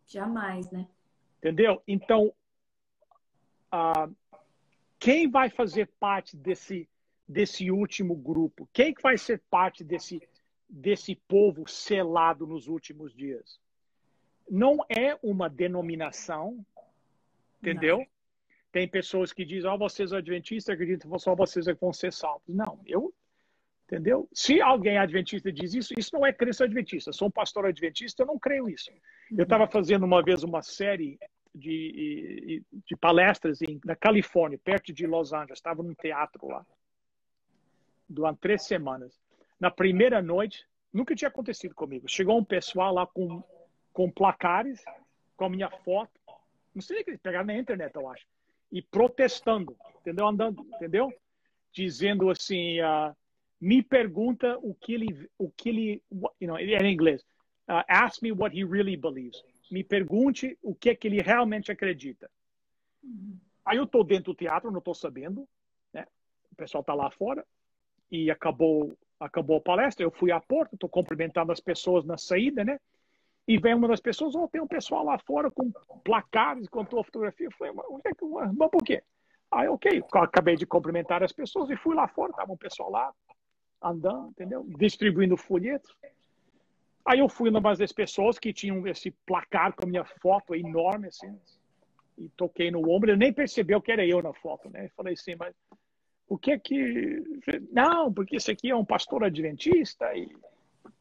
Jamais, 0.07 0.69
né? 0.71 0.87
Entendeu? 1.39 1.81
Então, 1.87 2.33
uh, 3.73 4.15
quem 4.99 5.29
vai 5.29 5.49
fazer 5.49 5.87
parte 5.99 6.35
desse, 6.35 6.89
desse 7.27 7.69
último 7.71 8.15
grupo? 8.15 8.67
Quem 8.73 8.93
vai 9.01 9.17
ser 9.17 9.41
parte 9.49 9.83
desse, 9.83 10.21
desse 10.67 11.15
povo 11.15 11.67
selado 11.67 12.47
nos 12.47 12.67
últimos 12.67 13.13
dias? 13.13 13.59
Não 14.49 14.77
é 14.89 15.17
uma 15.23 15.49
denominação, 15.49 16.65
entendeu? 17.61 17.99
Não. 17.99 18.07
Tem 18.71 18.87
pessoas 18.87 19.31
que 19.31 19.45
dizem, 19.45 19.69
oh, 19.69 19.77
vocês 19.77 20.11
adventistas 20.11 20.73
acreditam 20.73 21.09
que 21.09 21.19
só 21.19 21.33
vocês 21.33 21.65
é 21.67 21.73
vão 21.73 21.93
ser 21.93 22.11
salvos. 22.11 22.53
Não, 22.53 22.79
eu, 22.85 23.13
entendeu? 23.85 24.27
Se 24.33 24.61
alguém 24.61 24.97
adventista 24.97 25.51
diz 25.51 25.73
isso, 25.73 25.93
isso 25.97 26.11
não 26.13 26.25
é 26.25 26.33
crença 26.33 26.63
adventista. 26.63 27.13
Sou 27.13 27.27
um 27.27 27.31
pastor 27.31 27.65
adventista, 27.65 28.23
eu 28.23 28.27
não 28.27 28.39
creio 28.39 28.67
isso. 28.67 28.91
Eu 29.35 29.43
estava 29.43 29.65
uhum. 29.65 29.71
fazendo 29.71 30.03
uma 30.03 30.23
vez 30.23 30.43
uma 30.43 30.61
série 30.61 31.19
de, 31.53 32.63
de 32.85 32.97
palestras 32.97 33.61
em, 33.61 33.79
na 33.85 33.95
Califórnia, 33.95 34.59
perto 34.63 34.91
de 34.91 35.05
Los 35.05 35.31
Angeles. 35.31 35.59
Estava 35.59 35.83
num 35.83 35.93
teatro 35.93 36.47
lá, 36.47 36.65
durante 38.09 38.39
três 38.39 38.63
semanas. 38.63 39.17
Na 39.59 39.71
primeira 39.71 40.21
noite, 40.21 40.67
nunca 40.91 41.15
tinha 41.15 41.29
acontecido 41.29 41.73
comigo. 41.75 42.09
Chegou 42.09 42.37
um 42.37 42.43
pessoal 42.43 42.93
lá 42.93 43.05
com, 43.05 43.43
com 43.93 44.11
placares, 44.11 44.83
com 45.37 45.45
a 45.45 45.49
minha 45.49 45.69
foto. 45.69 46.11
Não 46.73 46.81
sei 46.81 47.01
o 47.01 47.05
que 47.05 47.17
pegaram 47.17 47.45
na 47.45 47.57
internet, 47.57 47.95
eu 47.95 48.09
acho. 48.09 48.25
E 48.71 48.81
protestando, 48.81 49.77
entendeu? 50.01 50.27
Andando, 50.27 50.67
entendeu? 50.75 51.13
Dizendo 51.71 52.29
assim, 52.29 52.81
uh, 52.81 53.15
me 53.65 53.81
pergunta 53.81 54.57
o 54.61 54.73
que 54.75 54.93
ele, 54.93 55.29
o 55.37 55.49
que 55.49 55.69
ele, 55.69 56.03
you 56.39 56.47
know, 56.47 56.57
em 56.59 56.93
inglês. 56.93 57.21
Uh, 57.67 57.81
ask 57.87 58.21
me 58.21 58.31
what 58.31 58.55
he 58.55 58.63
really 58.63 58.95
believes 58.95 59.43
me 59.71 59.83
pergunte 59.83 60.57
o 60.61 60.75
que 60.75 60.89
é 60.89 60.95
que 60.95 61.07
ele 61.07 61.21
realmente 61.21 61.71
acredita. 61.71 62.29
Uhum. 63.03 63.37
Aí 63.65 63.77
eu 63.77 63.83
estou 63.83 64.03
dentro 64.03 64.33
do 64.33 64.35
teatro, 64.35 64.71
não 64.71 64.79
estou 64.79 64.93
sabendo, 64.93 65.47
né? 65.93 66.05
O 66.51 66.55
pessoal 66.55 66.81
está 66.81 66.93
lá 66.93 67.09
fora 67.09 67.45
e 68.11 68.29
acabou 68.29 68.95
acabou 69.19 69.57
a 69.57 69.61
palestra. 69.61 70.03
Eu 70.03 70.11
fui 70.11 70.31
à 70.31 70.39
porta, 70.39 70.75
estou 70.75 70.89
cumprimentando 70.89 71.51
as 71.51 71.59
pessoas 71.59 72.05
na 72.05 72.17
saída, 72.17 72.63
né? 72.63 72.79
E 73.47 73.57
vem 73.57 73.73
uma 73.73 73.87
das 73.87 74.01
pessoas, 74.01 74.35
oh, 74.35 74.47
tem 74.47 74.61
um 74.61 74.67
pessoal 74.67 75.05
lá 75.05 75.17
fora 75.19 75.49
com 75.51 75.71
placares, 76.03 76.67
com 76.67 76.81
a 76.81 76.85
tua 76.85 77.03
fotografia. 77.03 77.47
Eu 77.47 77.51
falei, 77.51 77.73
mas, 77.73 77.85
é 77.85 78.51
mas 78.53 78.71
por 78.71 78.83
quê? 78.83 79.03
Aí, 79.51 79.67
ok, 79.67 80.03
acabei 80.13 80.55
de 80.55 80.65
cumprimentar 80.65 81.23
as 81.23 81.31
pessoas 81.31 81.69
e 81.69 81.77
fui 81.77 81.95
lá 81.95 82.07
fora, 82.07 82.31
estava 82.31 82.51
um 82.51 82.57
pessoal 82.57 82.89
lá 82.89 83.13
andando, 83.89 84.29
entendeu? 84.29 84.65
Distribuindo 84.77 85.37
folhetos. 85.37 85.95
Aí 87.05 87.19
eu 87.19 87.29
fui 87.29 87.51
numa 87.51 87.75
das 87.75 87.91
pessoas 87.91 88.39
que 88.39 88.51
tinham 88.51 88.85
esse 88.87 89.11
placar 89.25 89.73
com 89.73 89.85
a 89.85 89.89
minha 89.89 90.03
foto 90.03 90.55
enorme, 90.55 91.07
assim, 91.07 91.37
e 92.17 92.29
toquei 92.29 92.71
no 92.71 92.89
ombro. 92.89 93.11
Ele 93.11 93.17
nem 93.17 93.33
percebeu 93.33 93.81
que 93.81 93.91
era 93.91 94.05
eu 94.05 94.21
na 94.23 94.33
foto, 94.33 94.69
né? 94.69 94.89
falei 94.95 95.13
assim, 95.13 95.35
mas 95.35 95.53
o 96.27 96.37
que 96.37 96.51
é 96.51 96.59
que. 96.59 97.23
Não, 97.71 98.11
porque 98.11 98.37
esse 98.37 98.51
aqui 98.51 98.71
é 98.71 98.75
um 98.75 98.85
pastor 98.85 99.23
adventista 99.23 100.11
e, 100.15 100.35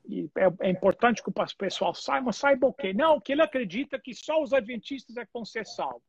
e 0.06 0.30
é, 0.36 0.68
é, 0.68 0.70
importante 0.70 1.22
que 1.22 1.30
o 1.30 1.56
pessoal 1.56 1.94
saiba, 1.94 2.26
mas 2.26 2.36
saiba 2.36 2.66
o 2.66 2.74
quê? 2.74 2.92
Não, 2.92 3.18
que 3.18 3.32
ele 3.32 3.42
acredita 3.42 3.98
que 3.98 4.12
só 4.12 4.42
os 4.42 4.52
adventistas 4.52 5.16
é 5.16 5.24
que 5.24 5.32
vão 5.32 5.44
ser 5.44 5.64
salvos. 5.64 6.02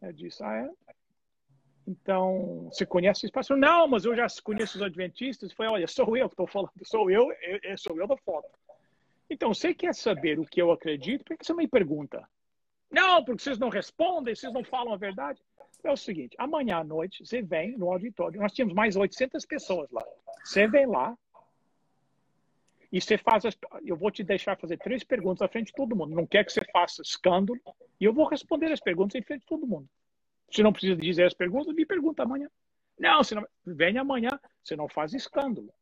Eu 0.00 0.12
disse, 0.12 0.42
ah, 0.44 0.56
é? 0.56 0.92
Então, 1.90 2.68
você 2.70 2.86
conhece 2.86 3.26
esse 3.26 3.32
pastor? 3.32 3.56
Não, 3.56 3.88
mas 3.88 4.04
eu 4.04 4.14
já 4.14 4.26
conheço 4.44 4.76
os 4.76 4.82
adventistas. 4.82 5.52
Foi, 5.52 5.66
olha, 5.66 5.88
sou 5.88 6.16
eu 6.16 6.28
que 6.28 6.34
estou 6.34 6.46
falando, 6.46 6.70
sou 6.84 7.10
eu, 7.10 7.32
eu, 7.64 7.76
sou 7.76 7.98
eu 7.98 8.06
da 8.06 8.16
foto. 8.18 8.48
Então, 9.28 9.52
você 9.52 9.74
quer 9.74 9.92
saber 9.92 10.38
o 10.38 10.46
que 10.46 10.62
eu 10.62 10.70
acredito? 10.70 11.24
Por 11.24 11.36
que 11.36 11.44
você 11.44 11.52
me 11.52 11.66
pergunta? 11.66 12.28
Não, 12.90 13.24
porque 13.24 13.42
vocês 13.42 13.58
não 13.58 13.68
respondem, 13.68 14.34
vocês 14.34 14.52
não 14.52 14.62
falam 14.62 14.92
a 14.92 14.96
verdade. 14.96 15.40
É 15.82 15.90
o 15.90 15.96
seguinte, 15.96 16.36
amanhã 16.38 16.78
à 16.78 16.84
noite, 16.84 17.24
você 17.24 17.40
vem 17.40 17.76
no 17.76 17.90
auditório, 17.90 18.40
nós 18.40 18.52
tínhamos 18.52 18.74
mais 18.74 18.96
800 18.96 19.44
pessoas 19.46 19.90
lá. 19.90 20.04
Você 20.44 20.68
vem 20.68 20.86
lá 20.86 21.16
e 22.92 23.00
você 23.00 23.16
faz, 23.16 23.46
as, 23.46 23.56
eu 23.84 23.96
vou 23.96 24.10
te 24.10 24.22
deixar 24.22 24.58
fazer 24.58 24.76
três 24.76 25.02
perguntas 25.02 25.42
à 25.42 25.48
frente 25.48 25.68
de 25.68 25.72
todo 25.72 25.96
mundo. 25.96 26.14
Não 26.14 26.26
quer 26.26 26.44
que 26.44 26.52
você 26.52 26.60
faça 26.70 27.02
escândalo 27.02 27.58
e 27.98 28.04
eu 28.04 28.12
vou 28.12 28.28
responder 28.28 28.70
as 28.70 28.80
perguntas 28.80 29.14
em 29.14 29.22
frente 29.22 29.40
de 29.40 29.46
todo 29.46 29.66
mundo. 29.66 29.88
Se 30.50 30.62
não 30.62 30.72
precisa 30.72 30.96
dizer 30.96 31.24
as 31.24 31.34
perguntas, 31.34 31.74
me 31.74 31.86
pergunta 31.86 32.22
amanhã. 32.22 32.48
Não, 32.98 33.22
se 33.22 33.34
não, 33.34 33.46
vem 33.64 33.96
amanhã, 33.98 34.30
você 34.62 34.76
não 34.76 34.88
faz 34.88 35.14
escândalo. 35.14 35.72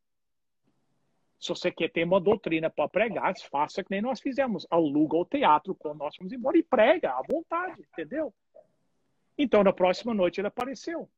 Se 1.40 1.48
você 1.50 1.70
quer 1.70 1.90
ter 1.90 2.04
uma 2.04 2.20
doutrina 2.20 2.68
para 2.68 2.88
pregar, 2.88 3.32
faça 3.50 3.82
que 3.82 3.90
nem 3.90 4.02
nós 4.02 4.20
fizemos. 4.20 4.66
Aluga 4.70 5.16
o 5.16 5.24
teatro 5.24 5.74
quando 5.74 5.98
nós 5.98 6.16
fomos 6.16 6.32
embora 6.32 6.58
e 6.58 6.62
prega 6.62 7.12
à 7.12 7.22
vontade, 7.22 7.80
entendeu? 7.92 8.34
Então, 9.36 9.62
na 9.62 9.72
próxima 9.72 10.12
noite, 10.12 10.40
ele 10.40 10.48
apareceu. 10.48 11.08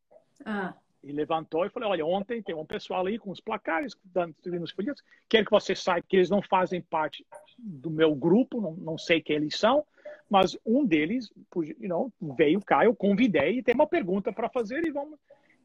Ah. 0.45 0.75
E 1.03 1.11
levantou 1.11 1.65
e 1.65 1.71
falou: 1.71 1.89
Olha, 1.89 2.05
ontem 2.05 2.43
tem 2.43 2.55
um 2.55 2.67
pessoal 2.67 3.07
aí 3.07 3.19
com 3.19 3.31
os 3.31 3.41
placares, 3.41 3.97
dando 4.05 4.35
os 4.63 4.71
folhetos. 4.71 5.03
Quero 5.27 5.47
que 5.47 5.51
você 5.51 5.75
saiba 5.75 6.07
que 6.07 6.17
eles 6.17 6.29
não 6.29 6.43
fazem 6.43 6.83
parte 6.83 7.27
do 7.59 7.91
meu 7.91 8.15
grupo, 8.15 8.61
não, 8.61 8.75
não 8.75 8.99
sei 8.99 9.23
quem 9.23 9.37
eles 9.37 9.57
são, 9.59 9.87
mas 10.31 10.57
um 10.65 10.87
deles 10.87 11.29
you 11.57 11.89
know, 11.89 12.13
veio 12.21 12.61
cá, 12.61 12.85
eu 12.85 12.95
convidei 12.95 13.59
e 13.59 13.63
tem 13.63 13.75
uma 13.75 13.87
pergunta 13.87 14.33
para 14.33 14.49
fazer 14.49 14.87
e 14.87 14.91
vamos. 14.91 15.19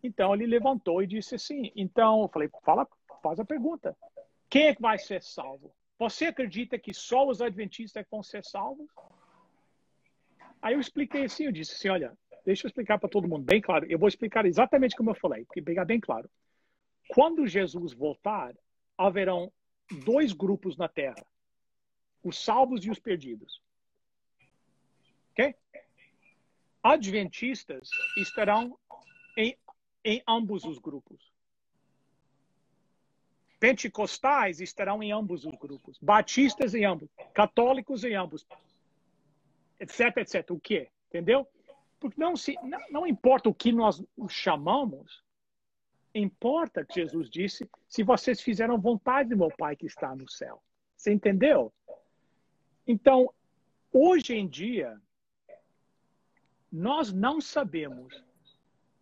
Então 0.03 0.33
ele 0.33 0.47
levantou 0.47 1.03
e 1.03 1.07
disse 1.07 1.35
assim: 1.35 1.71
Então 1.75 2.23
eu 2.23 2.27
falei, 2.27 2.49
fala, 2.63 2.87
faz 3.21 3.39
a 3.39 3.45
pergunta. 3.45 3.95
Quem 4.49 4.67
é 4.67 4.75
que 4.75 4.81
vai 4.81 4.97
ser 4.97 5.21
salvo? 5.21 5.71
Você 5.99 6.25
acredita 6.25 6.79
que 6.79 6.93
só 6.93 7.27
os 7.27 7.41
adventistas 7.41 8.03
é 8.03 8.07
vão 8.09 8.23
ser 8.23 8.43
salvos? 8.43 8.87
Aí 10.61 10.73
eu 10.73 10.79
expliquei 10.79 11.25
assim, 11.25 11.45
eu 11.45 11.51
disse 11.51 11.73
assim, 11.73 11.89
olha, 11.89 12.17
deixa 12.43 12.65
eu 12.65 12.69
explicar 12.69 12.97
para 12.97 13.09
todo 13.09 13.27
mundo 13.27 13.45
bem 13.45 13.61
claro. 13.61 13.85
Eu 13.87 13.99
vou 13.99 14.07
explicar 14.07 14.45
exatamente 14.45 14.95
como 14.95 15.11
eu 15.11 15.15
falei, 15.15 15.45
porque 15.45 15.61
pegar 15.61 15.85
bem 15.85 15.99
claro. 15.99 16.29
Quando 17.09 17.47
Jesus 17.47 17.93
voltar, 17.93 18.55
haverão 18.97 19.51
dois 20.03 20.33
grupos 20.33 20.75
na 20.75 20.87
Terra: 20.87 21.23
os 22.23 22.43
salvos 22.43 22.83
e 22.83 22.89
os 22.89 22.99
perdidos. 22.99 23.61
Ok? 25.37 25.53
Adventistas 26.81 27.89
estarão 28.17 28.77
em, 29.37 29.57
em 30.03 30.23
ambos 30.27 30.63
os 30.63 30.79
grupos. 30.79 31.33
Pentecostais 33.59 34.61
estarão 34.61 35.01
em 35.01 35.11
ambos 35.11 35.45
os 35.45 35.55
grupos. 35.55 35.97
Batistas 36.01 36.73
em 36.73 36.85
ambos. 36.85 37.09
Católicos 37.33 38.03
em 38.03 38.13
ambos. 38.15 38.45
Etc, 39.79 40.17
etc. 40.17 40.51
O 40.51 40.59
quê? 40.59 40.89
Entendeu? 41.09 41.47
Porque 41.99 42.19
não, 42.19 42.35
se, 42.35 42.55
não, 42.63 42.79
não 42.89 43.07
importa 43.07 43.49
o 43.49 43.53
que 43.53 43.71
nós 43.71 44.03
chamamos, 44.29 45.23
importa 46.13 46.85
que 46.85 47.01
Jesus 47.01 47.29
disse 47.29 47.69
se 47.87 48.03
vocês 48.03 48.41
fizeram 48.41 48.79
vontade 48.79 49.29
do 49.29 49.37
meu 49.37 49.49
Pai 49.57 49.75
que 49.75 49.85
está 49.85 50.15
no 50.15 50.29
céu. 50.29 50.61
Você 50.95 51.11
entendeu? 51.11 51.73
Então, 52.87 53.33
hoje 53.91 54.35
em 54.35 54.47
dia, 54.47 55.01
nós 56.75 57.13
não 57.13 57.39
sabemos, 57.39 58.21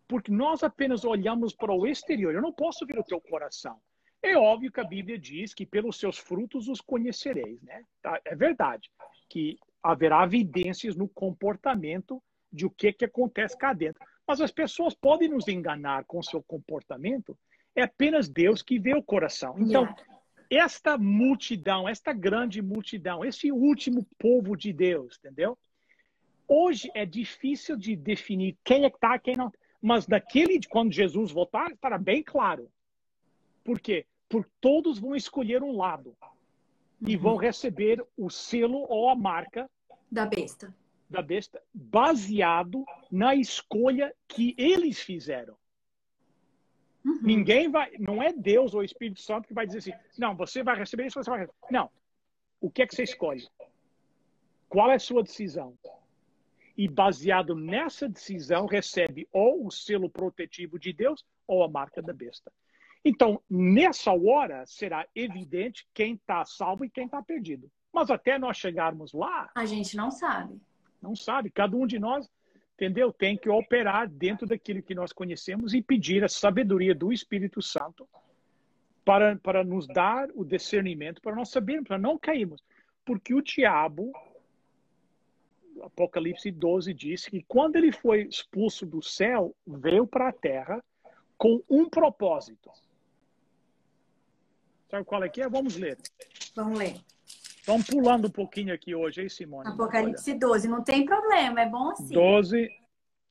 porque 0.06 0.30
nós 0.30 0.62
apenas 0.62 1.04
olhamos 1.04 1.52
para 1.52 1.72
o 1.72 1.86
exterior. 1.86 2.32
Eu 2.32 2.42
não 2.42 2.52
posso 2.52 2.86
ver 2.86 2.98
o 2.98 3.04
teu 3.04 3.20
coração. 3.20 3.80
É 4.22 4.36
óbvio 4.36 4.70
que 4.70 4.80
a 4.80 4.84
Bíblia 4.84 5.18
diz 5.18 5.52
que 5.52 5.66
pelos 5.66 5.98
seus 5.98 6.16
frutos 6.16 6.68
os 6.68 6.80
conhecereis, 6.80 7.60
né? 7.62 7.84
Tá? 8.00 8.20
É 8.24 8.34
verdade 8.34 8.90
que 9.28 9.58
haverá 9.82 10.22
evidências 10.24 10.94
no 10.94 11.08
comportamento 11.08 12.22
de 12.50 12.64
o 12.64 12.70
que, 12.70 12.92
que 12.92 13.04
acontece 13.04 13.58
cá 13.58 13.72
dentro. 13.72 14.02
Mas 14.26 14.40
as 14.40 14.52
pessoas 14.52 14.94
podem 14.94 15.28
nos 15.28 15.48
enganar 15.48 16.04
com 16.04 16.22
seu 16.22 16.42
comportamento. 16.42 17.36
É 17.74 17.82
apenas 17.82 18.28
Deus 18.28 18.62
que 18.62 18.78
vê 18.78 18.94
o 18.94 19.02
coração. 19.02 19.56
Então, 19.58 19.82
yeah. 19.82 20.04
esta 20.48 20.96
multidão, 20.96 21.88
esta 21.88 22.12
grande 22.12 22.62
multidão, 22.62 23.24
esse 23.24 23.50
último 23.50 24.06
povo 24.16 24.56
de 24.56 24.72
Deus, 24.72 25.18
entendeu? 25.18 25.58
Hoje 26.46 26.90
é 26.94 27.06
difícil 27.06 27.76
de 27.76 27.96
definir 27.96 28.56
quem 28.62 28.84
é 28.84 28.90
que 28.90 28.96
está, 28.96 29.18
quem 29.18 29.36
não. 29.36 29.52
Mas 29.80 30.06
naquele, 30.06 30.60
quando 30.68 30.92
Jesus 30.92 31.30
voltar, 31.30 31.70
estará 31.70 31.98
bem 31.98 32.22
claro. 32.22 32.70
Por 33.62 33.80
quê? 33.80 34.06
Porque 34.28 34.50
todos 34.60 34.98
vão 34.98 35.14
escolher 35.14 35.62
um 35.62 35.76
lado 35.76 36.16
uhum. 37.00 37.08
e 37.08 37.16
vão 37.16 37.36
receber 37.36 38.04
o 38.16 38.30
selo 38.30 38.86
ou 38.88 39.08
a 39.08 39.14
marca 39.14 39.70
da 40.10 40.26
besta. 40.26 40.74
Da 41.08 41.20
besta, 41.20 41.62
baseado 41.72 42.84
na 43.10 43.34
escolha 43.34 44.14
que 44.26 44.54
eles 44.56 45.00
fizeram. 45.00 45.56
Uhum. 47.04 47.20
Ninguém 47.22 47.70
vai, 47.70 47.92
não 47.98 48.22
é 48.22 48.32
Deus 48.32 48.74
ou 48.74 48.82
Espírito 48.82 49.20
Santo 49.20 49.46
que 49.46 49.54
vai 49.54 49.66
dizer 49.66 49.78
assim, 49.78 49.92
não, 50.18 50.34
você 50.34 50.62
vai 50.62 50.76
receber 50.76 51.06
isso, 51.06 51.22
você 51.22 51.28
vai 51.28 51.40
receber. 51.40 51.58
Não. 51.70 51.90
O 52.60 52.70
que 52.70 52.82
é 52.82 52.86
que 52.86 52.94
você 52.94 53.02
escolhe? 53.02 53.46
Qual 54.68 54.90
é 54.90 54.94
a 54.94 54.98
sua 54.98 55.22
decisão? 55.22 55.76
E, 56.76 56.88
baseado 56.88 57.54
nessa 57.54 58.08
decisão, 58.08 58.66
recebe 58.66 59.28
ou 59.32 59.66
o 59.66 59.70
selo 59.70 60.10
protetivo 60.10 60.78
de 60.78 60.92
Deus 60.92 61.24
ou 61.46 61.62
a 61.62 61.68
marca 61.68 62.02
da 62.02 62.12
besta. 62.12 62.52
Então, 63.04 63.40
nessa 63.50 64.12
hora, 64.12 64.64
será 64.66 65.06
evidente 65.14 65.86
quem 65.92 66.14
está 66.14 66.44
salvo 66.44 66.84
e 66.84 66.90
quem 66.90 67.04
está 67.04 67.22
perdido. 67.22 67.70
Mas 67.92 68.10
até 68.10 68.38
nós 68.38 68.56
chegarmos 68.56 69.12
lá. 69.12 69.50
A 69.54 69.66
gente 69.66 69.96
não 69.96 70.10
sabe. 70.10 70.58
Não 71.00 71.14
sabe. 71.14 71.50
Cada 71.50 71.76
um 71.76 71.86
de 71.86 71.98
nós, 71.98 72.28
entendeu? 72.74 73.12
Tem 73.12 73.36
que 73.36 73.48
operar 73.48 74.08
dentro 74.08 74.46
daquilo 74.46 74.82
que 74.82 74.94
nós 74.94 75.12
conhecemos 75.12 75.74
e 75.74 75.82
pedir 75.82 76.24
a 76.24 76.28
sabedoria 76.28 76.94
do 76.94 77.12
Espírito 77.12 77.60
Santo 77.60 78.08
para, 79.04 79.36
para 79.36 79.62
nos 79.62 79.86
dar 79.86 80.28
o 80.34 80.44
discernimento, 80.44 81.20
para 81.20 81.36
nós 81.36 81.50
sabermos, 81.50 81.86
para 81.86 81.98
não 81.98 82.18
cairmos. 82.18 82.64
Porque 83.04 83.34
o 83.34 83.42
diabo, 83.42 84.12
Apocalipse 85.82 86.50
12 86.50 86.94
diz 86.94 87.26
que 87.26 87.42
quando 87.42 87.76
ele 87.76 87.92
foi 87.92 88.22
expulso 88.22 88.86
do 88.86 89.02
céu, 89.02 89.54
veio 89.66 90.06
para 90.06 90.28
a 90.28 90.32
terra 90.32 90.82
com 91.36 91.62
um 91.68 91.88
propósito. 91.88 92.70
Sabe 94.90 95.04
qual 95.04 95.24
é 95.24 95.28
que 95.28 95.42
é? 95.42 95.48
Vamos 95.48 95.76
ler. 95.76 95.98
Vamos 96.54 96.78
ler. 96.78 97.00
Estamos 97.58 97.86
pulando 97.86 98.28
um 98.28 98.30
pouquinho 98.30 98.74
aqui 98.74 98.94
hoje, 98.94 99.22
hein, 99.22 99.28
Simone? 99.28 99.70
Apocalipse 99.70 100.30
Olha. 100.30 100.38
12, 100.38 100.68
não 100.68 100.84
tem 100.84 101.04
problema, 101.04 101.62
é 101.62 101.68
bom 101.68 101.90
assim. 101.90 102.12
12, 102.12 102.70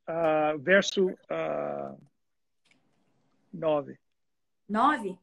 uh, 0.09 0.59
verso 0.59 1.09
uh, 1.09 1.97
9. 3.53 3.97
9? 4.67 5.17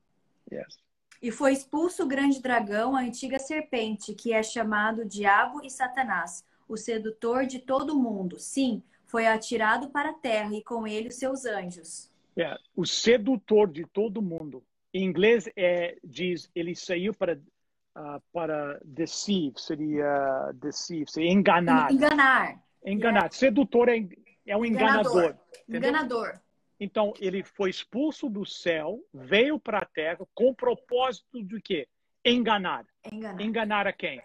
Yes. 0.52 0.78
E 1.20 1.30
foi 1.30 1.52
expulso 1.52 2.04
o 2.04 2.08
grande 2.08 2.40
dragão, 2.40 2.96
a 2.96 3.00
antiga 3.00 3.38
serpente, 3.38 4.14
que 4.14 4.32
é 4.32 4.42
chamado 4.42 5.04
Diabo 5.04 5.60
e 5.62 5.68
Satanás, 5.68 6.44
o 6.70 6.76
sedutor 6.76 7.46
de 7.46 7.58
todo 7.58 7.98
mundo. 7.98 8.38
Sim, 8.38 8.82
foi 9.06 9.26
atirado 9.26 9.90
para 9.90 10.10
a 10.10 10.14
terra 10.14 10.54
e 10.54 10.62
com 10.62 10.86
ele 10.86 11.08
os 11.08 11.16
seus 11.16 11.44
anjos. 11.44 12.10
Yeah. 12.38 12.60
O 12.76 12.86
sedutor 12.86 13.68
de 13.68 13.84
todo 13.86 14.22
mundo. 14.22 14.62
Em 14.94 15.04
inglês 15.04 15.48
é, 15.56 15.98
diz, 16.02 16.50
ele 16.54 16.74
saiu 16.74 17.12
para 17.12 17.34
uh, 17.34 18.22
para 18.32 18.80
deceive, 18.84 19.54
seria 19.56 20.52
deceive, 20.54 21.10
seria 21.10 21.32
enganar. 21.32 21.92
Enganar. 21.92 22.62
Enganar. 22.84 23.20
Yeah. 23.20 23.36
Sedutor 23.36 23.88
é, 23.88 24.08
é 24.46 24.56
um 24.56 24.64
enganador. 24.64 25.34
Enganador. 25.68 25.88
enganador. 25.88 26.40
Então, 26.78 27.12
ele 27.20 27.42
foi 27.42 27.68
expulso 27.68 28.28
do 28.30 28.46
céu, 28.46 29.04
veio 29.12 29.60
para 29.60 29.80
a 29.80 29.84
terra 29.84 30.26
com 30.34 30.48
o 30.48 30.54
propósito 30.54 31.42
de 31.42 31.60
quê? 31.60 31.86
Enganar. 32.24 32.86
Enganar. 33.12 33.40
Enganar 33.42 33.86
a 33.86 33.92
quem? 33.92 34.22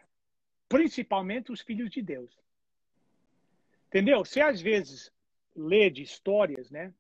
Principalmente 0.68 1.52
os 1.52 1.62
filhos 1.62 1.90
de 1.90 2.02
Deus. 2.02 2.32
Entendeu? 3.88 4.26
Você 4.26 4.42
às 4.42 4.62
vezes 4.62 5.12
lê 5.56 5.90
de 5.90 6.02
histórias, 6.02 6.70
né? 6.70 6.94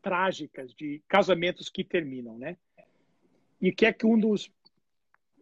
Trágicas 0.00 0.74
de 0.74 1.02
casamentos 1.08 1.68
que 1.68 1.82
terminam, 1.82 2.38
né? 2.38 2.56
E 3.60 3.72
que 3.72 3.86
é 3.86 3.92
que 3.92 4.06
um 4.06 4.18
dos, 4.18 4.50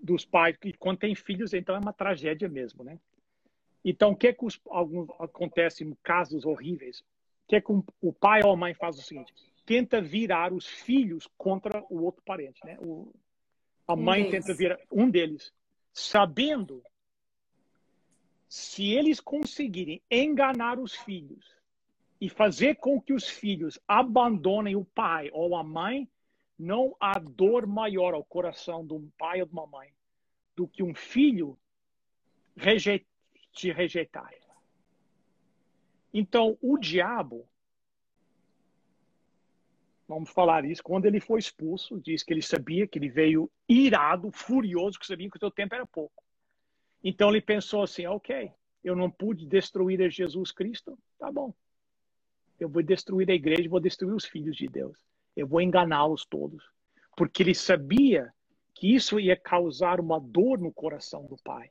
dos 0.01 0.25
pais, 0.25 0.57
que 0.57 0.73
quando 0.75 0.99
tem 0.99 1.15
filhos, 1.15 1.53
então 1.53 1.75
é 1.75 1.79
uma 1.79 1.93
tragédia 1.93 2.49
mesmo, 2.49 2.85
né? 2.85 2.99
Então, 3.85 4.13
o 4.13 4.17
que 4.17 4.29
é 4.29 4.33
que 4.33 4.45
os, 4.45 4.61
alguns, 4.67 5.09
acontece 5.19 5.83
em 5.85 5.95
casos 6.03 6.45
horríveis? 6.45 7.03
que 7.51 7.57
é 7.57 7.61
que 7.61 7.73
o 8.01 8.13
pai 8.13 8.43
ou 8.45 8.53
a 8.53 8.57
mãe 8.57 8.73
faz 8.75 8.97
o 8.97 9.03
seguinte: 9.03 9.35
tenta 9.67 10.01
virar 10.01 10.53
os 10.53 10.67
filhos 10.67 11.29
contra 11.37 11.85
o 11.91 12.05
outro 12.05 12.23
parente, 12.23 12.61
né? 12.65 12.79
O, 12.79 13.13
a 13.89 13.97
mãe 13.97 14.25
um 14.25 14.31
tenta 14.31 14.55
virar 14.55 14.79
um 14.91 15.11
deles, 15.11 15.53
sabendo 15.93 16.81
se 18.51 18.91
eles 18.91 19.21
conseguirem 19.21 20.03
enganar 20.11 20.81
os 20.81 20.93
filhos 20.93 21.55
e 22.21 22.29
fazer 22.29 22.75
com 22.75 23.01
que 23.01 23.13
os 23.13 23.29
filhos 23.29 23.79
abandonem 23.87 24.75
o 24.75 24.85
pai 24.85 25.31
ou 25.33 25.55
a 25.55 25.63
mãe, 25.63 26.11
não 26.59 26.97
há 26.99 27.17
dor 27.21 27.65
maior 27.65 28.13
ao 28.13 28.25
coração 28.25 28.85
de 28.85 28.93
um 28.93 29.09
pai 29.17 29.41
ou 29.41 29.47
de 29.47 29.53
uma 29.53 29.69
mãe 29.69 29.95
do 30.57 30.67
que 30.67 30.83
um 30.83 30.93
filho 30.93 31.57
te 33.53 33.71
rejeitar. 33.71 34.35
Então, 36.13 36.59
o 36.61 36.77
diabo, 36.77 37.49
vamos 40.09 40.29
falar 40.29 40.65
isso, 40.65 40.83
quando 40.83 41.07
ele 41.07 41.21
foi 41.21 41.39
expulso, 41.39 42.01
diz 42.01 42.25
que 42.25 42.33
ele 42.33 42.43
sabia 42.43 42.89
que 42.89 42.99
ele 42.99 43.11
veio 43.11 43.49
irado, 43.69 44.33
furioso, 44.33 44.99
que 44.99 45.07
sabia 45.07 45.31
que 45.31 45.37
o 45.37 45.41
seu 45.41 45.53
tempo 45.53 45.77
era 45.77 45.87
pouco. 45.87 46.21
Então, 47.03 47.31
ele 47.31 47.41
pensou 47.41 47.83
assim: 47.83 48.07
ok, 48.07 48.51
eu 48.83 48.95
não 48.95 49.11
pude 49.11 49.47
destruir 49.47 50.03
a 50.03 50.09
Jesus 50.09 50.53
Cristo, 50.53 50.99
tá 51.19 51.31
bom. 51.31 51.55
Eu 52.59 52.69
vou 52.69 52.83
destruir 52.83 53.31
a 53.31 53.35
igreja, 53.35 53.69
vou 53.69 53.81
destruir 53.81 54.15
os 54.15 54.25
filhos 54.25 54.57
de 54.57 54.67
Deus. 54.67 54.99
Eu 55.35 55.47
vou 55.47 55.61
enganá-los 55.61 56.27
todos. 56.27 56.63
Porque 57.17 57.43
ele 57.43 57.55
sabia 57.55 58.33
que 58.75 58.95
isso 58.95 59.19
ia 59.19 59.37
causar 59.37 59.99
uma 59.99 60.21
dor 60.21 60.59
no 60.59 60.73
coração 60.73 61.25
do 61.27 61.37
pai. 61.43 61.71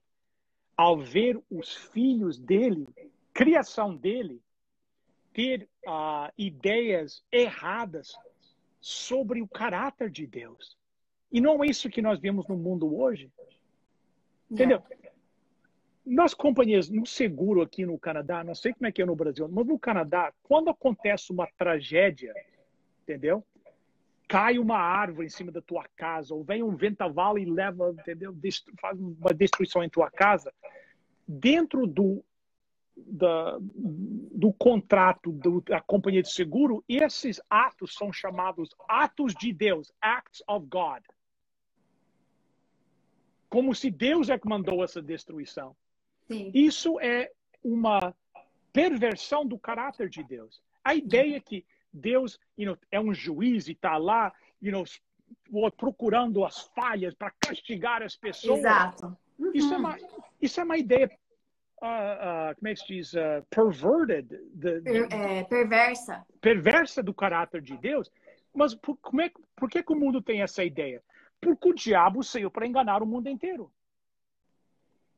Ao 0.75 0.97
ver 0.97 1.39
os 1.49 1.75
filhos 1.75 2.39
dele 2.39 2.87
criação 3.39 3.95
dele 3.95 4.41
ter 5.31 5.69
uh, 5.87 6.29
ideias 6.37 7.23
erradas 7.31 8.13
sobre 8.81 9.41
o 9.41 9.47
caráter 9.47 10.09
de 10.09 10.27
Deus. 10.27 10.77
E 11.31 11.39
não 11.39 11.63
é 11.63 11.67
isso 11.67 11.89
que 11.89 12.01
nós 12.01 12.19
vemos 12.19 12.45
no 12.49 12.57
mundo 12.57 12.93
hoje. 12.99 13.31
Entendeu? 14.51 14.83
Nós, 16.05 16.33
companhias, 16.33 16.89
no 16.89 17.05
seguro 17.05 17.61
aqui 17.61 17.85
no 17.85 17.97
Canadá, 17.99 18.43
não 18.43 18.55
sei 18.55 18.73
como 18.73 18.87
é 18.87 18.91
que 18.91 19.01
é 19.01 19.05
no 19.05 19.15
Brasil, 19.15 19.47
mas 19.47 19.65
no 19.65 19.77
Canadá, 19.77 20.33
quando 20.43 20.69
acontece 20.69 21.31
uma 21.31 21.47
tragédia, 21.57 22.33
entendeu? 23.03 23.45
Cai 24.27 24.57
uma 24.57 24.77
árvore 24.77 25.27
em 25.27 25.29
cima 25.29 25.51
da 25.51 25.61
tua 25.61 25.85
casa, 25.95 26.33
ou 26.33 26.43
vem 26.43 26.63
um 26.63 26.75
ventaval 26.75 27.37
e 27.37 27.45
leva, 27.45 27.91
entendeu? 27.91 28.35
Faz 28.79 28.99
uma 28.99 29.33
destruição 29.33 29.83
em 29.83 29.89
tua 29.89 30.09
casa. 30.09 30.53
Dentro 31.27 31.85
do 31.85 32.23
da, 33.07 33.57
do 33.59 34.51
contrato 34.53 35.31
do, 35.31 35.61
da 35.61 35.81
companhia 35.81 36.21
de 36.21 36.31
seguro, 36.31 36.83
esses 36.87 37.41
atos 37.49 37.93
são 37.93 38.11
chamados 38.11 38.69
atos 38.87 39.33
de 39.33 39.53
Deus, 39.53 39.91
acts 40.01 40.43
of 40.47 40.65
God. 40.67 41.03
Como 43.49 43.73
se 43.73 43.89
Deus 43.89 44.29
é 44.29 44.37
que 44.37 44.47
mandou 44.47 44.83
essa 44.83 45.01
destruição. 45.01 45.75
Sim. 46.29 46.51
Isso 46.53 46.99
é 46.99 47.31
uma 47.63 48.15
perversão 48.71 49.45
do 49.45 49.57
caráter 49.57 50.09
de 50.09 50.23
Deus. 50.23 50.61
A 50.83 50.93
ideia 50.93 51.37
é 51.37 51.39
que 51.39 51.65
Deus 51.91 52.39
you 52.57 52.67
know, 52.67 52.77
é 52.91 52.99
um 52.99 53.13
juiz 53.13 53.67
e 53.67 53.71
está 53.71 53.97
lá 53.97 54.31
you 54.61 54.71
know, 54.71 54.83
procurando 55.71 56.45
as 56.45 56.61
falhas 56.75 57.13
para 57.15 57.31
castigar 57.31 58.03
as 58.03 58.15
pessoas. 58.15 58.59
Exato. 58.59 59.17
Uhum. 59.37 59.51
Isso, 59.53 59.73
é 59.73 59.77
uma, 59.77 59.97
isso 60.41 60.59
é 60.59 60.63
uma 60.63 60.77
ideia 60.77 61.09
uh, 61.77 62.55
como 62.55 62.67
é 62.67 62.73
que 62.73 62.79
se 62.79 62.87
diz, 62.87 63.13
uh, 63.13 63.43
perverted, 63.49 64.35
é, 65.11 65.43
perversa, 65.43 66.25
perversa 66.41 67.01
do 67.01 67.13
caráter 67.13 67.61
de 67.61 67.77
Deus. 67.77 68.11
Mas 68.53 68.75
por, 68.75 68.97
como 68.97 69.21
é, 69.21 69.31
por 69.55 69.69
que, 69.69 69.81
que 69.81 69.93
o 69.93 69.95
mundo 69.95 70.21
tem 70.21 70.41
essa 70.41 70.63
ideia? 70.63 71.01
Porque 71.39 71.69
o 71.69 71.73
diabo 71.73 72.23
saiu 72.23 72.51
para 72.51 72.67
enganar 72.67 73.01
o 73.01 73.05
mundo 73.05 73.29
inteiro. 73.29 73.71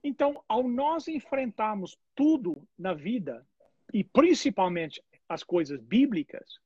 Então, 0.04 0.44
ao 0.48 0.68
nós 0.68 1.08
enfrentarmos 1.08 1.98
tudo 2.16 2.68
na 2.78 2.94
vida, 2.94 3.46
e 3.94 4.04
principalmente 4.04 5.04
as 5.28 5.44
coisas 5.44 5.80
bíblicas, 5.80 6.60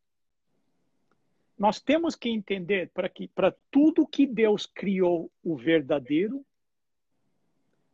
nós 1.57 1.79
temos 1.79 2.15
que 2.15 2.29
entender 2.29 2.91
para 2.93 3.09
que 3.09 3.27
para 3.27 3.55
tudo 3.71 4.07
que 4.07 4.25
Deus 4.25 4.65
criou 4.65 5.31
o 5.43 5.55
verdadeiro, 5.55 6.45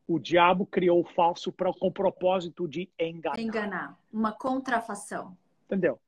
o 0.08 0.20
diabo 0.20 0.66
criou 0.66 1.02
o 1.02 1.10
falso 1.14 1.52
pra, 1.52 1.72
com 1.74 1.88
o 1.88 1.92
propósito 1.92 2.68
de 2.68 2.90
enganar. 3.00 3.40
Enganar. 3.40 4.00
Uma 4.12 4.34
contrafação. 4.34 5.38
Entendeu? 5.66 6.00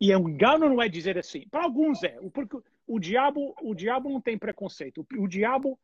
E 0.00 0.12
engano 0.12 0.68
não 0.68 0.82
é 0.82 0.88
dizer 0.88 1.16
assim. 1.16 1.48
Para 1.48 1.64
alguns 1.64 2.02
é. 2.02 2.18
Porque 2.34 2.58
o 2.86 2.98
diabo, 2.98 3.54
o 3.62 3.74
diabo 3.74 4.10
não 4.10 4.20
tem 4.20 4.36
preconceito. 4.36 5.06
O, 5.16 5.22
o 5.22 5.28
diabo, 5.28 5.78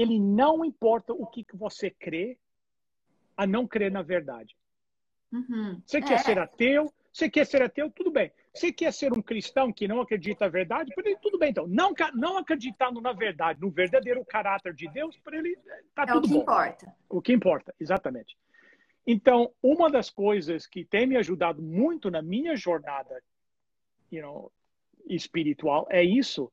ele 0.00 0.18
não 0.20 0.64
importa 0.64 1.12
o 1.12 1.26
que, 1.26 1.42
que 1.42 1.56
você 1.56 1.90
crê, 1.90 2.38
a 3.36 3.46
não 3.46 3.66
crer 3.66 3.90
na 3.90 4.02
verdade. 4.02 4.56
Uhum. 5.32 5.80
Você 5.84 6.00
quer 6.00 6.14
é. 6.14 6.18
ser 6.18 6.38
ateu, 6.38 6.92
você 7.12 7.28
quer 7.28 7.44
ser 7.44 7.62
ateu, 7.62 7.90
tudo 7.90 8.10
bem. 8.10 8.30
Você 8.54 8.72
quer 8.72 8.92
ser 8.92 9.12
um 9.12 9.20
cristão 9.20 9.72
que 9.72 9.88
não 9.88 10.00
acredita 10.00 10.44
na 10.44 10.50
verdade, 10.50 10.94
para 10.94 11.08
ele, 11.08 11.18
tudo 11.20 11.38
bem 11.38 11.50
então. 11.50 11.66
Não, 11.66 11.92
não 12.14 12.38
acreditando 12.38 13.00
na 13.00 13.12
verdade, 13.12 13.60
no 13.60 13.70
verdadeiro 13.70 14.24
caráter 14.24 14.72
de 14.72 14.88
Deus, 14.88 15.18
para 15.18 15.36
ele 15.36 15.58
tá 15.94 16.04
é 16.04 16.06
tudo 16.06 16.24
o 16.24 16.28
que 16.28 16.34
bom. 16.34 16.42
importa. 16.42 16.96
O 17.08 17.22
que 17.22 17.32
importa, 17.32 17.74
exatamente. 17.80 18.36
Então, 19.06 19.52
uma 19.62 19.90
das 19.90 20.10
coisas 20.10 20.66
que 20.66 20.84
tem 20.84 21.06
me 21.06 21.16
ajudado 21.16 21.62
muito 21.62 22.10
na 22.10 22.22
minha 22.22 22.54
jornada 22.54 23.20
you 24.12 24.22
know, 24.22 24.52
espiritual 25.08 25.86
é 25.90 26.04
isso, 26.04 26.52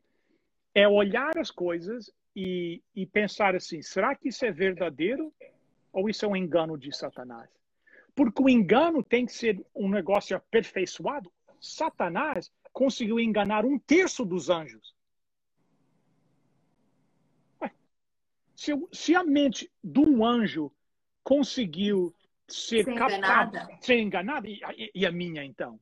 é 0.73 0.87
olhar 0.87 1.37
as 1.37 1.51
coisas 1.51 2.11
e, 2.35 2.83
e 2.93 3.05
pensar 3.05 3.55
assim, 3.55 3.81
será 3.81 4.15
que 4.15 4.29
isso 4.29 4.45
é 4.45 4.51
verdadeiro 4.51 5.33
ou 5.93 6.09
isso 6.09 6.25
é 6.25 6.27
um 6.27 6.35
engano 6.35 6.77
de 6.77 6.95
Satanás? 6.95 7.49
Porque 8.13 8.41
o 8.41 8.49
engano 8.49 9.03
tem 9.03 9.25
que 9.25 9.33
ser 9.33 9.65
um 9.73 9.89
negócio 9.89 10.35
aperfeiçoado. 10.35 11.31
Satanás 11.59 12.51
conseguiu 12.73 13.19
enganar 13.19 13.65
um 13.65 13.79
terço 13.79 14.25
dos 14.25 14.49
anjos. 14.49 14.93
Se, 18.55 18.71
se 18.91 19.15
a 19.15 19.23
mente 19.23 19.69
de 19.83 19.99
um 19.99 20.25
anjo 20.25 20.71
conseguiu 21.23 22.15
ser 22.47 22.85
Ser 22.85 22.95
captada, 22.95 23.57
enganada. 23.57 23.77
ser 23.81 23.99
enganada, 23.99 24.47
e, 24.47 24.61
e- 24.93 25.05
a 25.05 25.11
minha 25.11 25.43
então? 25.43 25.79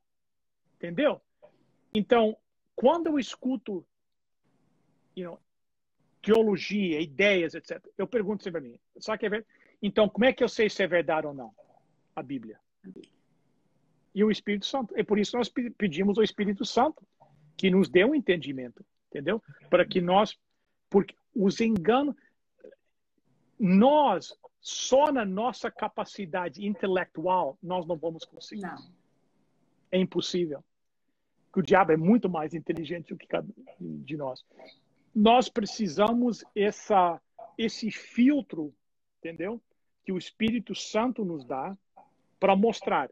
Entendeu? 0.76 1.22
Então, 1.94 2.36
quando 2.76 3.08
eu 3.08 3.20
escuto 3.20 3.86
you 5.16 5.26
know, 5.26 5.40
teologia, 6.24 7.02
ideias, 7.02 7.54
etc., 7.54 7.86
eu 7.98 8.08
pergunto 8.08 8.42
sempre 8.44 8.60
a 8.60 8.64
mim, 8.64 8.80
sabe 8.98 9.20
que 9.20 9.26
é 9.26 9.30
verdade? 9.30 9.52
Então, 9.82 10.08
como 10.08 10.24
é 10.26 10.32
que 10.32 10.42
eu 10.44 10.48
sei 10.48 10.70
se 10.70 10.82
é 10.82 10.88
verdade 10.88 11.28
ou 11.28 11.34
não? 11.34 11.54
A 12.16 12.24
Bíblia. 12.24 12.58
E 14.16 14.24
o 14.24 14.32
Espírito 14.32 14.66
Santo. 14.66 14.96
É 14.98 15.04
por 15.04 15.20
isso 15.20 15.32
que 15.32 15.38
nós 15.38 15.50
pe- 15.50 15.70
pedimos 15.72 16.18
ao 16.18 16.24
Espírito 16.24 16.64
Santo 16.64 17.06
que 17.58 17.70
nos 17.70 17.90
dê 17.90 18.06
um 18.06 18.16
entendimento, 18.16 18.84
entendeu? 19.10 19.44
Para 19.70 19.86
que 19.86 20.00
nós, 20.00 20.40
porque 20.90 21.14
os 21.36 21.60
enganos, 21.60 22.16
nós, 23.60 24.34
só 24.62 25.12
na 25.12 25.26
nossa 25.26 25.70
capacidade 25.70 26.66
intelectual, 26.66 27.58
nós 27.62 27.86
não 27.86 27.98
vamos 27.98 28.24
conseguir. 28.24 28.62
Não. 28.62 28.92
É 29.92 30.00
impossível. 30.00 30.64
Que 31.52 31.60
o 31.60 31.64
diabo 31.64 31.92
é 31.92 31.98
muito 31.98 32.30
mais 32.30 32.54
inteligente 32.54 33.10
do 33.10 33.18
que 33.18 33.28
cada 33.28 33.48
um 33.82 34.02
de 34.04 34.16
nós. 34.16 34.46
Nós 35.14 35.48
precisamos 35.50 36.44
essa, 36.56 37.22
esse 37.58 37.92
filtro, 37.92 38.74
entendeu? 39.20 39.62
Que 40.04 40.12
o 40.12 40.18
Espírito 40.18 40.74
Santo 40.74 41.24
nos 41.24 41.46
dá 41.46 41.78
para 42.40 42.56
mostrar. 42.56 43.10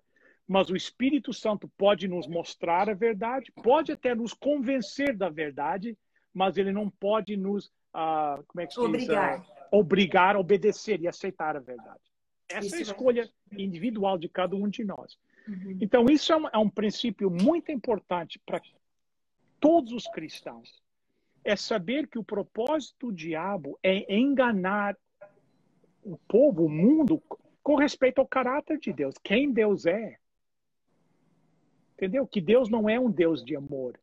Mas 0.47 0.70
o 0.70 0.76
Espírito 0.76 1.32
Santo 1.32 1.70
pode 1.78 2.08
nos 2.08 2.28
mostrar 2.28 2.89
a 2.89 2.93
verdade, 2.93 3.52
pode 3.64 3.91
até 3.91 4.14
nos 4.14 4.34
convencer 4.34 5.16
da 5.16 5.30
verdade, 5.30 5.97
mas 6.34 6.58
ele 6.58 6.72
não 6.74 6.89
pode 6.89 7.38
nos, 7.38 7.72
ah, 7.93 8.41
como 8.47 8.62
é 8.62 8.68
que 8.68 8.74
se 8.74 8.80
diz? 8.80 8.88
Obrigar. 8.88 9.39
Ah, 9.39 9.68
obrigar 9.72 10.36
a 10.36 10.39
obedecer 10.39 10.99
e 10.99 11.08
aceitar 11.08 11.56
a 11.56 11.60
verdade. 11.60 12.02
Essa 12.49 12.66
Isso 12.66 12.76
é 12.76 12.78
a 12.78 12.82
é 12.82 12.84
escolha 12.84 13.30
individual 13.54 14.18
de 14.18 14.28
cada 14.28 14.56
um 14.56 14.68
de 14.68 14.84
nós. 14.84 15.18
Uhum. 15.47 15.78
Então, 15.80 16.06
isso 16.06 16.34
é 16.34 16.38
um, 16.38 16.47
é 16.49 16.58
um 16.58 16.70
princípio 16.70 17.30
muito 17.30 17.72
importante 17.72 18.39
para 18.45 18.62
todos 19.60 19.93
os 19.93 20.06
cristãos. 20.08 20.82
É 21.44 21.56
saber 21.56 22.08
que 22.08 22.20
o 22.20 22.24
propósito 22.24 23.08
do 23.08 23.14
diabo 23.14 23.78
é 23.82 24.14
enganar 24.14 24.96
o 26.04 26.18
povo, 26.28 26.66
o 26.66 26.70
mundo, 26.70 27.22
com 27.64 27.76
respeito 27.76 28.20
ao 28.20 28.28
caráter 28.28 28.78
de 28.80 28.92
Deus, 28.92 29.16
quem 29.24 29.52
Deus 29.52 29.86
é. 29.86 30.18
Entendeu? 31.94 32.26
Que 32.26 32.42
Deus 32.42 32.70
não 32.70 32.89
é 32.89 33.00
um 33.00 33.12
Deus 33.12 33.44
de 33.44 33.56
amor. 33.56 34.00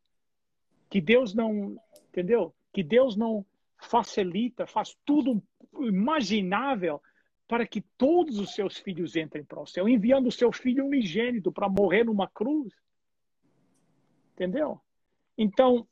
Que 0.88 1.00
Deus 1.00 1.34
não, 1.34 1.76
entendeu? 2.08 2.54
Que 2.72 2.82
Deus 2.82 3.16
não 3.16 3.44
facilita, 3.76 4.66
faz 4.66 4.96
tudo 5.04 5.42
imaginável 5.80 7.02
para 7.46 7.66
que 7.66 7.80
todos 7.96 8.38
os 8.38 8.54
seus 8.54 8.76
filhos 8.76 9.16
entrem 9.16 9.42
para 9.42 9.60
o 9.60 9.66
céu, 9.66 9.88
enviando 9.88 10.28
o 10.28 10.32
seu 10.32 10.52
filho 10.52 10.86
unigênito 10.86 11.50
para 11.50 11.68
morrer 11.68 12.04
numa 12.04 12.28
cruz. 12.28 12.72
Entendeu? 14.34 14.80
Então, 15.36 15.88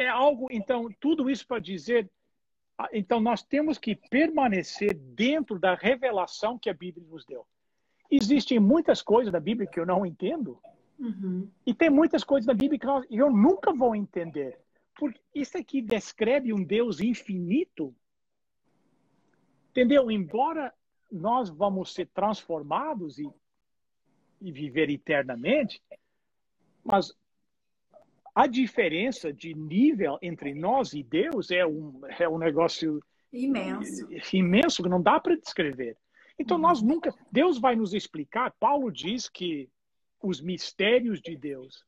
é, 0.00 0.04
é 0.04 0.08
algo, 0.08 0.48
então, 0.50 0.88
tudo 0.98 1.28
isso 1.28 1.46
para 1.46 1.60
dizer, 1.60 2.10
ah, 2.78 2.88
então 2.92 3.20
nós 3.20 3.42
temos 3.42 3.78
que 3.78 3.94
permanecer 3.94 4.94
dentro 4.94 5.58
da 5.58 5.74
revelação 5.74 6.58
que 6.58 6.70
a 6.70 6.74
Bíblia 6.74 7.06
nos 7.06 7.24
deu. 7.24 7.46
Existem 8.10 8.58
muitas 8.58 9.02
coisas 9.02 9.32
da 9.32 9.38
Bíblia 9.38 9.68
que 9.68 9.78
eu 9.78 9.86
não 9.86 10.04
entendo, 10.04 10.60
Uhum. 10.98 11.48
e 11.64 11.72
tem 11.72 11.88
muitas 11.88 12.22
coisas 12.22 12.46
da 12.46 12.52
Bíblia 12.52 12.78
que 12.78 12.86
eu 13.18 13.30
nunca 13.30 13.72
vou 13.72 13.96
entender. 13.96 14.58
Porque 14.94 15.18
isso 15.34 15.56
aqui 15.56 15.80
descreve 15.80 16.52
um 16.52 16.62
Deus 16.62 17.00
infinito. 17.00 17.94
Entendeu? 19.70 20.10
Embora 20.10 20.74
nós 21.10 21.48
vamos 21.48 21.94
ser 21.94 22.06
transformados 22.08 23.18
e, 23.18 23.32
e 24.42 24.52
viver 24.52 24.90
eternamente, 24.90 25.82
mas 26.84 27.16
a 28.34 28.46
diferença 28.46 29.32
de 29.32 29.54
nível 29.54 30.18
entre 30.22 30.54
nós 30.54 30.92
e 30.92 31.02
Deus 31.02 31.50
é 31.50 31.66
um, 31.66 32.00
é 32.18 32.28
um 32.28 32.38
negócio 32.38 33.02
Imenso. 33.32 34.08
imenso 34.32 34.82
que 34.82 34.88
não 34.88 35.00
dá 35.02 35.18
para 35.20 35.36
descrever. 35.36 35.96
Então 36.38 36.56
Uhum. 36.56 36.62
nós 36.62 36.82
nunca, 36.82 37.14
Deus 37.30 37.58
vai 37.58 37.76
nos 37.76 37.92
explicar. 37.94 38.52
Paulo 38.58 38.90
diz 38.90 39.28
que 39.28 39.68
os 40.22 40.40
mistérios 40.40 41.20
de 41.20 41.36
Deus, 41.36 41.84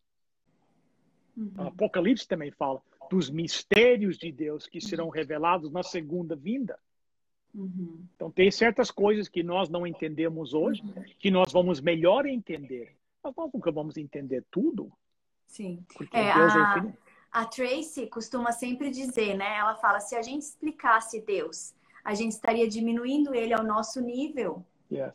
Uhum. 1.37 1.51
Apocalipse 1.69 2.29
também 2.29 2.51
fala 2.51 2.83
dos 3.11 3.31
mistérios 3.31 4.19
de 4.19 4.31
Deus 4.31 4.67
que 4.67 4.81
serão 4.81 5.09
revelados 5.09 5.71
na 5.73 5.83
segunda 5.83 6.37
vinda. 6.37 6.79
Uhum. 7.55 8.05
Então 8.15 8.31
tem 8.31 8.51
certas 8.51 8.91
coisas 8.91 9.29
que 9.29 9.43
nós 9.43 9.69
não 9.69 9.87
entendemos 9.87 10.53
hoje, 10.55 10.83
que 11.19 11.31
nós 11.31 11.53
vamos 11.53 11.81
melhor 11.81 12.27
entender. 12.27 12.95
Mas 13.23 13.35
nós 13.37 13.51
nunca 13.53 13.71
vamos 13.71 13.97
entender 13.97 14.45
tudo, 14.51 14.93
Sim. 15.47 15.85
porque 15.97 16.17
É, 16.17 16.35
Deus 16.35 16.55
é 16.55 16.59
a- 16.59 16.71
infinito. 16.79 16.99
A 17.31 17.47
Tracy 17.47 18.07
costuma 18.09 18.53
sempre 18.53 18.91
dizer, 18.91 19.35
né? 19.37 19.57
Ela 19.57 19.75
fala: 19.77 20.01
se 20.01 20.15
a 20.15 20.21
gente 20.23 20.43
explicasse 20.43 21.21
Deus, 21.23 21.75
a 22.05 22.15
gente 22.15 22.33
estaria 22.33 22.69
diminuindo 22.69 23.35
ele 23.35 23.55
ao 23.55 23.63
nosso 23.65 24.01
nível. 24.01 24.65
Yes. 24.91 25.13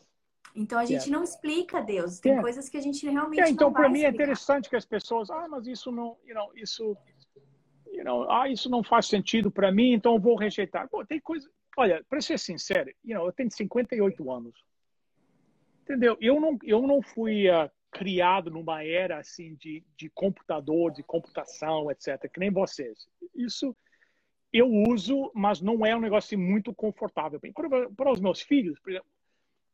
Então 0.54 0.78
a 0.78 0.84
gente 0.84 1.02
Yeah. 1.04 1.12
não 1.16 1.22
explica 1.22 1.80
Deus. 1.80 2.18
Tem 2.18 2.32
Yeah. 2.32 2.42
coisas 2.42 2.68
que 2.68 2.76
a 2.76 2.80
gente 2.80 3.08
realmente 3.08 3.40
É, 3.40 3.48
então 3.50 3.68
não 3.68 3.72
vai 3.74 3.82
para 3.82 3.88
mim 3.92 4.00
é 4.00 4.02
explicar. 4.08 4.24
interessante 4.24 4.68
que 4.68 4.74
as 4.74 4.84
pessoas, 4.84 5.30
ah, 5.30 5.46
mas 5.48 5.66
isso 5.68 5.92
não, 5.92 6.16
you 6.24 6.34
know, 6.34 6.50
isso, 6.56 6.96
you 7.92 8.02
know, 8.02 8.28
ah, 8.30 8.48
isso 8.48 8.68
não 8.68 8.82
faz 8.82 9.06
sentido 9.06 9.50
para 9.50 9.70
mim, 9.70 9.92
então 9.92 10.14
eu 10.14 10.20
vou 10.20 10.34
rejeitar. 10.34 10.88
Pô, 10.88 11.04
tem 11.06 11.20
coisa, 11.20 11.48
olha, 11.76 12.04
para 12.08 12.20
ser 12.20 12.38
sincero, 12.38 12.90
you 13.04 13.16
know, 13.16 13.26
eu 13.26 13.32
tenho 13.32 13.50
58 13.52 14.28
anos, 14.32 14.54
entendeu? 15.82 16.16
Eu 16.20 16.40
não, 16.40 16.58
eu 16.64 16.82
não 16.82 17.00
fui 17.00 17.48
ah, 17.48 17.70
criado 17.90 18.50
numa 18.50 18.84
era 18.84 19.18
assim 19.18 19.54
de, 19.54 19.84
de 19.96 20.08
computador, 20.10 20.92
de 20.92 21.02
computação, 21.02 21.90
etc. 21.90 22.30
Que 22.32 22.40
nem 22.40 22.50
vocês. 22.50 23.08
Isso 23.34 23.76
eu 24.52 24.68
uso, 24.88 25.30
mas 25.34 25.60
não 25.60 25.84
é 25.84 25.94
um 25.94 26.00
negócio 26.00 26.34
assim, 26.34 26.42
muito 26.42 26.74
confortável. 26.74 27.40
Para, 27.54 27.90
para 27.90 28.12
os 28.12 28.20
meus 28.20 28.40
filhos, 28.40 28.78
por 28.78 28.90
exemplo, 28.90 29.08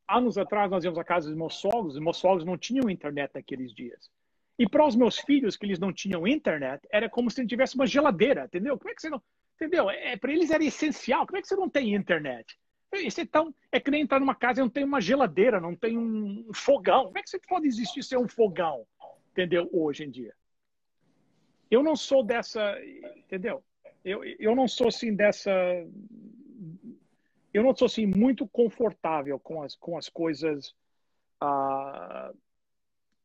anos 0.09 0.37
atrás 0.37 0.71
nós 0.71 0.85
íamos 0.85 0.99
à 0.99 1.05
casa 1.05 1.29
dos 1.29 1.37
meus 1.37 1.55
sogros, 1.55 1.97
e 1.97 2.01
meus 2.01 2.17
sogros 2.17 2.45
não 2.45 2.59
tinham 2.59 2.91
internet 2.91 3.31
naqueles 3.35 3.73
dias. 3.73 4.11
E 4.59 4.69
para 4.69 4.87
os 4.87 4.95
meus 4.95 5.19
filhos, 5.19 5.57
que 5.57 5.67
eles 5.67 5.79
não 5.79 5.93
tinham 5.93 6.27
internet, 6.27 6.87
era 6.91 7.09
como 7.09 7.31
se 7.31 7.47
tivesse 7.47 7.75
uma 7.75 7.87
geladeira, 7.87 8.45
entendeu? 8.45 8.79
Como 8.79 8.91
é 8.91 8.95
que 8.95 9.03
você 9.03 9.11
não. 9.11 9.23
Entendeu? 9.57 9.89
É, 9.89 10.17
para 10.17 10.33
eles 10.33 10.51
era 10.51 10.65
essencial. 10.65 11.27
Como 11.27 11.39
é 11.39 11.43
que 11.43 11.49
você 11.49 11.57
não 11.57 11.69
tem 11.69 11.95
internet? 11.95 12.59
Isso 13.03 13.21
é, 13.21 13.27
tão, 13.27 13.55
é 13.73 13.81
que 13.81 13.91
nem 13.91 14.03
entrar 14.03 14.21
numa 14.21 14.35
casa 14.35 14.61
e 14.61 14.63
não 14.63 14.71
tem 14.71 14.85
uma 14.85 15.01
geladeira, 15.01 15.61
não 15.61 15.75
tem 15.75 15.99
um 15.99 16.53
fogão. 16.55 17.07
Como 17.07 17.19
é 17.19 17.23
que 17.23 17.31
você 17.31 17.39
pode 17.39 17.67
existir 17.67 18.03
sem 18.03 18.19
um 18.19 18.29
fogão? 18.29 18.87
Entendeu? 19.33 19.69
Hoje 19.73 20.05
em 20.05 20.11
dia. 20.11 20.35
Eu 21.71 21.83
não 21.83 21.97
sou 21.97 22.23
dessa. 22.23 22.77
Entendeu? 23.17 23.65
Eu, 24.05 24.23
eu 24.25 24.55
não 24.55 24.69
sou 24.69 24.89
assim 24.89 25.15
dessa. 25.15 25.51
Eu 27.53 27.63
não 27.63 27.75
sou 27.75 27.87
assim 27.87 28.07
muito 28.07 28.47
confortável 28.47 29.39
com 29.39 29.63
as, 29.63 29.75
com 29.77 29.97
as 29.97 30.09
coisas 30.09 30.75
uh, 31.43 32.37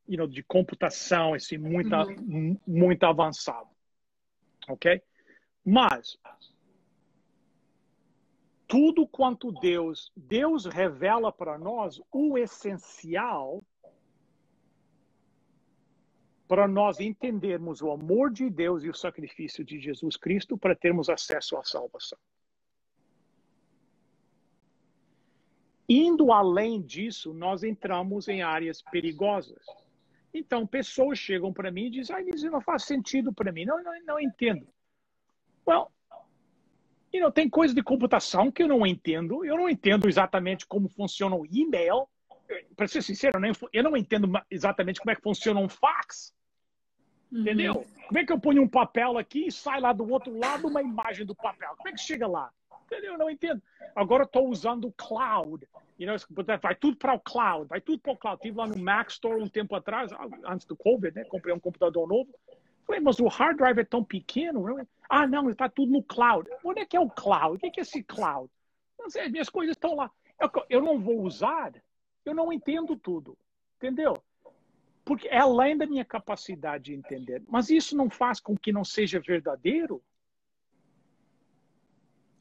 you 0.07 0.17
know, 0.17 0.27
de 0.27 0.41
computação, 0.43 1.35
assim, 1.35 1.57
muito, 1.57 1.95
uhum. 1.95 2.57
muito 2.65 3.03
avançado. 3.03 3.69
Ok? 4.67 5.01
Mas 5.63 6.17
tudo 8.69 9.07
quanto 9.07 9.51
Deus, 9.51 10.11
Deus 10.15 10.65
revela 10.65 11.31
para 11.31 11.57
nós 11.57 11.99
o 12.11 12.37
essencial 12.37 13.63
para 16.47 16.67
nós 16.67 16.99
entendermos 16.99 17.81
o 17.81 17.91
amor 17.91 18.31
de 18.31 18.49
Deus 18.49 18.83
e 18.83 18.89
o 18.89 18.93
sacrifício 18.93 19.63
de 19.63 19.79
Jesus 19.79 20.15
Cristo 20.17 20.57
para 20.57 20.75
termos 20.75 21.09
acesso 21.09 21.57
à 21.57 21.63
salvação. 21.63 22.17
Indo 25.87 26.31
além 26.31 26.81
disso, 26.81 27.33
nós 27.33 27.63
entramos 27.63 28.27
em 28.27 28.41
áreas 28.41 28.81
perigosas. 28.81 29.63
Então, 30.31 30.65
pessoas 30.65 31.17
chegam 31.17 31.51
para 31.51 31.71
mim 31.71 31.85
e 31.85 31.91
dizem: 31.91 32.15
ah, 32.15 32.21
isso 32.21 32.49
não 32.49 32.61
faz 32.61 32.83
sentido 32.83 33.33
para 33.33 33.51
mim, 33.51 33.65
não, 33.65 33.81
não, 33.83 33.93
não 34.05 34.19
entendo. 34.19 34.67
Well, 35.67 35.91
you 37.13 37.21
know, 37.21 37.31
tem 37.31 37.49
coisa 37.49 37.73
de 37.73 37.83
computação 37.83 38.51
que 38.51 38.63
eu 38.63 38.67
não 38.67 38.85
entendo. 38.85 39.43
Eu 39.43 39.57
não 39.57 39.69
entendo 39.69 40.07
exatamente 40.07 40.65
como 40.65 40.89
funciona 40.89 41.35
o 41.35 41.45
e-mail. 41.45 42.07
Para 42.75 42.87
ser 42.87 43.01
sincero, 43.03 43.39
eu 43.71 43.83
não 43.83 43.95
entendo 43.95 44.31
exatamente 44.49 44.99
como 44.99 45.11
é 45.11 45.15
que 45.15 45.21
funciona 45.21 45.59
um 45.59 45.69
fax. 45.69 46.33
Uhum. 47.31 47.41
Entendeu? 47.41 47.85
Como 48.07 48.17
é 48.17 48.25
que 48.25 48.33
eu 48.33 48.39
ponho 48.39 48.63
um 48.63 48.67
papel 48.67 49.17
aqui 49.17 49.47
e 49.47 49.51
sai 49.51 49.79
lá 49.79 49.93
do 49.93 50.09
outro 50.11 50.35
lado 50.35 50.67
uma 50.67 50.81
imagem 50.81 51.25
do 51.25 51.35
papel? 51.35 51.75
Como 51.77 51.89
é 51.89 51.91
que 51.91 51.99
chega 51.99 52.27
lá? 52.27 52.51
Entendeu? 52.85 53.13
Eu 53.13 53.19
não 53.19 53.29
entendo. 53.29 53.61
Agora 53.95 54.23
estou 54.23 54.49
usando 54.49 54.87
o 54.87 54.91
cloud. 54.91 55.67
You 55.99 56.07
know, 56.07 56.15
vai 56.61 56.75
tudo 56.75 56.95
para 56.95 57.13
o 57.13 57.19
cloud, 57.19 57.67
vai 57.67 57.81
tudo 57.81 57.99
para 57.99 58.13
o 58.13 58.17
cloud. 58.17 58.37
Estive 58.37 58.57
lá 58.57 58.65
no 58.65 58.77
Mac 58.77 59.09
Store 59.09 59.39
um 59.39 59.49
tempo 59.49 59.75
atrás, 59.75 60.11
antes 60.45 60.65
do 60.65 60.75
Covid, 60.75 61.13
né? 61.13 61.25
Comprei 61.25 61.53
um 61.53 61.59
computador 61.59 62.07
novo. 62.07 62.33
Falei, 62.89 63.01
mas 63.01 63.19
o 63.19 63.27
hard 63.27 63.55
drive 63.55 63.77
é 63.77 63.83
tão 63.83 64.03
pequeno. 64.03 64.65
Ah, 65.07 65.27
não, 65.27 65.47
está 65.51 65.69
tudo 65.69 65.91
no 65.91 66.01
cloud. 66.01 66.49
Onde 66.63 66.79
é 66.79 66.85
que 66.87 66.97
é 66.97 66.99
o 66.99 67.07
cloud? 67.07 67.55
O 67.55 67.59
que 67.59 67.79
é 67.79 67.83
esse 67.83 68.01
cloud? 68.01 68.51
As 69.05 69.13
minhas 69.29 69.47
coisas 69.47 69.75
estão 69.75 69.95
lá. 69.95 70.11
Eu 70.67 70.81
não 70.81 70.99
vou 70.99 71.21
usar, 71.21 71.71
eu 72.25 72.33
não 72.33 72.51
entendo 72.51 72.95
tudo. 72.95 73.37
Entendeu? 73.77 74.15
Porque 75.05 75.27
é 75.27 75.37
além 75.37 75.77
da 75.77 75.85
minha 75.85 76.03
capacidade 76.03 76.85
de 76.85 76.95
entender. 76.95 77.43
Mas 77.47 77.69
isso 77.69 77.95
não 77.95 78.09
faz 78.09 78.39
com 78.39 78.57
que 78.57 78.71
não 78.71 78.83
seja 78.83 79.19
verdadeiro? 79.19 80.01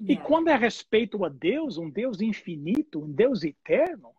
E 0.01 0.17
quando 0.17 0.49
é 0.49 0.57
respeito 0.57 1.27
a 1.27 1.29
Deus, 1.29 1.77
um 1.77 1.91
Deus 1.91 2.23
infinito, 2.23 3.01
um 3.01 3.13
Deus 3.13 3.45
eterno, 3.45 4.15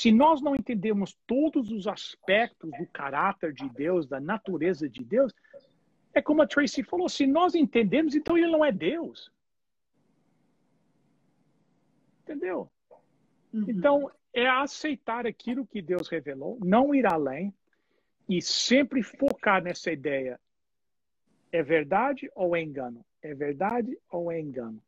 se 0.00 0.10
nós 0.10 0.40
não 0.40 0.56
entendemos 0.56 1.14
todos 1.26 1.70
os 1.70 1.86
aspectos 1.86 2.70
do 2.78 2.86
caráter 2.86 3.52
de 3.52 3.68
Deus, 3.68 4.08
da 4.08 4.18
natureza 4.18 4.88
de 4.88 5.04
Deus, 5.04 5.30
é 6.14 6.22
como 6.22 6.40
a 6.40 6.46
Tracy 6.46 6.82
falou: 6.82 7.06
se 7.06 7.26
nós 7.26 7.54
entendemos, 7.54 8.14
então 8.14 8.38
ele 8.38 8.50
não 8.50 8.64
é 8.64 8.72
Deus. 8.72 9.30
Entendeu? 12.22 12.70
Uhum. 13.52 13.66
Então, 13.68 14.10
é 14.32 14.48
aceitar 14.48 15.26
aquilo 15.26 15.66
que 15.66 15.82
Deus 15.82 16.08
revelou, 16.08 16.58
não 16.64 16.94
ir 16.94 17.04
além 17.04 17.52
e 18.26 18.40
sempre 18.40 19.02
focar 19.02 19.62
nessa 19.62 19.92
ideia. 19.92 20.40
É 21.52 21.62
verdade 21.62 22.30
ou 22.34 22.56
é 22.56 22.62
engano? 22.62 23.04
É 23.20 23.34
verdade 23.34 23.98
ou 24.10 24.32
é 24.32 24.40
engano? 24.40 24.82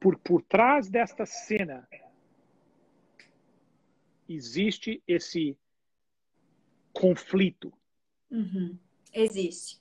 Por, 0.00 0.18
por 0.18 0.42
trás 0.42 0.90
desta 0.90 1.24
cena 1.24 1.86
existe 4.28 5.02
esse 5.06 5.56
conflito. 6.92 7.72
Uhum. 8.30 8.78
Existe. 9.12 9.80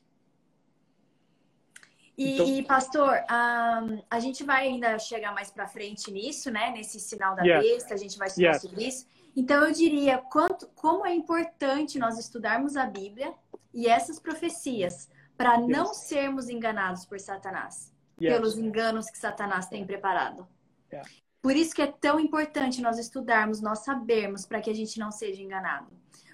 E, 2.17 2.33
então, 2.33 2.63
pastor, 2.63 3.11
um, 3.29 4.03
a 4.09 4.19
gente 4.19 4.43
vai 4.43 4.67
ainda 4.67 4.97
chegar 4.97 5.33
mais 5.35 5.51
para 5.51 5.67
frente 5.67 6.09
nisso, 6.09 6.49
né? 6.49 6.71
Nesse 6.71 6.99
sinal 6.99 7.35
da 7.35 7.43
yes. 7.43 7.63
besta, 7.63 7.93
a 7.93 7.97
gente 7.97 8.17
vai 8.17 8.27
estudar 8.27 8.53
yes. 8.53 8.61
sobre 8.61 8.87
isso. 8.87 9.07
Então, 9.35 9.63
eu 9.63 9.71
diria 9.71 10.17
quanto, 10.17 10.67
como 10.69 11.05
é 11.05 11.13
importante 11.13 11.99
nós 11.99 12.17
estudarmos 12.17 12.75
a 12.75 12.87
Bíblia 12.87 13.35
e 13.71 13.87
essas 13.87 14.19
profecias 14.19 15.07
para 15.37 15.57
yes. 15.57 15.67
não 15.67 15.93
sermos 15.93 16.49
enganados 16.49 17.05
por 17.05 17.19
Satanás, 17.19 17.93
pelos 18.17 18.57
enganos 18.57 19.11
que 19.11 19.17
Satanás 19.17 19.67
tem 19.67 19.85
preparado. 19.85 20.47
Por 21.47 21.55
isso 21.55 21.73
que 21.73 21.81
é 21.81 21.87
tão 21.87 22.19
importante 22.19 22.81
nós 22.81 22.99
estudarmos, 22.99 23.61
nós 23.61 23.79
sabermos, 23.79 24.45
para 24.45 24.59
que 24.59 24.69
a 24.69 24.73
gente 24.73 24.99
não 24.99 25.13
seja 25.13 25.41
enganado. 25.41 25.87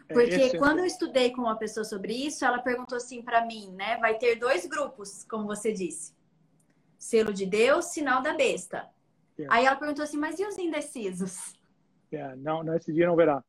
É, 0.09 0.13
Porque 0.15 0.33
é 0.33 0.57
quando 0.57 0.79
eu 0.79 0.85
estudei 0.85 1.29
com 1.29 1.41
uma 1.41 1.55
pessoa 1.55 1.83
sobre 1.83 2.15
isso, 2.15 2.43
ela 2.43 2.57
perguntou 2.57 2.95
assim 2.95 3.21
para 3.21 3.45
mim, 3.45 3.69
né? 3.73 3.97
Vai 3.97 4.17
ter 4.17 4.37
dois 4.37 4.65
grupos, 4.65 5.23
como 5.25 5.45
você 5.45 5.71
disse. 5.71 6.15
Selo 6.97 7.31
de 7.31 7.45
Deus, 7.45 7.93
sinal 7.93 8.23
da 8.23 8.33
besta. 8.33 8.89
Yeah. 9.37 9.55
Aí 9.55 9.65
ela 9.67 9.75
perguntou 9.75 10.03
assim, 10.03 10.17
mas 10.17 10.39
e 10.39 10.47
os 10.47 10.57
indecisos? 10.57 11.53
Yeah, 12.11 12.35
não, 12.37 12.63
nesse 12.63 12.91
dia 12.91 13.05
não 13.05 13.15
verá. 13.15 13.43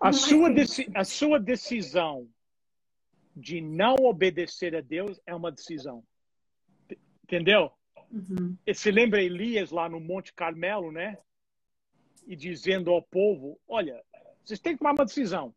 A, 0.00 0.12
sua, 0.12 0.48
a 0.96 1.04
sua 1.04 1.38
decisão 1.38 2.28
de 3.36 3.60
não 3.60 3.94
obedecer 4.00 4.74
a 4.74 4.80
Deus 4.80 5.20
é 5.24 5.32
uma 5.32 5.52
decisão. 5.52 6.02
Entendeu? 7.22 7.70
Uhum. 8.12 8.56
Você 8.66 8.90
lembra 8.90 9.22
Elias 9.22 9.70
lá 9.70 9.88
no 9.88 9.98
Monte 9.98 10.34
Carmelo, 10.34 10.92
né? 10.92 11.16
E 12.26 12.36
dizendo 12.36 12.90
ao 12.90 13.02
povo: 13.02 13.58
Olha, 13.66 14.04
vocês 14.44 14.60
têm 14.60 14.74
que 14.74 14.80
tomar 14.80 14.92
uma 14.92 15.06
decisão. 15.06 15.54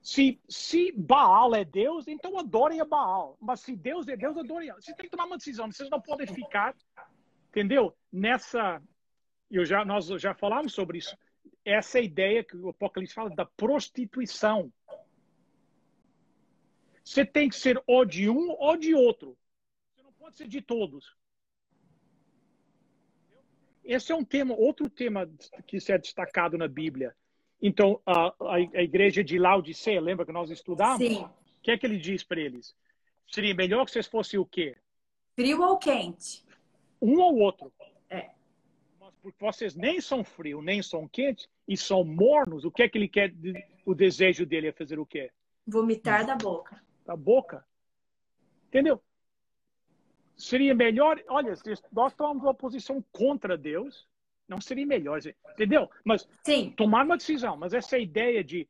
Se, 0.00 0.40
se 0.48 0.92
Baal 0.92 1.52
é 1.52 1.64
Deus, 1.64 2.06
então 2.06 2.38
adorem 2.38 2.80
a 2.80 2.84
Baal. 2.84 3.36
Mas 3.40 3.60
se 3.60 3.74
Deus 3.74 4.06
é 4.06 4.16
Deus, 4.16 4.36
adorem. 4.36 4.72
Vocês 4.74 4.96
têm 4.96 5.06
que 5.06 5.10
tomar 5.10 5.26
uma 5.26 5.36
decisão. 5.36 5.70
Vocês 5.70 5.90
não 5.90 6.00
podem 6.00 6.28
ficar, 6.28 6.76
entendeu? 7.48 7.92
Nessa. 8.12 8.80
Eu 9.50 9.64
já, 9.64 9.84
nós 9.84 10.06
já 10.06 10.32
falamos 10.32 10.72
sobre 10.72 10.98
isso. 10.98 11.16
Essa 11.64 11.98
ideia 11.98 12.44
que 12.44 12.56
o 12.56 12.68
Apocalipse 12.68 13.14
fala 13.14 13.30
da 13.30 13.44
prostituição. 13.44 14.72
Você 17.04 17.24
tem 17.24 17.48
que 17.48 17.56
ser 17.56 17.82
ou 17.84 18.04
de 18.04 18.30
um 18.30 18.50
ou 18.58 18.76
de 18.76 18.94
outro 18.94 19.36
pode 20.26 20.36
ser 20.38 20.48
de 20.48 20.60
todos. 20.60 21.16
Esse 23.84 24.10
é 24.10 24.14
um 24.14 24.24
tema, 24.24 24.54
outro 24.56 24.90
tema 24.90 25.30
que 25.68 25.78
é 25.88 25.96
destacado 25.96 26.58
na 26.58 26.66
Bíblia. 26.66 27.14
Então, 27.62 28.00
a, 28.04 28.34
a, 28.40 28.54
a 28.56 28.82
igreja 28.82 29.22
de 29.22 29.38
Laodiceia, 29.38 30.00
lembra 30.00 30.26
que 30.26 30.32
nós 30.32 30.50
estudamos? 30.50 30.98
Sim. 30.98 31.22
O 31.22 31.62
que 31.62 31.70
é 31.70 31.78
que 31.78 31.86
ele 31.86 31.96
diz 31.96 32.24
para 32.24 32.40
eles? 32.40 32.74
Seria 33.28 33.54
melhor 33.54 33.84
que 33.84 33.92
vocês 33.92 34.08
fossem 34.08 34.38
o 34.38 34.44
quê? 34.44 34.76
Frio 35.36 35.62
ou 35.62 35.78
quente? 35.78 36.44
Um 37.00 37.20
ou 37.20 37.38
outro. 37.38 37.72
É. 38.10 38.30
Mas 38.98 39.14
porque 39.22 39.44
vocês 39.44 39.76
nem 39.76 40.00
são 40.00 40.24
frio, 40.24 40.60
nem 40.60 40.82
são 40.82 41.06
quentes 41.06 41.48
e 41.68 41.76
são 41.76 42.02
mornos, 42.02 42.64
o 42.64 42.70
que 42.70 42.82
é 42.82 42.88
que 42.88 42.98
ele 42.98 43.08
quer? 43.08 43.32
O 43.84 43.94
desejo 43.94 44.44
dele 44.44 44.68
é 44.68 44.72
fazer 44.72 44.98
o 44.98 45.06
quê? 45.06 45.30
Vomitar 45.64 46.26
da 46.26 46.34
boca. 46.34 46.82
Da 47.04 47.14
boca. 47.14 47.64
Entendeu? 48.66 49.00
Seria 50.36 50.74
melhor, 50.74 51.22
olha, 51.28 51.56
se 51.56 51.74
nós 51.92 52.14
tomamos 52.14 52.42
uma 52.42 52.54
posição 52.54 53.02
contra 53.10 53.56
Deus, 53.56 54.06
não 54.48 54.60
seria 54.60 54.86
melhor, 54.86 55.18
entendeu? 55.52 55.90
Mas 56.04 56.28
Sim. 56.44 56.72
tomar 56.76 57.04
uma 57.04 57.16
decisão, 57.16 57.56
mas 57.56 57.72
essa 57.72 57.98
ideia 57.98 58.44
de, 58.44 58.68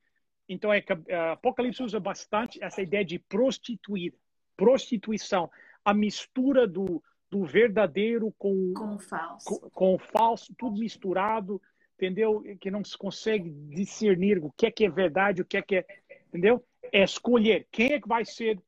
então 0.49 0.73
é 0.73 0.81
que 0.81 0.93
uh, 0.93 1.33
Apocalipse 1.33 1.83
usa 1.83 2.01
bastante 2.01 2.63
essa 2.63 2.81
ideia 2.81 3.05
de 3.05 3.19
prostituir, 3.19 4.15
prostituição, 4.57 5.51
a 5.85 5.93
mistura 5.93 6.67
do, 6.67 7.03
do 7.31 7.45
verdadeiro 7.45 8.33
com, 8.39 8.73
com 8.75 8.95
o 8.95 8.99
falso, 8.99 9.45
com, 9.45 9.71
com 9.71 9.95
o 9.95 9.99
falso, 9.99 10.55
tudo 10.57 10.79
misturado, 10.79 11.61
entendeu? 11.95 12.43
Que 12.61 12.71
não 12.71 12.85
se 12.85 12.97
consegue 12.97 13.51
discernir 13.51 14.39
o 14.39 14.51
que 14.57 14.67
é 14.67 14.71
que 14.71 14.85
é 14.85 14.91
verdade, 14.91 15.43
o 15.43 15.45
que 15.45 15.57
é 15.57 15.63
que 15.63 15.77
é, 15.77 15.87
entendeu? 16.29 16.65
É 16.93 17.03
escolher 17.03 17.67
quem 17.71 17.93
é 17.93 18.01
que 18.01 18.09
vai 18.09 18.25
ser 18.25 18.59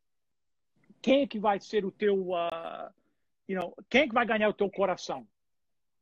quem 1.00 1.22
é 1.22 1.26
que 1.26 1.38
vai 1.38 1.60
ser 1.60 1.84
o 1.84 1.90
teu, 1.90 2.30
uh, 2.30 2.92
you 3.48 3.58
know, 3.58 3.74
quem 3.88 4.02
é 4.02 4.08
que 4.08 4.14
vai 4.14 4.26
ganhar 4.26 4.48
o 4.48 4.54
teu 4.54 4.70
coração? 4.70 5.26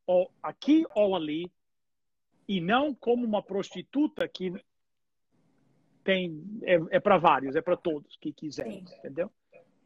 Ou 0.06 0.30
aqui 0.42 0.84
ou 0.94 1.16
ali, 1.16 1.50
e 2.48 2.60
não 2.60 2.94
como 2.94 3.24
uma 3.24 3.42
prostituta 3.42 4.28
que 4.28 4.52
tem 6.04 6.40
é, 6.62 6.96
é 6.96 7.00
para 7.00 7.18
vários, 7.18 7.56
é 7.56 7.60
para 7.60 7.76
todos 7.76 8.16
que 8.16 8.32
quiserem, 8.32 8.84
entendeu? 8.98 9.30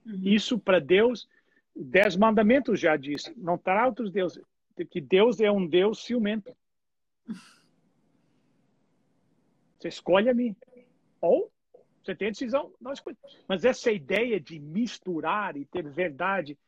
Uhum. 0.04 0.20
Isso 0.22 0.58
para 0.58 0.78
Deus, 0.78 1.26
dez 1.74 2.16
mandamentos 2.16 2.78
já 2.78 2.96
diz, 2.96 3.32
não 3.36 3.56
terá 3.56 3.86
outros 3.86 4.10
deuses, 4.10 4.44
que 4.90 5.00
Deus 5.00 5.40
é 5.40 5.50
um 5.50 5.66
Deus 5.66 6.04
ciumento. 6.04 6.54
Você 9.78 9.88
escolhe 9.88 10.28
a 10.28 10.34
mim. 10.34 10.54
Ou 11.22 11.50
você 12.02 12.14
tem 12.14 12.28
a 12.28 12.30
decisão, 12.30 12.72
escolhe. 12.92 13.16
Mas 13.46 13.64
essa 13.64 13.92
ideia 13.92 14.40
de 14.40 14.58
misturar 14.58 15.56
e 15.56 15.64
ter 15.66 15.88
verdade, 15.88 16.58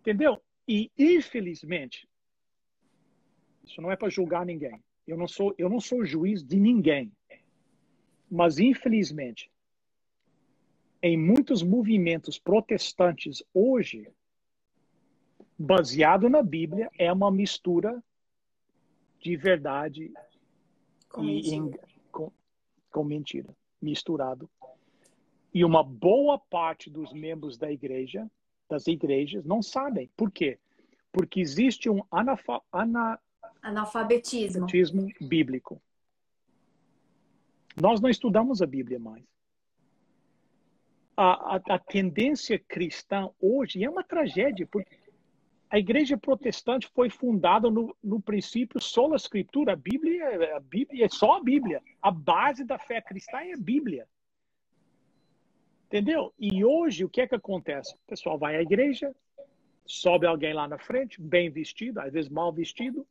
entendeu? 0.00 0.42
E 0.66 0.90
infelizmente, 0.98 2.08
isso 3.64 3.80
não 3.80 3.90
é 3.90 3.96
para 3.96 4.10
julgar 4.10 4.44
ninguém. 4.44 4.82
Eu 5.06 5.16
não 5.16 5.28
sou, 5.28 5.54
eu 5.56 5.68
não 5.68 5.80
sou 5.80 6.04
juiz 6.04 6.42
de 6.42 6.58
ninguém. 6.58 7.12
Mas 8.30 8.58
infelizmente, 8.58 9.50
em 11.02 11.16
muitos 11.16 11.62
movimentos 11.62 12.38
protestantes 12.38 13.42
hoje, 13.54 14.08
baseado 15.58 16.28
na 16.28 16.42
Bíblia, 16.42 16.90
é 16.98 17.12
uma 17.12 17.30
mistura 17.30 18.02
de 19.20 19.36
verdade 19.36 20.12
com 21.08 21.24
e 21.24 21.58
mentira. 21.60 21.88
Com, 22.10 22.32
com 22.90 23.04
mentira 23.04 23.54
misturado 23.80 24.48
e 25.52 25.64
uma 25.64 25.82
boa 25.82 26.38
parte 26.38 26.88
dos 26.88 27.12
membros 27.12 27.58
da 27.58 27.70
igreja, 27.70 28.30
das 28.68 28.86
igrejas, 28.86 29.44
não 29.44 29.62
sabem. 29.62 30.08
Por 30.16 30.30
quê? 30.30 30.58
Porque 31.12 31.40
existe 31.40 31.90
um 31.90 32.02
anafa, 32.10 32.60
ana, 32.72 33.18
analfabetismo. 33.60 34.58
analfabetismo 34.58 35.08
bíblico. 35.20 35.82
Nós 37.80 38.00
não 38.00 38.08
estudamos 38.08 38.62
a 38.62 38.66
Bíblia 38.66 38.98
mais. 38.98 39.24
A, 41.16 41.56
a, 41.56 41.60
a, 41.74 41.78
tendência 41.78 42.58
cristã 42.58 43.28
hoje 43.40 43.84
é 43.84 43.90
uma 43.90 44.02
tragédia, 44.02 44.66
porque 44.66 44.96
a 45.68 45.78
igreja 45.78 46.16
protestante 46.16 46.88
foi 46.94 47.10
fundada 47.10 47.70
no, 47.70 47.94
no 48.02 48.20
princípio 48.20 48.80
só 48.80 49.12
a 49.12 49.16
escritura. 49.16 49.72
A 49.72 49.76
Bíblia, 49.76 50.56
a 50.56 50.60
Bíblia 50.60 51.04
é 51.04 51.08
só 51.08 51.36
a 51.36 51.42
Bíblia. 51.42 51.82
A 52.00 52.10
base 52.10 52.64
da 52.64 52.78
fé 52.78 53.00
cristã 53.00 53.38
é 53.38 53.52
a 53.52 53.58
Bíblia. 53.58 54.08
Entendeu? 55.90 56.32
E 56.38 56.64
hoje, 56.64 57.04
o 57.04 57.08
que 57.08 57.20
é 57.20 57.26
que 57.26 57.34
acontece? 57.34 57.96
O 57.96 57.98
pessoal 58.06 58.38
vai 58.38 58.54
à 58.54 58.62
igreja, 58.62 59.12
sobe 59.84 60.24
alguém 60.24 60.54
lá 60.54 60.68
na 60.68 60.78
frente, 60.78 61.20
bem 61.20 61.50
vestido, 61.50 61.98
às 61.98 62.12
vezes 62.12 62.30
mal 62.30 62.52
vestido, 62.52 63.04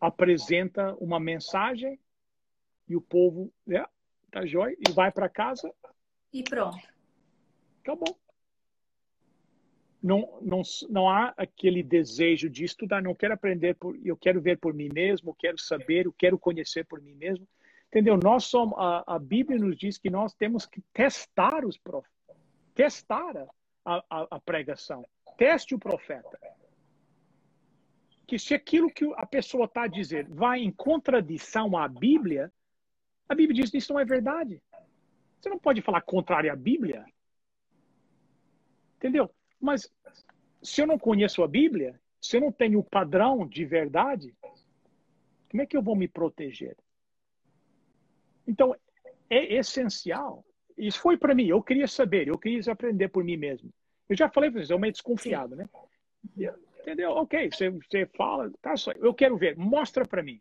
apresenta 0.00 0.94
uma 1.00 1.18
mensagem 1.18 1.98
e 2.88 2.94
o 2.94 3.00
povo, 3.00 3.52
é, 3.68 3.84
tá 4.30 4.46
jóia, 4.46 4.76
e 4.78 4.92
vai 4.92 5.10
para 5.10 5.28
casa 5.28 5.74
E 6.32 6.44
pronto. 6.44 6.78
Acabou. 7.82 8.16
Não, 10.00 10.38
não, 10.40 10.62
não 10.88 11.10
há 11.10 11.34
aquele 11.36 11.82
desejo 11.82 12.48
de 12.48 12.62
estudar, 12.62 13.02
não 13.02 13.12
quero 13.12 13.34
aprender, 13.34 13.74
por, 13.74 13.98
eu 14.06 14.16
quero 14.16 14.40
ver 14.40 14.56
por 14.58 14.72
mim 14.72 14.88
mesmo, 14.94 15.34
quero 15.34 15.58
saber, 15.58 16.06
eu 16.06 16.12
quero 16.12 16.38
conhecer 16.38 16.86
por 16.86 17.02
mim 17.02 17.14
mesmo. 17.14 17.44
Entendeu? 17.88 18.18
Nós 18.22 18.44
somos, 18.44 18.78
a, 18.78 19.14
a 19.14 19.18
Bíblia 19.18 19.58
nos 19.58 19.76
diz 19.76 19.96
que 19.96 20.10
nós 20.10 20.34
temos 20.34 20.66
que 20.66 20.82
testar 20.92 21.64
os 21.64 21.78
profetas, 21.78 22.36
testar 22.74 23.48
a, 23.84 24.04
a, 24.10 24.26
a 24.32 24.40
pregação. 24.40 25.08
Teste 25.38 25.74
o 25.74 25.78
profeta. 25.78 26.38
Que 28.26 28.38
se 28.38 28.54
aquilo 28.54 28.90
que 28.90 29.10
a 29.16 29.24
pessoa 29.24 29.64
está 29.64 29.86
dizer 29.86 30.28
vai 30.28 30.60
em 30.60 30.70
contradição 30.70 31.76
à 31.78 31.88
Bíblia, 31.88 32.52
a 33.26 33.34
Bíblia 33.34 33.62
diz 33.62 33.70
que 33.70 33.78
isso 33.78 33.92
não 33.94 34.00
é 34.00 34.04
verdade. 34.04 34.62
Você 35.40 35.48
não 35.48 35.58
pode 35.58 35.80
falar 35.80 36.02
contrário 36.02 36.52
à 36.52 36.56
Bíblia. 36.56 37.06
Entendeu? 38.96 39.30
Mas 39.58 39.90
se 40.62 40.82
eu 40.82 40.86
não 40.86 40.98
conheço 40.98 41.42
a 41.42 41.48
Bíblia, 41.48 41.98
se 42.20 42.36
eu 42.36 42.40
não 42.42 42.52
tenho 42.52 42.80
o 42.80 42.84
padrão 42.84 43.46
de 43.46 43.64
verdade, 43.64 44.34
como 45.50 45.62
é 45.62 45.66
que 45.66 45.76
eu 45.76 45.82
vou 45.82 45.96
me 45.96 46.06
proteger? 46.06 46.76
Então, 48.48 48.74
é 49.28 49.54
essencial. 49.54 50.42
Isso 50.76 51.00
foi 51.00 51.18
para 51.18 51.34
mim. 51.34 51.46
Eu 51.46 51.62
queria 51.62 51.86
saber, 51.86 52.26
eu 52.26 52.38
queria 52.38 52.72
aprender 52.72 53.08
por 53.08 53.22
mim 53.22 53.36
mesmo. 53.36 53.70
Eu 54.08 54.16
já 54.16 54.28
falei 54.28 54.50
para 54.50 54.60
vocês, 54.60 54.70
eu 54.70 54.78
meio 54.78 54.92
desconfiado, 54.92 55.54
né? 55.54 55.68
Entendeu? 56.80 57.10
Ok, 57.10 57.50
você, 57.50 57.68
você 57.68 58.06
fala, 58.16 58.50
tá 58.62 58.74
só. 58.74 58.92
Eu 58.92 59.12
quero 59.12 59.36
ver, 59.36 59.54
mostra 59.56 60.06
para 60.06 60.22
mim. 60.22 60.40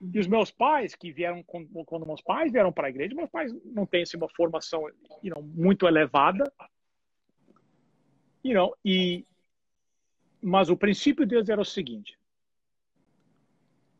E 0.00 0.18
os 0.20 0.28
meus 0.28 0.52
pais, 0.52 0.94
que 0.94 1.10
vieram, 1.10 1.42
quando 1.42 2.06
meus 2.06 2.22
pais 2.22 2.52
vieram 2.52 2.72
para 2.72 2.86
a 2.86 2.90
igreja, 2.90 3.16
meus 3.16 3.30
pais 3.30 3.52
não 3.64 3.84
têm 3.84 4.02
assim, 4.02 4.16
uma 4.16 4.28
formação 4.28 4.88
you 5.22 5.34
know, 5.34 5.42
muito 5.42 5.88
elevada. 5.88 6.52
You 8.44 8.54
know, 8.54 8.76
e, 8.84 9.26
mas 10.40 10.70
o 10.70 10.76
princípio 10.76 11.26
deles 11.26 11.48
era 11.48 11.60
o 11.60 11.64
seguinte. 11.64 12.16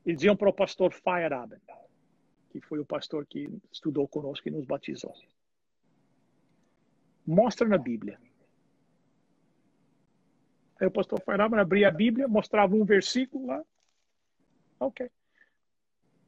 Eles 0.07 0.23
iam 0.23 0.37
para 0.37 0.49
o 0.49 0.53
pastor 0.53 0.93
Feyerabend, 0.93 1.61
que 2.51 2.61
foi 2.61 2.79
o 2.79 2.85
pastor 2.85 3.27
que 3.27 3.49
estudou 3.73 4.07
conosco 4.09 4.49
e 4.49 4.51
nos 4.51 4.65
batizou. 4.65 5.15
Mostra 7.27 7.69
na 7.69 7.77
Bíblia 7.77 8.19
Aí 10.81 10.87
o 10.87 10.91
pastor 10.91 11.21
Fernando 11.21 11.55
abria 11.55 11.89
a 11.89 11.91
Bíblia, 11.91 12.29
mostrava 12.29 12.75
um 12.75 12.85
versículo 12.85 13.47
lá. 13.47 13.65
Ok. 14.79 15.11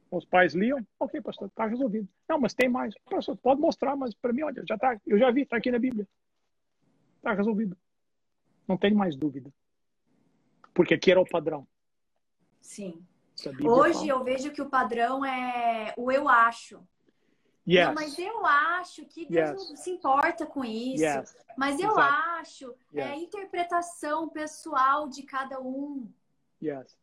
Os 0.09 0.25
pais 0.25 0.53
liam. 0.53 0.85
Ok, 0.99 1.21
pastor, 1.21 1.47
está 1.47 1.65
resolvido. 1.65 2.07
Não, 2.27 2.37
mas 2.37 2.53
tem 2.53 2.67
mais. 2.67 2.93
Pastor, 3.09 3.37
pode 3.37 3.61
mostrar, 3.61 3.95
mas 3.95 4.13
para 4.13 4.33
mim, 4.33 4.41
olha, 4.43 4.61
já 4.67 4.77
tá, 4.77 4.99
eu 5.07 5.17
já 5.17 5.31
vi, 5.31 5.43
está 5.43 5.55
aqui 5.55 5.71
na 5.71 5.79
Bíblia. 5.79 6.05
Está 7.17 7.33
resolvido. 7.33 7.77
Não 8.67 8.77
tem 8.77 8.93
mais 8.93 9.15
dúvida. 9.15 9.51
Porque 10.73 10.93
aqui 10.93 11.11
era 11.11 11.21
o 11.21 11.29
padrão. 11.29 11.65
Sim. 12.59 13.05
Hoje 13.63 13.93
fala. 13.93 14.07
eu 14.07 14.23
vejo 14.23 14.51
que 14.51 14.61
o 14.61 14.69
padrão 14.69 15.25
é 15.25 15.93
o 15.97 16.11
eu 16.11 16.27
acho. 16.27 16.81
Yes. 17.67 17.87
Não, 17.87 17.93
mas 17.93 18.17
eu 18.17 18.45
acho 18.45 19.05
que 19.05 19.25
Deus 19.25 19.49
yes. 19.49 19.69
não 19.69 19.77
se 19.77 19.89
importa 19.91 20.45
com 20.45 20.65
isso. 20.65 21.03
Yes. 21.03 21.35
Mas 21.57 21.79
eu 21.79 21.91
Exato. 21.91 22.13
acho, 22.39 22.75
é 22.93 23.03
a 23.03 23.15
interpretação 23.15 24.29
pessoal 24.29 25.07
de 25.07 25.23
cada 25.23 25.59
um. 25.59 26.11
Yes. 26.61 26.97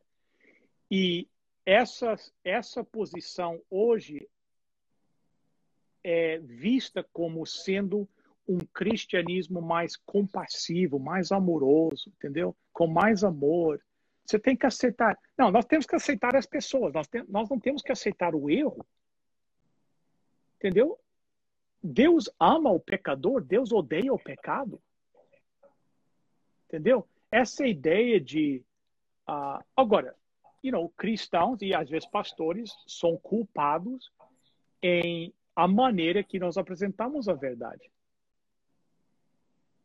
E 0.91 1.29
essa, 1.65 2.17
essa 2.45 2.83
posição 2.83 3.61
hoje 3.71 4.29
é 6.03 6.39
vista 6.39 7.07
como 7.13 7.45
sendo 7.47 8.09
um 8.49 8.59
cristianismo 8.73 9.61
mais 9.61 9.95
compassivo, 9.95 10.99
mais 10.99 11.31
amoroso, 11.31 12.11
entendeu? 12.17 12.57
Com 12.73 12.87
mais 12.87 13.23
amor. 13.23 13.81
Você 14.29 14.39
tem 14.39 14.55
que 14.55 14.67
aceitar. 14.67 15.19
Não, 15.39 15.51
nós 15.51 15.65
temos 15.65 15.87
que 15.87 15.97
aceitar 15.97 16.37
as 16.37 16.45
pessoas. 16.45 16.93
Nós, 16.93 17.09
tem, 17.09 17.25
nós 17.29 17.49
não 17.49 17.59
temos 17.59 17.81
que 17.81 17.91
aceitar 17.91 18.35
o 18.35 18.51
erro. 18.51 18.87
Entendeu? 20.57 20.99
Deus 21.83 22.29
ama 22.39 22.71
o 22.71 22.79
pecador, 22.79 23.43
Deus 23.43 23.73
odeia 23.73 24.13
o 24.13 24.19
pecado. 24.19 24.83
Entendeu? 26.67 27.09
Essa 27.31 27.67
ideia 27.67 28.21
de. 28.21 28.63
Uh, 29.27 29.65
agora, 29.75 30.15
you 30.63 30.73
know, 30.73 30.91
cristãos 30.91 31.63
e 31.63 31.73
às 31.73 31.89
vezes 31.89 32.09
pastores 32.09 32.71
são 32.87 33.17
culpados 33.17 34.13
em 34.83 35.33
a 35.57 35.67
maneira 35.67 36.23
que 36.23 36.39
nós 36.39 36.59
apresentamos 36.59 37.29
a 37.29 37.35
verdade. 37.35 37.91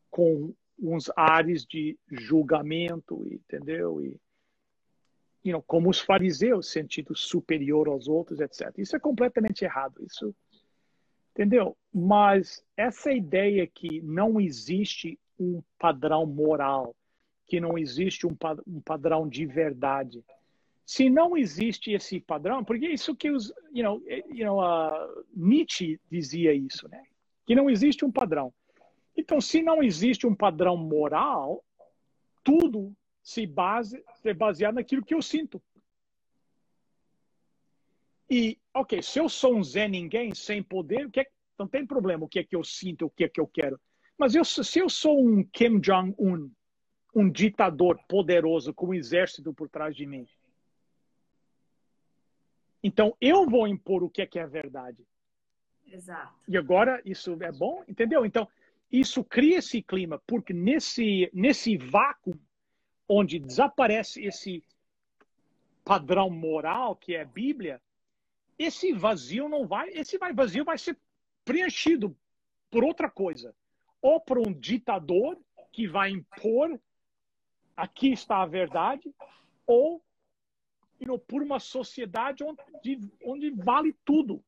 Com 0.10 0.54
uns 0.78 1.10
ares 1.16 1.66
de 1.66 1.98
julgamento, 2.12 3.26
entendeu? 3.32 4.04
E, 4.04 4.20
you 5.44 5.52
know, 5.52 5.62
como 5.62 5.90
os 5.90 6.00
fariseus, 6.00 6.72
sentido 6.72 7.16
superior 7.16 7.88
aos 7.88 8.08
outros, 8.08 8.40
etc. 8.40 8.72
Isso 8.78 8.96
é 8.96 9.00
completamente 9.00 9.64
errado. 9.64 10.04
Isso 10.06 10.34
Entendeu? 11.34 11.76
Mas 11.92 12.64
essa 12.78 13.12
ideia 13.12 13.66
que 13.66 14.00
não 14.02 14.40
existe 14.40 15.20
um 15.40 15.64
padrão 15.80 16.28
moral, 16.28 16.96
que 17.48 17.60
não 17.60 17.76
existe 17.76 18.28
um, 18.28 18.38
um 18.68 18.80
padrão 18.80 19.28
de 19.28 19.46
verdade. 19.46 20.24
Se 20.86 21.10
não 21.10 21.36
existe 21.36 21.92
esse 21.92 22.20
padrão, 22.20 22.64
porque 22.64 22.88
isso 22.88 23.16
que 23.16 23.32
os, 23.32 23.52
you 23.74 23.84
know, 23.84 24.02
eh, 24.06 24.24
you 24.30 24.46
know, 24.46 24.60
uh, 24.60 25.26
Nietzsche 25.36 26.00
dizia 26.10 26.54
isso, 26.54 26.88
né? 26.88 27.04
Que 27.48 27.56
não 27.56 27.68
existe 27.68 28.06
um 28.06 28.12
padrão. 28.12 28.54
Então, 29.18 29.42
se 29.42 29.64
não 29.64 29.82
existe 29.82 30.28
um 30.28 30.36
padrão 30.36 30.78
moral, 30.78 31.64
tudo 32.44 32.96
se 33.24 33.48
base, 33.48 34.04
é 34.26 34.34
baseado 34.34 34.76
naquilo 34.76 35.04
que 35.04 35.14
eu 35.14 35.22
sinto. 35.22 35.62
E, 38.30 38.60
ok, 38.74 39.02
se 39.02 39.20
eu 39.20 39.30
sou 39.30 39.56
um 39.56 39.64
Zé 39.64 39.88
Ninguém 39.88 40.36
sem 40.36 40.62
poder, 40.62 41.08
o 41.08 41.12
que 41.12 41.22
é, 41.22 41.28
não 41.58 41.68
tem 41.68 41.86
problema 41.86 42.26
o 42.26 42.28
que 42.28 42.40
é 42.40 42.44
que 42.44 42.56
eu 42.56 42.64
sinto, 42.64 43.06
o 43.06 43.10
que 43.10 43.24
é 43.24 43.30
que 43.30 43.40
eu 43.40 43.48
quero. 43.48 43.80
Mas 44.18 44.36
eu, 44.36 44.44
se 44.44 44.80
eu 44.80 44.90
sou 44.90 45.26
um 45.26 45.44
Kim 45.44 45.80
Jong-un, 45.80 46.52
um 47.16 47.30
ditador 47.30 48.00
poderoso 48.08 48.74
com 48.74 48.88
um 48.88 48.94
exército 48.94 49.54
por 49.54 49.70
trás 49.70 49.96
de 49.96 50.06
mim, 50.06 50.28
então 52.84 53.16
eu 53.22 53.48
vou 53.48 53.68
impor 53.68 54.04
o 54.04 54.10
que 54.10 54.22
é 54.22 54.28
que 54.28 54.40
é 54.40 54.46
verdade. 54.46 55.08
Exato. 55.86 56.34
E 56.48 56.58
agora 56.58 57.02
isso 57.06 57.38
é 57.42 57.52
bom, 57.52 57.84
entendeu? 57.88 58.26
Então 58.26 58.48
isso 58.92 59.24
cria 59.24 59.60
esse 59.60 59.82
clima, 59.82 60.22
porque 60.28 60.54
nesse, 60.54 61.30
nesse 61.34 61.78
vácuo 61.78 62.38
onde 63.08 63.40
desaparece 63.40 64.24
esse 64.24 64.64
padrão 65.84 66.30
moral 66.30 66.96
que 66.96 67.16
é 67.16 67.22
a 67.22 67.26
Bíblia, 67.26 67.82
esse 68.58 68.94
vazio 68.94 69.50
não 69.50 69.68
vai, 69.68 69.90
esse 69.90 70.18
vazio 70.18 70.64
vai 70.64 70.78
ser 70.78 70.98
preenchido 71.44 72.16
por 72.70 72.84
outra 72.84 73.10
coisa, 73.10 73.56
ou 74.02 74.20
por 74.20 74.38
um 74.38 74.54
ditador 74.54 75.38
que 75.72 75.88
vai 75.88 76.12
impor 76.12 76.80
aqui 77.76 78.12
está 78.12 78.42
a 78.42 78.46
verdade, 78.46 79.14
ou 79.66 80.04
you 81.00 81.18
por 81.20 81.42
uma 81.42 81.60
sociedade 81.60 82.44
onde, 82.44 83.12
onde 83.24 83.52
vale 83.52 83.94
tudo, 84.06 84.44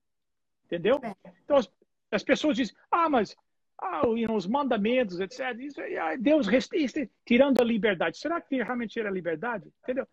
entendeu? 0.65 0.99
É. 1.03 1.15
Então 1.43 1.57
as, 1.57 1.69
as 2.11 2.23
pessoas 2.23 2.55
dizem, 2.55 2.75
ah, 2.89 3.09
mas 3.09 3.35
ah, 3.77 4.07
os 4.07 4.47
mandamentos, 4.47 5.19
etc. 5.19 5.57
Isso, 5.59 5.81
ah, 5.81 6.15
Deus 6.15 6.47
restringe, 6.47 7.09
tirando 7.25 7.61
a 7.61 7.63
liberdade. 7.63 8.17
Será 8.17 8.39
que 8.41 8.61
realmente 8.63 8.93
tira 8.93 9.09
a 9.09 9.11
liberdade? 9.11 9.71
Entendeu? 9.83 10.07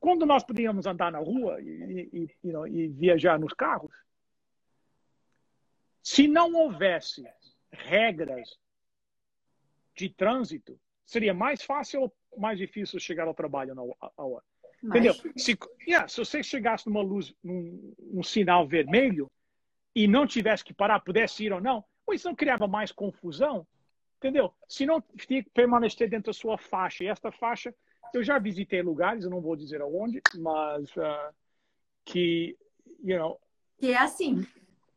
Quando 0.00 0.26
nós 0.26 0.44
podíamos 0.44 0.84
andar 0.86 1.10
na 1.10 1.18
rua 1.18 1.60
e, 1.62 2.28
e, 2.42 2.48
know, 2.48 2.66
e 2.66 2.88
viajar 2.88 3.38
nos 3.38 3.54
carros, 3.54 3.90
se 6.02 6.28
não 6.28 6.52
houvesse 6.52 7.24
regras 7.72 8.58
de 9.96 10.10
trânsito, 10.10 10.78
seria 11.06 11.32
mais 11.32 11.62
fácil 11.62 12.02
ou 12.02 12.14
mais 12.36 12.58
difícil 12.58 13.00
chegar 13.00 13.26
ao 13.26 13.34
trabalho 13.34 13.74
na 13.74 13.82
hora? 13.82 14.44
Entendeu? 14.82 15.14
Se, 15.34 15.56
yeah, 15.88 16.06
se 16.06 16.18
você 16.18 16.42
chegasse 16.42 16.86
numa 16.86 17.00
luz, 17.00 17.34
num, 17.42 17.94
num, 17.98 18.22
sinal 18.22 18.68
vermelho 18.68 19.30
e 19.94 20.06
não 20.06 20.26
tivesse 20.26 20.62
que 20.62 20.74
parar, 20.74 21.00
pudesse 21.00 21.44
ir 21.44 21.52
ou 21.54 21.60
não, 21.60 21.82
isso 22.12 22.28
não 22.28 22.34
criava 22.34 22.66
mais 22.66 22.92
confusão? 22.92 23.66
Entendeu? 24.18 24.52
Se 24.68 24.86
não 24.86 25.02
permanecer 25.52 26.08
dentro 26.08 26.26
da 26.26 26.32
sua 26.32 26.58
faixa, 26.58 27.04
e 27.04 27.08
esta 27.08 27.30
faixa 27.30 27.74
eu 28.14 28.22
já 28.22 28.38
visitei 28.38 28.80
lugares, 28.80 29.24
eu 29.24 29.30
não 29.30 29.40
vou 29.40 29.56
dizer 29.56 29.80
aonde, 29.80 30.20
mas 30.36 30.88
uh, 30.96 31.34
que, 32.04 32.56
you 33.02 33.18
know... 33.18 33.40
Que 33.76 33.92
é 33.92 33.98
assim. 33.98 34.46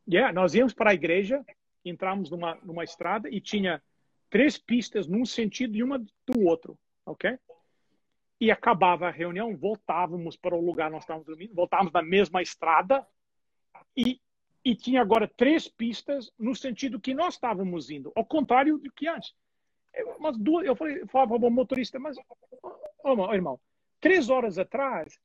Yeah, 0.07 0.31
nós 0.31 0.53
íamos 0.53 0.73
para 0.73 0.91
a 0.91 0.93
igreja, 0.93 1.43
entramos 1.83 2.29
numa, 2.29 2.55
numa 2.63 2.83
estrada 2.83 3.27
e 3.29 3.41
tinha 3.41 3.81
três 4.29 4.57
pistas 4.57 5.07
num 5.07 5.25
sentido 5.25 5.75
e 5.75 5.83
uma 5.83 5.99
do 5.99 6.45
outro, 6.45 6.77
ok? 7.05 7.37
E 8.39 8.51
acabava 8.51 9.07
a 9.07 9.11
reunião, 9.11 9.55
voltávamos 9.57 10.37
para 10.37 10.55
o 10.55 10.61
lugar 10.61 10.87
onde 10.87 10.95
nós 10.95 11.03
estávamos 11.03 11.25
dormindo, 11.25 11.55
voltávamos 11.55 11.91
na 11.91 12.03
mesma 12.03 12.41
estrada 12.41 13.05
e 13.95 14.21
e 14.67 14.75
tinha 14.75 15.01
agora 15.01 15.29
três 15.29 15.65
pistas 15.69 16.29
no 16.37 16.53
sentido 16.53 16.99
que 16.99 17.13
nós 17.13 17.35
estávamos 17.35 17.89
indo, 17.89 18.11
ao 18.13 18.25
contrário 18.25 18.77
do 18.77 18.91
que 18.91 19.07
antes. 19.07 19.33
Eu, 19.93 20.17
mas 20.19 20.37
duas, 20.37 20.65
eu 20.65 20.75
falei, 20.75 21.05
falava 21.07 21.39
para 21.39 21.47
o 21.47 21.49
motorista, 21.49 21.97
mas, 21.97 22.17
oh, 23.01 23.33
irmão, 23.33 23.57
três 24.01 24.29
horas 24.29 24.59
atrás 24.59 25.17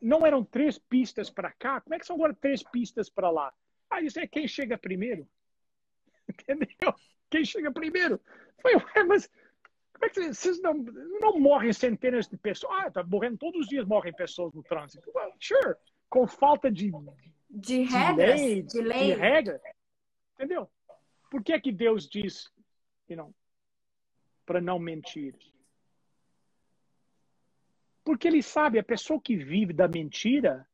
não 0.00 0.24
eram 0.24 0.42
três 0.42 0.78
pistas 0.78 1.28
para 1.28 1.52
cá, 1.52 1.82
como 1.82 1.94
é 1.94 1.98
que 1.98 2.06
são 2.06 2.16
agora 2.16 2.32
três 2.32 2.62
pistas 2.62 3.10
para 3.10 3.30
lá? 3.30 3.52
Ah, 3.90 4.00
isso 4.00 4.18
é 4.18 4.26
quem 4.26 4.48
chega 4.48 4.78
primeiro. 4.78 5.28
Entendeu? 6.26 6.94
Quem 7.28 7.44
chega 7.44 7.70
primeiro. 7.70 8.18
Foi, 8.62 8.72
mas 9.06 9.28
como 9.92 10.06
é 10.06 10.08
que 10.08 10.32
vocês 10.32 10.62
não, 10.62 10.72
não 11.20 11.38
morrem 11.38 11.74
centenas 11.74 12.26
de 12.26 12.38
pessoas? 12.38 12.72
Ah, 12.80 12.90
tá 12.90 13.04
morrendo 13.04 13.36
todos 13.36 13.60
os 13.60 13.68
dias 13.68 13.86
morrem 13.86 14.14
pessoas 14.14 14.54
no 14.54 14.62
trânsito. 14.62 15.12
Well, 15.14 15.34
sure, 15.38 15.76
com 16.08 16.26
falta 16.26 16.70
de 16.70 16.90
de 17.52 17.82
regras, 17.82 18.40
de 18.40 18.46
lei, 18.46 18.62
de, 18.62 18.80
lei. 18.80 19.06
de 19.14 19.20
regra. 19.20 19.60
Entendeu? 20.34 20.68
Por 21.30 21.44
que 21.44 21.52
é 21.52 21.60
que 21.60 21.70
Deus 21.70 22.08
diz, 22.08 22.50
you 23.08 23.16
know, 23.16 23.34
para 24.46 24.60
não 24.60 24.78
mentir? 24.78 25.34
Porque 28.02 28.26
ele 28.26 28.42
sabe, 28.42 28.78
a 28.78 28.82
pessoa 28.84 29.20
que 29.20 29.36
vive 29.36 29.72
da 29.72 29.86
mentira, 29.86 30.66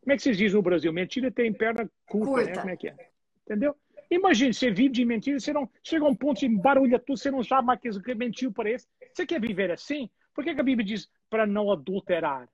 como 0.00 0.12
é 0.12 0.16
que 0.16 0.22
vocês 0.22 0.38
dizem 0.38 0.56
no 0.56 0.62
Brasil? 0.62 0.92
Mentira 0.92 1.30
tem 1.30 1.52
perna 1.52 1.90
curta, 2.06 2.26
curta. 2.26 2.50
né? 2.50 2.56
Como 2.56 2.70
é 2.70 2.76
que 2.76 2.88
é? 2.88 3.10
Entendeu? 3.44 3.76
Imagine, 4.08 4.54
você 4.54 4.70
vive 4.70 4.90
de 4.90 5.04
mentira, 5.04 5.38
você 5.40 5.52
não 5.52 5.68
chega 5.82 6.04
a 6.04 6.08
um 6.08 6.14
ponto 6.14 6.38
de 6.38 6.48
barulha 6.48 6.98
tudo, 6.98 7.18
você 7.18 7.30
não 7.30 7.42
sabe 7.42 7.66
mais 7.66 7.80
que 7.80 8.14
mentiu 8.14 8.52
para 8.52 8.70
esse. 8.70 8.86
Você 9.12 9.26
quer 9.26 9.40
viver 9.40 9.70
assim? 9.72 10.08
Por 10.32 10.44
que, 10.44 10.54
que 10.54 10.60
a 10.60 10.64
Bíblia 10.64 10.86
diz 10.86 11.10
para 11.28 11.44
não 11.46 11.70
adulterar? 11.72 12.48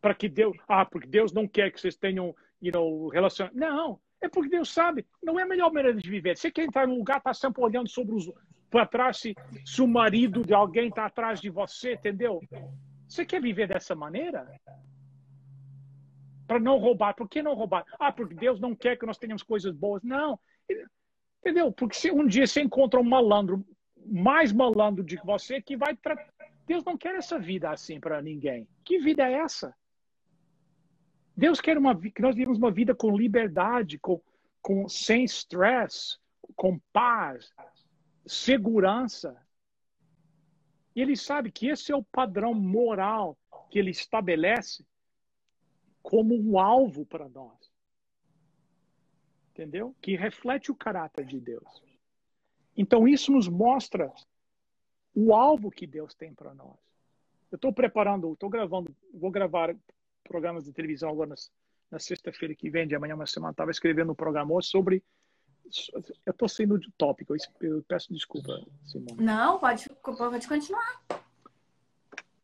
Para 0.00 0.14
que 0.14 0.28
Deus, 0.28 0.56
ah, 0.68 0.84
porque 0.84 1.06
Deus 1.06 1.32
não 1.32 1.46
quer 1.46 1.70
que 1.70 1.80
vocês 1.80 1.96
tenham, 1.96 2.34
you 2.60 2.72
know, 2.72 3.08
relação. 3.08 3.50
Não, 3.52 4.00
é 4.20 4.28
porque 4.28 4.48
Deus 4.48 4.70
sabe, 4.70 5.06
não 5.22 5.38
é 5.38 5.42
a 5.42 5.46
melhor 5.46 5.72
maneira 5.72 5.98
de 5.98 6.08
viver. 6.08 6.36
Você 6.36 6.50
quer 6.50 6.64
entrar 6.64 6.86
num 6.86 6.96
lugar, 6.96 7.18
está 7.18 7.34
sempre 7.34 7.62
olhando 7.62 7.88
sobre 7.88 8.14
os 8.14 8.30
para 8.70 8.86
trás 8.86 9.18
se, 9.18 9.34
se 9.66 9.82
o 9.82 9.86
marido 9.86 10.42
de 10.42 10.54
alguém 10.54 10.88
está 10.88 11.06
atrás 11.06 11.40
de 11.40 11.50
você, 11.50 11.94
entendeu? 11.94 12.40
Você 13.08 13.26
quer 13.26 13.42
viver 13.42 13.66
dessa 13.66 13.96
maneira? 13.96 14.48
Para 16.46 16.60
não 16.60 16.78
roubar. 16.78 17.14
Por 17.14 17.28
que 17.28 17.42
não 17.42 17.54
roubar? 17.54 17.84
Ah, 17.98 18.12
porque 18.12 18.34
Deus 18.34 18.60
não 18.60 18.74
quer 18.74 18.96
que 18.96 19.04
nós 19.04 19.18
tenhamos 19.18 19.42
coisas 19.42 19.74
boas. 19.74 20.02
Não. 20.04 20.38
Entendeu? 21.40 21.72
Porque 21.72 21.96
se 21.96 22.10
um 22.12 22.26
dia 22.26 22.46
você 22.46 22.62
encontra 22.62 23.00
um 23.00 23.04
malandro, 23.04 23.64
mais 24.06 24.52
malandro 24.52 25.02
de 25.02 25.16
que 25.16 25.26
você, 25.26 25.60
que 25.60 25.76
vai. 25.76 25.96
Tra... 25.96 26.16
Deus 26.66 26.84
não 26.84 26.96
quer 26.96 27.16
essa 27.16 27.38
vida 27.38 27.70
assim 27.70 27.98
para 27.98 28.22
ninguém. 28.22 28.68
Que 28.84 28.98
vida 29.00 29.28
é 29.28 29.32
essa? 29.32 29.74
Deus 31.40 31.58
quer 31.58 31.78
uma, 31.78 31.98
que 31.98 32.20
nós 32.20 32.36
vivamos 32.36 32.58
uma 32.58 32.70
vida 32.70 32.94
com 32.94 33.16
liberdade, 33.16 33.98
com, 33.98 34.20
com 34.60 34.86
sem 34.90 35.24
stress, 35.24 36.18
com 36.54 36.78
paz, 36.92 37.50
segurança. 38.26 39.34
E 40.94 41.00
ele 41.00 41.16
sabe 41.16 41.50
que 41.50 41.68
esse 41.68 41.90
é 41.90 41.96
o 41.96 42.04
padrão 42.04 42.52
moral 42.52 43.38
que 43.70 43.78
ele 43.78 43.90
estabelece 43.90 44.84
como 46.02 46.34
um 46.38 46.58
alvo 46.58 47.06
para 47.06 47.26
nós. 47.26 47.72
Entendeu? 49.52 49.96
Que 50.02 50.16
reflete 50.16 50.70
o 50.70 50.76
caráter 50.76 51.24
de 51.24 51.40
Deus. 51.40 51.82
Então, 52.76 53.08
isso 53.08 53.32
nos 53.32 53.48
mostra 53.48 54.12
o 55.14 55.34
alvo 55.34 55.70
que 55.70 55.86
Deus 55.86 56.12
tem 56.14 56.34
para 56.34 56.52
nós. 56.52 56.76
Eu 57.50 57.56
estou 57.56 57.72
preparando, 57.72 58.30
estou 58.30 58.50
gravando, 58.50 58.94
vou 59.14 59.30
gravar 59.30 59.74
programas 60.24 60.64
de 60.64 60.72
televisão 60.72 61.10
agora 61.10 61.30
na, 61.30 61.36
na 61.90 61.98
sexta-feira 61.98 62.54
que 62.54 62.70
vem, 62.70 62.86
de 62.86 62.94
amanhã, 62.94 63.14
uma 63.14 63.26
semana. 63.26 63.52
Estava 63.52 63.70
escrevendo 63.70 64.12
um 64.12 64.14
programa 64.14 64.60
sobre 64.62 65.02
eu 66.26 66.32
estou 66.32 66.48
sendo 66.48 66.78
de 66.78 66.90
tópico, 66.98 67.34
eu 67.60 67.82
peço 67.84 68.12
desculpa, 68.12 68.60
Simone. 68.84 69.22
Não, 69.22 69.58
pode, 69.58 69.88
pode 70.02 70.48
continuar. 70.48 71.00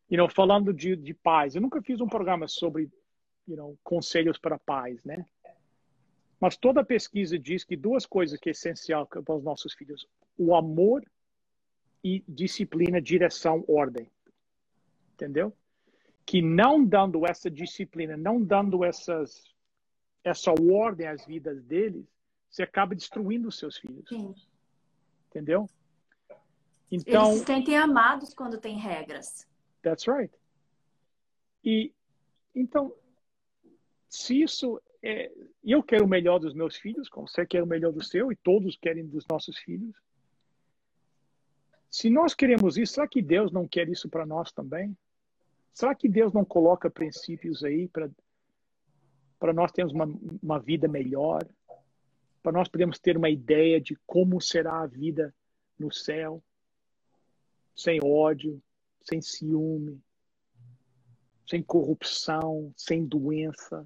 You 0.09 0.17
know, 0.17 0.29
falando 0.29 0.73
de, 0.73 0.95
de 0.95 1.13
pais, 1.13 1.55
eu 1.55 1.61
nunca 1.61 1.81
fiz 1.81 1.99
um 1.99 2.07
programa 2.07 2.47
sobre 2.47 2.89
you 3.45 3.57
know, 3.57 3.77
conselhos 3.83 4.37
para 4.37 4.57
pais, 4.57 5.03
né? 5.03 5.25
Mas 6.39 6.55
toda 6.55 6.85
pesquisa 6.85 7.37
diz 7.37 7.63
que 7.63 7.75
duas 7.75 8.05
coisas 8.05 8.39
que 8.39 8.49
é 8.49 8.51
essencial 8.51 9.05
para 9.07 9.35
os 9.35 9.43
nossos 9.43 9.73
filhos: 9.73 10.07
o 10.37 10.55
amor 10.55 11.03
e 12.03 12.23
disciplina, 12.27 13.01
direção, 13.01 13.65
ordem. 13.67 14.09
Entendeu? 15.13 15.51
Que 16.27 16.41
não 16.41 16.85
dando 16.85 17.25
essa 17.25 17.49
disciplina, 17.49 18.15
não 18.15 18.43
dando 18.43 18.83
essas, 18.83 19.51
essa 20.23 20.51
ordem 20.51 21.07
às 21.07 21.25
vidas 21.25 21.63
deles, 21.63 22.05
você 22.49 22.61
acaba 22.61 22.93
destruindo 22.93 23.47
os 23.47 23.57
seus 23.57 23.77
filhos. 23.77 24.07
Sim. 24.07 24.35
Entendeu? 25.29 25.67
Então, 26.91 27.29
Eles 27.29 27.39
se 27.39 27.45
sentem 27.45 27.77
amados 27.77 28.33
quando 28.33 28.59
tem 28.59 28.77
regras. 28.77 29.47
That's 29.81 30.05
right. 30.05 30.33
E 31.63 31.91
então, 32.53 32.93
se 34.09 34.41
isso 34.41 34.81
é, 35.03 35.31
eu 35.63 35.83
quero 35.83 36.05
o 36.05 36.07
melhor 36.07 36.39
dos 36.39 36.53
meus 36.53 36.75
filhos, 36.75 37.07
como 37.09 37.27
você 37.27 37.45
quer 37.45 37.63
o 37.63 37.67
melhor 37.67 37.93
do 37.93 38.03
seu 38.03 38.31
e 38.31 38.35
todos 38.35 38.77
querem 38.77 39.05
dos 39.05 39.25
nossos 39.27 39.57
filhos. 39.59 39.95
Se 41.89 42.09
nós 42.09 42.33
queremos 42.33 42.77
isso, 42.77 42.93
será 42.93 43.07
que 43.07 43.21
Deus 43.21 43.51
não 43.51 43.67
quer 43.67 43.87
isso 43.87 44.09
para 44.09 44.25
nós 44.25 44.51
também? 44.51 44.97
Será 45.77 45.93
que 45.93 46.09
Deus 46.09 46.33
não 46.33 46.43
coloca 46.43 46.89
princípios 46.89 47.63
aí 47.63 47.87
para 47.87 49.53
nós 49.53 49.71
termos 49.71 49.93
uma, 49.93 50.05
uma 50.41 50.59
vida 50.59 50.87
melhor? 50.87 51.47
para 52.47 52.53
nós 52.53 52.69
podermos 52.69 52.97
ter 52.97 53.17
uma 53.17 53.29
ideia 53.29 53.81
de 53.81 53.93
como 54.05 54.39
será 54.39 54.79
a 54.81 54.87
vida 54.87 55.35
no 55.77 55.91
céu, 55.91 56.41
sem 57.75 57.99
ódio, 58.01 58.63
sem 59.01 59.21
ciúme, 59.21 60.01
sem 61.45 61.61
corrupção, 61.61 62.73
sem 62.77 63.05
doença, 63.05 63.85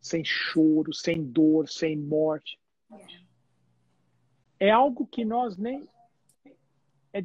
sem 0.00 0.24
choro, 0.24 0.94
sem 0.94 1.20
dor, 1.20 1.68
sem 1.68 1.96
morte. 1.96 2.60
É 4.60 4.70
algo 4.70 5.04
que 5.04 5.24
nós 5.24 5.56
nem. 5.56 5.88
É, 7.12 7.24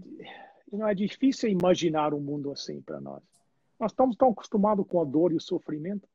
é 0.89 0.95
difícil 0.95 1.47
imaginar 1.47 2.11
um 2.11 2.19
mundo 2.19 2.51
assim 2.51 2.81
para 2.81 2.99
nós. 2.99 3.34
Nós 3.79 3.91
estamos 3.91 4.15
tão 4.15 4.29
acostumados 4.29 4.85
com 4.87 5.01
a 5.01 5.05
dor 5.05 5.31
e 5.31 5.35
o 5.35 5.41
sofrimento 5.41 6.07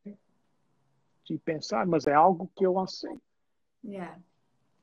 de 1.25 1.39
pensar, 1.39 1.87
mas 1.87 2.07
é 2.07 2.15
algo 2.15 2.51
que 2.57 2.65
eu 2.65 2.79
anseio. 2.79 3.21
Yeah. 3.85 4.19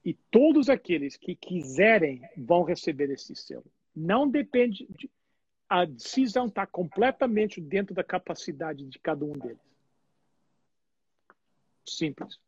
E 0.03 0.13
todos 0.13 0.69
aqueles 0.69 1.17
que 1.17 1.35
quiserem 1.35 2.21
vão 2.37 2.63
receber 2.63 3.09
esse 3.09 3.35
selo. 3.35 3.65
Não 3.95 4.29
depende. 4.29 4.87
De, 4.89 5.09
a 5.67 5.83
decisão 5.83 6.45
está 6.45 6.65
completamente 6.65 7.59
dentro 7.59 7.93
da 7.93 8.03
capacidade 8.03 8.85
de 8.85 8.99
cada 8.99 9.25
um 9.25 9.33
deles. 9.33 9.59
Simples. 11.85 12.39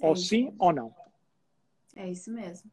É 0.00 0.06
ou 0.06 0.16
sim 0.16 0.44
mesmo. 0.44 0.56
ou 0.58 0.72
não. 0.72 0.94
É 1.94 2.10
isso 2.10 2.32
mesmo. 2.32 2.70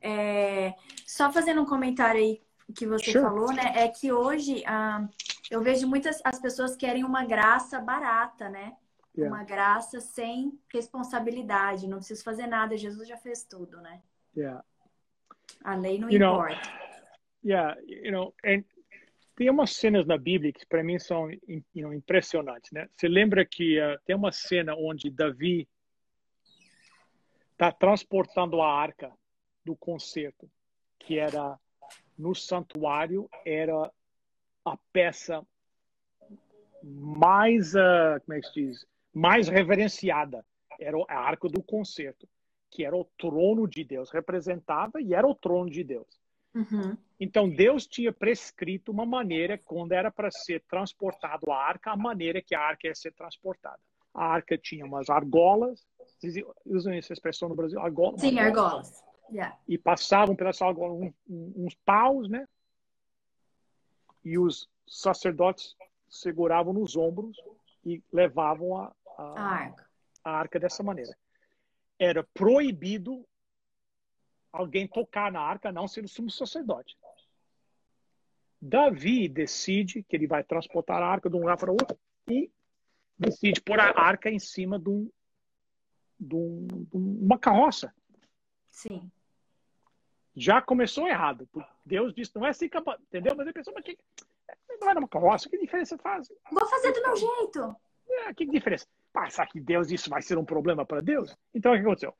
É, 0.00 0.74
só 1.06 1.32
fazendo 1.32 1.62
um 1.62 1.66
comentário 1.66 2.20
aí 2.20 2.42
que 2.74 2.86
você 2.86 3.12
sure. 3.12 3.24
falou, 3.24 3.52
né? 3.52 3.72
É 3.76 3.88
que 3.88 4.12
hoje 4.12 4.64
ah, 4.66 5.08
eu 5.50 5.62
vejo 5.62 5.86
muitas 5.86 6.20
as 6.24 6.40
pessoas 6.40 6.76
querem 6.76 7.04
uma 7.04 7.24
graça 7.24 7.80
barata, 7.80 8.48
né? 8.48 8.76
Yeah. 9.16 9.34
Uma 9.34 9.44
graça 9.44 10.00
sem 10.00 10.58
responsabilidade. 10.72 11.86
Não 11.86 11.98
preciso 11.98 12.24
fazer 12.24 12.46
nada. 12.46 12.76
Jesus 12.76 13.06
já 13.06 13.16
fez 13.16 13.44
tudo, 13.44 13.80
né? 13.80 14.02
Yeah. 14.36 14.64
A 15.62 15.76
lei 15.76 15.98
não 15.98 16.10
you 16.10 16.16
importa. 16.16 16.54
Know, 16.54 17.04
yeah, 17.44 17.80
you 17.86 18.10
know, 18.10 18.34
and 18.44 18.64
tem 19.36 19.50
umas 19.50 19.72
cenas 19.72 20.06
na 20.06 20.16
Bíblia 20.16 20.52
que 20.52 20.66
para 20.66 20.82
mim 20.82 20.98
são 20.98 21.30
you 21.30 21.62
know, 21.74 21.92
impressionantes, 21.92 22.70
né? 22.72 22.88
Você 22.94 23.08
lembra 23.08 23.44
que 23.44 23.80
uh, 23.80 23.98
tem 24.04 24.14
uma 24.14 24.32
cena 24.32 24.74
onde 24.76 25.10
Davi 25.10 25.68
está 27.52 27.72
transportando 27.72 28.60
a 28.60 28.72
arca 28.72 29.12
do 29.64 29.76
concerto, 29.76 30.50
que 30.98 31.18
era 31.18 31.58
no 32.16 32.34
santuário, 32.34 33.28
era 33.44 33.90
a 34.64 34.76
peça 34.92 35.44
mais, 36.82 37.74
uh, 37.74 38.20
como 38.24 38.38
é 38.38 38.40
que 38.40 38.46
se 38.48 38.54
diz, 38.54 38.86
mais 39.12 39.48
reverenciada. 39.48 40.44
Era 40.78 40.96
a 41.08 41.18
arca 41.18 41.48
do 41.48 41.62
concerto, 41.62 42.28
que 42.70 42.84
era 42.84 42.96
o 42.96 43.04
trono 43.16 43.68
de 43.68 43.84
Deus, 43.84 44.10
representava 44.10 45.00
e 45.00 45.14
era 45.14 45.26
o 45.26 45.34
trono 45.34 45.70
de 45.70 45.84
Deus. 45.84 46.08
Uhum. 46.54 46.96
Então 47.18 47.48
Deus 47.48 47.86
tinha 47.86 48.12
prescrito 48.12 48.92
uma 48.92 49.06
maneira, 49.06 49.58
quando 49.58 49.92
era 49.92 50.10
para 50.10 50.30
ser 50.30 50.62
transportado 50.68 51.50
a 51.50 51.56
arca, 51.56 51.92
a 51.92 51.96
maneira 51.96 52.42
que 52.42 52.54
a 52.54 52.60
arca 52.60 52.88
ia 52.88 52.94
ser 52.94 53.12
transportada. 53.12 53.78
A 54.12 54.24
arca 54.24 54.56
tinha 54.56 54.84
umas 54.84 55.08
argolas, 55.10 55.84
usam 56.64 56.92
essa 56.92 57.12
expressão 57.12 57.48
no 57.48 57.56
Brasil? 57.56 57.80
Argola, 57.80 58.18
Sim, 58.18 58.38
argolas. 58.38 59.02
Yeah. 59.30 59.56
E 59.66 59.78
passavam 59.78 60.36
pelas 60.36 60.60
argolas 60.60 61.00
um, 61.00 61.12
um, 61.28 61.52
uns 61.64 61.74
paus, 61.84 62.28
né? 62.28 62.46
E 64.24 64.38
os 64.38 64.68
sacerdotes 64.86 65.76
seguravam 66.08 66.72
nos 66.72 66.96
ombros 66.96 67.36
e 67.84 68.02
levavam 68.12 68.76
a, 68.76 68.94
a, 69.18 69.22
a 69.22 69.42
arca. 69.42 69.90
a 70.24 70.30
arca 70.30 70.60
dessa 70.60 70.82
maneira. 70.82 71.16
Era 71.98 72.24
proibido 72.34 73.26
alguém 74.52 74.86
tocar 74.86 75.32
na 75.32 75.40
arca, 75.40 75.72
não 75.72 75.88
ser 75.88 76.04
o 76.04 76.08
sumo 76.08 76.30
sacerdote. 76.30 76.96
Davi 78.60 79.28
decide 79.28 80.02
que 80.02 80.16
ele 80.16 80.26
vai 80.26 80.42
transportar 80.42 81.02
a 81.02 81.06
arca 81.06 81.28
de 81.28 81.36
um 81.36 81.40
lugar 81.40 81.58
para 81.58 81.70
outro 81.70 81.98
e 82.28 82.50
decide 83.18 83.60
pôr 83.60 83.78
a 83.78 83.90
arca 84.00 84.30
em 84.30 84.38
cima 84.38 84.78
de, 84.78 84.88
um, 84.88 85.10
de, 86.18 86.34
um, 86.34 86.66
de 86.66 86.96
uma 86.96 87.38
carroça. 87.38 87.94
Sim. 88.70 89.10
Já 90.36 90.60
começou 90.60 91.08
errado. 91.08 91.48
Deus 91.84 92.12
disse, 92.14 92.34
não 92.34 92.46
é 92.46 92.50
assim, 92.50 92.66
entendeu? 92.66 93.34
Mas 93.36 93.46
ele 93.46 93.52
pensou, 93.52 93.72
mas 93.74 93.84
que, 93.84 93.96
não 94.80 94.90
é 94.90 94.94
numa 94.94 95.08
carroça, 95.08 95.48
que 95.48 95.58
diferença 95.58 95.96
faz? 95.98 96.28
Vou 96.50 96.66
fazer 96.66 96.92
do 96.92 97.02
meu 97.02 97.16
jeito. 97.16 97.76
É, 98.08 98.34
que 98.34 98.44
diferença? 98.46 98.86
Passar 99.12 99.46
que 99.46 99.60
Deus, 99.60 99.90
isso 99.90 100.10
vai 100.10 100.22
ser 100.22 100.36
um 100.36 100.44
problema 100.44 100.84
para 100.84 101.00
Deus? 101.00 101.36
Então, 101.54 101.72
o 101.72 101.76
que 101.76 101.82
aconteceu? 101.82 102.14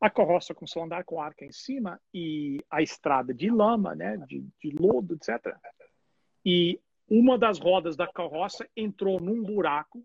A 0.00 0.10
carroça 0.10 0.54
começou 0.54 0.82
a 0.82 0.86
andar 0.86 1.04
com 1.04 1.20
a 1.20 1.26
arca 1.26 1.44
em 1.44 1.52
cima 1.52 2.00
e 2.12 2.58
a 2.70 2.82
estrada 2.82 3.32
de 3.32 3.50
lama, 3.50 3.94
né, 3.94 4.16
de, 4.26 4.44
de 4.60 4.70
lodo, 4.70 5.14
etc. 5.14 5.54
E 6.44 6.80
uma 7.08 7.38
das 7.38 7.58
rodas 7.58 7.94
da 7.96 8.06
carroça 8.06 8.68
entrou 8.76 9.20
num 9.20 9.42
buraco 9.42 10.04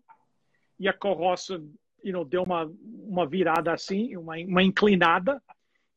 e 0.78 0.86
a 0.88 0.92
carroça 0.92 1.60
you 2.02 2.12
know, 2.12 2.24
deu 2.24 2.42
uma, 2.42 2.70
uma 2.82 3.26
virada 3.26 3.72
assim, 3.72 4.16
uma, 4.16 4.36
uma 4.36 4.62
inclinada, 4.62 5.42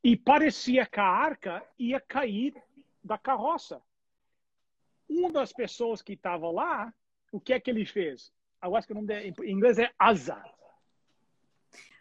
e 0.03 0.17
parecia 0.17 0.85
que 0.85 0.99
a 0.99 1.05
arca 1.05 1.63
ia 1.77 1.99
cair 1.99 2.61
da 3.03 3.17
carroça. 3.17 3.81
Uma 5.07 5.31
das 5.31 5.51
pessoas 5.51 6.01
que 6.01 6.13
estava 6.13 6.49
lá, 6.49 6.93
o 7.31 7.39
que 7.39 7.53
é 7.53 7.59
que 7.59 7.69
ele 7.69 7.85
fez? 7.85 8.31
Eu 8.63 8.75
acho 8.75 8.87
que 8.87 8.93
o 8.93 8.95
nome 8.95 9.13
em 9.13 9.51
inglês 9.51 9.77
é 9.77 9.91
asa. 9.97 10.43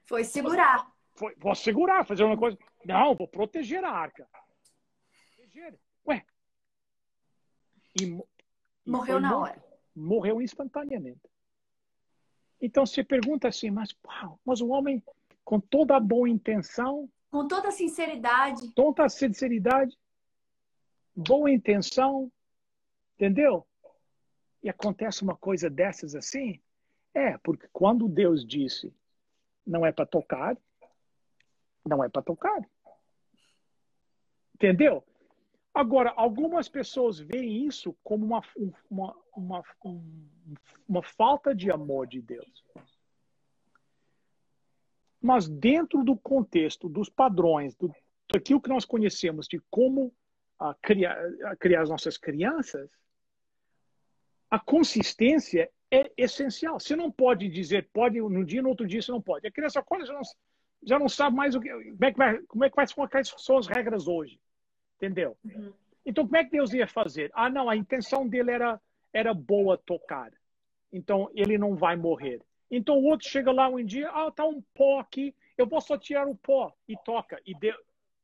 Foi 0.04 0.24
segurar. 0.24 0.90
Foi, 1.14 1.34
vou 1.36 1.54
segurar, 1.54 2.06
fazer 2.06 2.24
uma 2.24 2.36
coisa. 2.36 2.58
Não, 2.84 3.14
vou 3.14 3.28
proteger 3.28 3.84
a 3.84 3.90
arca. 3.90 4.26
Proteger. 5.36 5.78
Ué. 6.06 6.24
E, 8.00 8.04
e 8.04 8.20
morreu 8.86 9.20
na 9.20 9.36
hora. 9.36 9.64
Morreu 9.94 10.40
instantaneamente. 10.40 11.28
Então 12.60 12.84
você 12.84 13.02
pergunta 13.02 13.48
assim, 13.48 13.70
mas, 13.70 13.94
uau, 14.04 14.38
mas 14.44 14.60
o 14.60 14.68
homem 14.68 15.02
com 15.44 15.58
toda 15.58 15.96
a 15.96 16.00
boa 16.00 16.28
intenção, 16.28 17.10
com 17.30 17.46
toda 17.46 17.70
sinceridade, 17.70 18.72
toda 18.72 19.08
sinceridade, 19.08 19.96
boa 21.14 21.50
intenção, 21.50 22.30
entendeu? 23.14 23.66
E 24.62 24.68
acontece 24.68 25.22
uma 25.22 25.36
coisa 25.36 25.70
dessas 25.70 26.14
assim? 26.14 26.60
É, 27.14 27.38
porque 27.38 27.68
quando 27.72 28.08
Deus 28.08 28.44
disse 28.44 28.92
não 29.66 29.86
é 29.86 29.92
para 29.92 30.06
tocar, 30.06 30.56
não 31.86 32.02
é 32.02 32.08
para 32.08 32.22
tocar. 32.22 32.60
Entendeu? 34.54 35.04
Agora, 35.72 36.12
algumas 36.16 36.68
pessoas 36.68 37.18
veem 37.18 37.66
isso 37.66 37.96
como 38.02 38.26
uma, 38.26 38.42
uma, 38.90 39.16
uma, 39.36 39.62
uma 40.88 41.02
falta 41.02 41.54
de 41.54 41.70
amor 41.70 42.06
de 42.06 42.20
Deus. 42.20 42.64
Mas 45.20 45.48
dentro 45.48 46.02
do 46.02 46.16
contexto, 46.16 46.88
dos 46.88 47.08
padrões, 47.08 47.74
do, 47.76 47.94
daquilo 48.32 48.60
que 48.60 48.68
nós 48.68 48.84
conhecemos 48.84 49.46
de 49.46 49.60
como 49.70 50.06
uh, 50.60 50.74
criar, 50.80 51.18
uh, 51.22 51.56
criar 51.58 51.82
as 51.82 51.90
nossas 51.90 52.16
crianças, 52.16 52.88
a 54.50 54.58
consistência 54.58 55.70
é 55.90 56.10
essencial. 56.16 56.78
Você 56.78 56.96
não 56.96 57.10
pode 57.10 57.48
dizer, 57.48 57.88
pode 57.92 58.20
num 58.20 58.44
dia, 58.44 58.62
no 58.62 58.68
outro 58.70 58.86
dia 58.86 59.02
você 59.02 59.12
não 59.12 59.20
pode. 59.20 59.46
A 59.46 59.52
criança 59.52 59.82
quando 59.82 60.06
já 60.06 60.12
não, 60.12 60.22
já 60.82 60.98
não 60.98 61.08
sabe 61.08 61.36
mais 61.36 61.54
o 61.54 61.60
que, 61.60 61.68
como 61.68 62.04
é 62.04 62.12
que 62.12 62.18
vai, 62.18 62.38
como 62.42 62.64
é 62.64 62.70
que 62.70 62.76
vai 62.76 63.08
quais 63.08 63.34
são 63.36 63.58
as 63.58 63.66
regras 63.66 64.08
hoje, 64.08 64.40
entendeu? 64.96 65.36
Uhum. 65.44 65.72
Então 66.04 66.24
como 66.24 66.36
é 66.36 66.44
que 66.44 66.50
Deus 66.50 66.72
ia 66.72 66.86
fazer? 66.86 67.30
Ah, 67.34 67.50
não, 67.50 67.68
a 67.68 67.76
intenção 67.76 68.26
dele 68.26 68.50
era 68.50 68.80
era 69.12 69.34
boa 69.34 69.76
tocar, 69.76 70.32
então 70.92 71.28
ele 71.34 71.58
não 71.58 71.74
vai 71.74 71.96
morrer. 71.96 72.40
Então 72.70 72.98
o 72.98 73.04
outro 73.04 73.28
chega 73.28 73.50
lá 73.50 73.68
um 73.68 73.84
dia, 73.84 74.08
ah, 74.10 74.30
tá 74.30 74.44
um 74.44 74.62
pó 74.74 75.00
aqui, 75.00 75.34
eu 75.58 75.66
vou 75.66 75.80
só 75.80 75.98
tirar 75.98 76.28
o 76.28 76.36
pó 76.36 76.72
e 76.86 76.96
toca 77.04 77.40
e 77.44 77.54
de, 77.54 77.74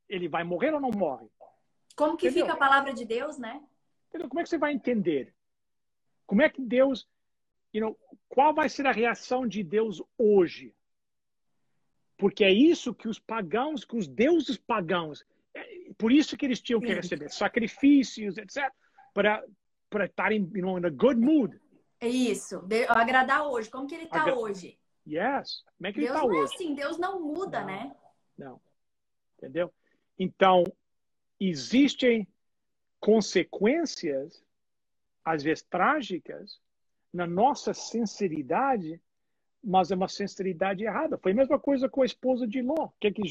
ele 0.07 0.29
vai 0.29 0.43
morrer 0.43 0.73
ou 0.73 0.79
não 0.79 0.91
morre? 0.91 1.27
Como 1.95 2.15
que 2.15 2.27
entendeu? 2.27 2.45
fica 2.45 2.55
a 2.55 2.59
palavra 2.59 2.93
de 2.93 3.05
Deus, 3.05 3.37
né? 3.37 3.61
Entendeu? 4.07 4.29
Como 4.29 4.39
é 4.39 4.43
que 4.43 4.49
você 4.49 4.57
vai 4.57 4.71
entender? 4.71 5.33
Como 6.25 6.41
é 6.41 6.49
que 6.49 6.61
Deus, 6.61 7.07
you 7.73 7.81
know, 7.81 7.97
qual 8.29 8.53
vai 8.53 8.69
ser 8.69 8.85
a 8.85 8.91
reação 8.91 9.47
de 9.47 9.63
Deus 9.63 10.01
hoje? 10.17 10.73
Porque 12.17 12.43
é 12.43 12.51
isso 12.51 12.93
que 12.93 13.07
os 13.07 13.19
pagãos, 13.19 13.83
que 13.83 13.95
os 13.95 14.07
deuses 14.07 14.57
pagãos, 14.57 15.25
é, 15.53 15.91
por 15.97 16.11
isso 16.11 16.37
que 16.37 16.45
eles 16.45 16.61
tinham 16.61 16.79
que 16.79 16.93
receber 16.93 17.29
sacrifícios, 17.29 18.37
etc., 18.37 18.71
para 19.13 19.43
para 19.89 20.05
estarem 20.05 20.49
you 20.53 20.61
know, 20.61 20.77
in 20.77 20.85
a 20.85 20.89
good 20.89 21.19
mood. 21.19 21.57
É 21.99 22.07
isso, 22.07 22.59
de, 22.61 22.85
agradar 22.85 23.47
hoje. 23.47 23.69
Como 23.69 23.87
que 23.87 23.95
ele 23.95 24.03
está 24.03 24.21
Agra 24.21 24.35
hoje? 24.35 24.79
Yes. 25.07 25.63
Como 25.77 25.87
é 25.87 25.93
que 25.93 25.99
Deus 25.99 26.09
ele 26.09 26.17
está 26.17 26.25
hoje? 26.25 26.29
Deus 26.29 26.33
não 26.33 26.41
é 26.41 26.43
assim, 26.55 26.75
Deus 26.75 26.97
não 26.97 27.21
muda, 27.21 27.59
não, 27.61 27.67
né? 27.67 27.95
Não. 28.37 28.61
Entendeu? 29.37 29.73
Então, 30.17 30.63
existem 31.39 32.27
consequências, 32.99 34.43
às 35.23 35.43
vezes 35.43 35.63
trágicas, 35.63 36.59
na 37.13 37.25
nossa 37.25 37.73
sinceridade 37.73 39.01
mas 39.63 39.91
é 39.91 39.95
uma 39.95 40.07
sinceridade 40.07 40.85
errada. 40.85 41.17
Foi 41.17 41.33
a 41.33 41.35
mesma 41.35 41.59
coisa 41.59 41.89
com 41.89 42.01
a 42.01 42.05
esposa 42.05 42.47
de 42.47 42.61
Ló. 42.61 42.85
O 42.85 42.93
que, 42.99 43.11
que, 43.11 43.21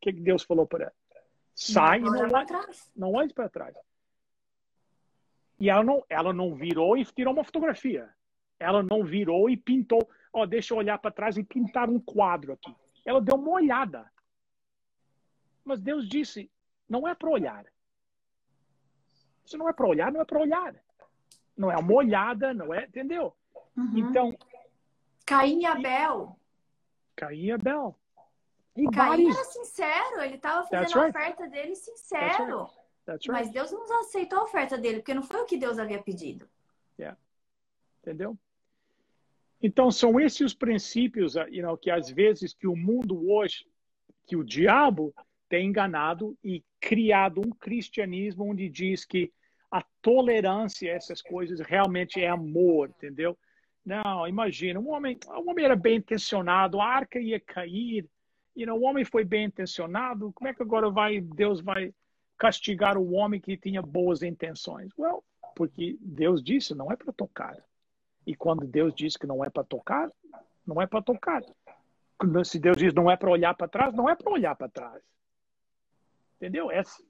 que, 0.00 0.12
que 0.12 0.20
Deus 0.20 0.44
falou 0.44 0.66
para 0.66 0.84
ela? 0.84 0.94
Sai 1.54 1.98
não, 1.98 2.14
e 2.14 2.28
não 2.28 2.38
olhe, 2.38 2.46
não 2.96 3.12
olhe 3.12 3.34
para 3.34 3.48
trás. 3.48 3.76
E 5.60 5.68
ela 5.68 5.84
não, 5.84 6.04
ela 6.08 6.32
não 6.32 6.54
virou 6.54 6.96
e 6.96 7.04
tirou 7.04 7.34
uma 7.34 7.44
fotografia. 7.44 8.08
Ela 8.58 8.82
não 8.82 9.04
virou 9.04 9.50
e 9.50 9.56
pintou. 9.56 10.08
Ó, 10.32 10.42
oh, 10.42 10.46
deixa 10.46 10.72
eu 10.72 10.78
olhar 10.78 10.98
para 10.98 11.10
trás 11.10 11.36
e 11.36 11.44
pintar 11.44 11.90
um 11.90 12.00
quadro 12.00 12.54
aqui. 12.54 12.74
Ela 13.04 13.20
deu 13.20 13.36
uma 13.36 13.50
olhada. 13.50 14.10
Mas 15.62 15.80
Deus 15.80 16.08
disse: 16.08 16.50
não 16.88 17.06
é 17.06 17.14
para 17.14 17.28
olhar. 17.28 17.66
Se 19.44 19.56
não 19.56 19.68
é 19.68 19.72
para 19.72 19.86
olhar, 19.86 20.10
não 20.10 20.20
é 20.20 20.24
para 20.24 20.40
olhar. 20.40 20.74
Não 21.56 21.70
é 21.70 21.76
uma 21.76 21.92
olhada, 21.92 22.54
não 22.54 22.72
é, 22.72 22.84
entendeu? 22.84 23.36
Uhum. 23.76 23.98
Então, 23.98 24.36
Caim 25.26 25.60
e 25.60 25.66
Abel. 25.66 26.36
Caim 27.14 27.44
e 27.44 27.52
Abel. 27.52 27.96
E 28.76 28.88
Caim 28.90 29.30
era 29.30 29.44
sincero, 29.44 30.22
ele 30.22 30.36
estava 30.36 30.66
fazendo 30.66 31.00
a 31.00 31.08
oferta 31.08 31.48
dele 31.48 31.74
sincero. 31.74 32.68
That's 33.04 33.26
right. 33.26 33.32
Mas 33.32 33.50
Deus 33.50 33.72
não 33.72 34.00
aceitou 34.00 34.40
a 34.40 34.44
oferta 34.44 34.76
dele, 34.78 34.98
porque 34.98 35.14
não 35.14 35.22
foi 35.22 35.40
o 35.40 35.46
que 35.46 35.56
Deus 35.56 35.78
havia 35.78 36.02
pedido. 36.02 36.48
Yeah. 36.98 37.18
Entendeu? 38.02 38.38
Então, 39.62 39.90
são 39.90 40.18
esses 40.18 40.40
os 40.40 40.54
princípios 40.54 41.34
uh, 41.36 41.46
you 41.50 41.62
know, 41.62 41.76
que 41.76 41.90
às 41.90 42.10
vezes 42.10 42.54
que 42.54 42.66
o 42.66 42.76
mundo 42.76 43.30
hoje, 43.30 43.66
que 44.26 44.36
o 44.36 44.44
diabo 44.44 45.14
tem 45.48 45.66
enganado 45.66 46.36
e 46.42 46.64
criado 46.80 47.40
um 47.44 47.50
cristianismo 47.50 48.50
onde 48.50 48.68
diz 48.68 49.04
que 49.04 49.32
a 49.70 49.84
tolerância 50.00 50.90
a 50.90 50.96
essas 50.96 51.20
coisas 51.20 51.60
realmente 51.60 52.20
é 52.20 52.28
amor, 52.28 52.88
entendeu? 52.88 53.38
Não, 53.84 54.26
imagina, 54.26 54.80
um 54.80 54.90
homem, 54.90 55.18
um 55.28 55.50
homem 55.50 55.64
era 55.64 55.76
bem 55.76 55.96
intencionado, 55.96 56.80
a 56.80 56.86
arca 56.86 57.18
ia 57.18 57.40
cair, 57.40 58.06
you 58.56 58.66
know, 58.66 58.78
o 58.78 58.82
homem 58.82 59.04
foi 59.04 59.24
bem 59.24 59.46
intencionado, 59.46 60.32
como 60.32 60.48
é 60.48 60.54
que 60.54 60.62
agora 60.62 60.90
vai 60.90 61.20
Deus 61.20 61.60
vai 61.60 61.92
castigar 62.40 62.96
o 62.96 63.12
homem 63.12 63.38
que 63.38 63.54
tinha 63.54 63.82
boas 63.82 64.22
intenções? 64.22 64.90
Well, 64.98 65.22
porque 65.54 65.98
Deus 66.00 66.42
disse, 66.42 66.74
não 66.74 66.90
é 66.90 66.96
para 66.96 67.12
tocar. 67.12 67.62
E 68.26 68.34
quando 68.34 68.66
Deus 68.66 68.94
diz 68.94 69.14
que 69.14 69.26
não 69.26 69.44
é 69.44 69.50
para 69.50 69.62
tocar, 69.62 70.10
não 70.66 70.80
é 70.80 70.86
para 70.86 71.02
tocar. 71.02 71.44
Se 72.44 72.58
Deus 72.58 72.78
diz 72.78 72.94
não 72.94 73.10
é 73.10 73.16
para 73.16 73.30
olhar 73.30 73.54
para 73.54 73.68
trás, 73.68 73.94
não 73.94 74.08
é 74.08 74.14
para 74.16 74.32
olhar 74.32 74.56
para 74.56 74.70
trás. 74.70 75.02
Entendeu? 76.36 76.72
Esse, 76.72 77.04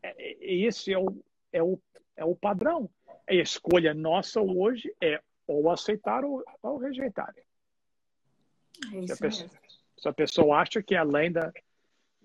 é, 0.00 0.36
esse 0.40 0.92
é, 0.92 0.98
o, 0.98 1.20
é, 1.52 1.60
o, 1.60 1.80
é 2.16 2.24
o 2.24 2.36
padrão. 2.36 2.88
A 3.28 3.34
escolha 3.34 3.92
nossa 3.92 4.40
hoje 4.40 4.94
é 5.00 5.20
ou 5.48 5.68
aceitar 5.68 6.24
ou, 6.24 6.44
ou 6.62 6.78
rejeitar. 6.78 7.34
É 7.36 9.06
se, 9.06 9.12
a 9.12 9.16
pessoa, 9.16 9.50
se, 9.98 10.08
a 10.08 10.12
pessoa, 10.12 10.58
acha 10.58 10.80
que 10.80 10.94
é 10.94 10.98
além 10.98 11.32
da. 11.32 11.52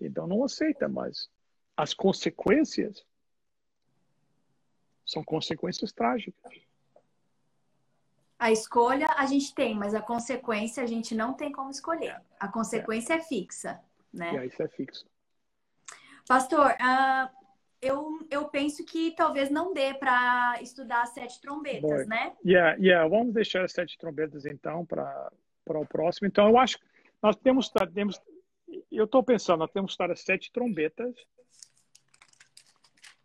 Então 0.00 0.28
não 0.28 0.44
aceita, 0.44 0.88
mas 0.88 1.28
as 1.80 1.94
consequências 1.94 3.04
são 5.06 5.24
consequências 5.24 5.92
trágicas. 5.92 6.52
A 8.38 8.52
escolha 8.52 9.06
a 9.16 9.26
gente 9.26 9.54
tem, 9.54 9.74
mas 9.74 9.94
a 9.94 10.00
consequência 10.00 10.82
a 10.82 10.86
gente 10.86 11.14
não 11.14 11.34
tem 11.34 11.50
como 11.50 11.70
escolher. 11.70 12.20
A 12.38 12.48
consequência 12.48 13.14
é, 13.14 13.16
é 13.16 13.20
fixa, 13.20 13.80
né? 14.12 14.46
Isso 14.46 14.62
é 14.62 14.68
fixo. 14.68 15.06
Pastor, 16.28 16.70
uh, 16.70 17.28
eu, 17.82 18.26
eu 18.30 18.48
penso 18.48 18.84
que 18.84 19.12
talvez 19.12 19.50
não 19.50 19.72
dê 19.72 19.94
para 19.94 20.60
estudar 20.62 21.02
as 21.02 21.10
sete 21.10 21.40
trombetas, 21.40 21.82
Boy. 21.82 22.06
né? 22.06 22.36
Yeah, 22.44 22.76
yeah, 22.78 23.08
vamos 23.08 23.32
deixar 23.34 23.64
as 23.64 23.72
sete 23.72 23.98
trombetas 23.98 24.44
então 24.46 24.84
para 24.86 25.30
o 25.66 25.86
próximo. 25.86 26.28
Então, 26.28 26.48
eu 26.48 26.58
acho, 26.58 26.78
Nós 27.22 27.36
temos, 27.36 27.70
temos 27.92 28.20
eu 28.90 29.04
estou 29.04 29.22
pensando, 29.22 29.60
nós 29.60 29.70
temos 29.70 29.90
que 29.90 29.94
estar 29.94 30.10
as 30.10 30.20
sete 30.20 30.52
trombetas. 30.52 31.14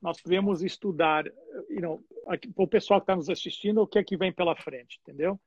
Nós 0.02 0.18
devemos 0.24 0.62
estudar, 0.62 1.26
you 1.70 1.82
know, 1.82 2.04
para 2.26 2.64
o 2.64 2.68
pessoal 2.68 3.00
que 3.00 3.04
está 3.04 3.16
nos 3.16 3.30
assistindo, 3.30 3.82
o 3.82 3.88
que 3.88 4.00
é 4.00 4.04
que 4.04 4.18
vem 4.18 4.32
pela 4.32 4.56
frente, 4.56 5.00
entendeu? 5.02 5.40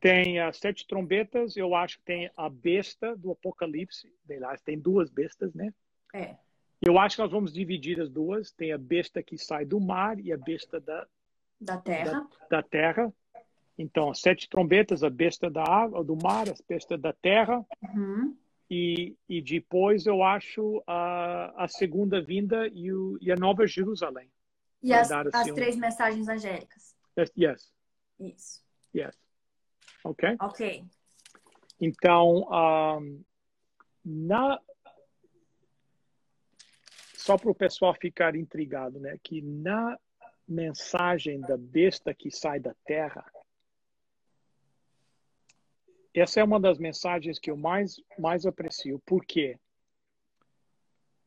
Tem 0.00 0.38
as 0.38 0.58
sete 0.58 0.86
trombetas, 0.86 1.56
eu 1.56 1.74
acho 1.74 1.98
que 1.98 2.04
tem 2.04 2.30
a 2.36 2.48
besta 2.48 3.16
do 3.16 3.32
Apocalipse, 3.32 4.12
tem 4.64 4.78
duas 4.78 5.10
bestas, 5.10 5.54
né? 5.54 5.72
É. 6.12 6.36
Eu 6.86 6.98
acho 6.98 7.16
que 7.16 7.22
nós 7.22 7.30
vamos 7.30 7.52
dividir 7.52 8.00
as 8.00 8.10
duas. 8.10 8.52
Tem 8.52 8.72
a 8.72 8.78
besta 8.78 9.22
que 9.22 9.38
sai 9.38 9.64
do 9.64 9.80
mar 9.80 10.18
e 10.20 10.32
a 10.32 10.36
besta 10.36 10.78
da, 10.78 11.06
da 11.58 11.78
terra. 11.78 12.28
Da, 12.50 12.58
da 12.58 12.62
terra. 12.62 13.12
Então, 13.78 14.10
as 14.10 14.20
sete 14.20 14.48
trombetas, 14.48 15.02
a 15.02 15.10
besta 15.10 15.50
da 15.50 15.62
água, 15.62 16.04
do 16.04 16.14
mar, 16.14 16.48
a 16.48 16.54
besta 16.68 16.96
da 16.96 17.12
terra. 17.12 17.64
Uhum. 17.82 18.36
E, 18.70 19.16
e 19.28 19.42
depois 19.42 20.06
eu 20.06 20.22
acho 20.22 20.82
a, 20.86 21.64
a 21.64 21.68
segunda 21.68 22.20
vinda 22.20 22.66
e, 22.68 22.92
o, 22.92 23.18
e 23.20 23.30
a 23.30 23.36
Nova 23.36 23.66
Jerusalém. 23.66 24.30
E 24.82 24.92
as, 24.92 25.10
assim, 25.10 25.30
as 25.32 25.50
três 25.52 25.76
um... 25.76 25.80
mensagens 25.80 26.28
angélicas. 26.28 26.96
Yes. 27.38 27.72
Isso. 28.18 28.62
Yes. 28.94 29.16
Ok? 30.02 30.36
Ok. 30.40 30.84
Então, 31.80 32.48
um, 32.50 33.22
na, 34.04 34.60
só 37.14 37.38
para 37.38 37.50
o 37.50 37.54
pessoal 37.54 37.94
ficar 37.94 38.36
intrigado, 38.36 39.00
né? 39.00 39.18
Que 39.22 39.40
na 39.40 39.98
mensagem 40.46 41.40
da 41.40 41.56
besta 41.56 42.14
que 42.14 42.30
sai 42.30 42.60
da 42.60 42.74
terra, 42.84 43.24
essa 46.14 46.40
é 46.40 46.44
uma 46.44 46.60
das 46.60 46.78
mensagens 46.78 47.38
que 47.38 47.50
eu 47.50 47.56
mais, 47.56 47.96
mais 48.18 48.46
aprecio. 48.46 49.00
Por 49.04 49.24
quê? 49.24 49.58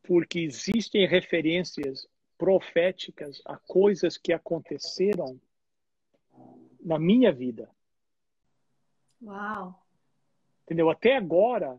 Porque 0.02 0.40
existem 0.40 1.06
referências 1.06 2.08
proféticas 2.38 3.42
a 3.44 3.58
coisas 3.58 4.16
que 4.16 4.32
aconteceram 4.32 5.38
na 6.80 6.98
minha 6.98 7.32
vida. 7.32 7.68
Uau! 9.22 9.86
Entendeu? 10.64 10.88
Até 10.88 11.16
agora, 11.16 11.78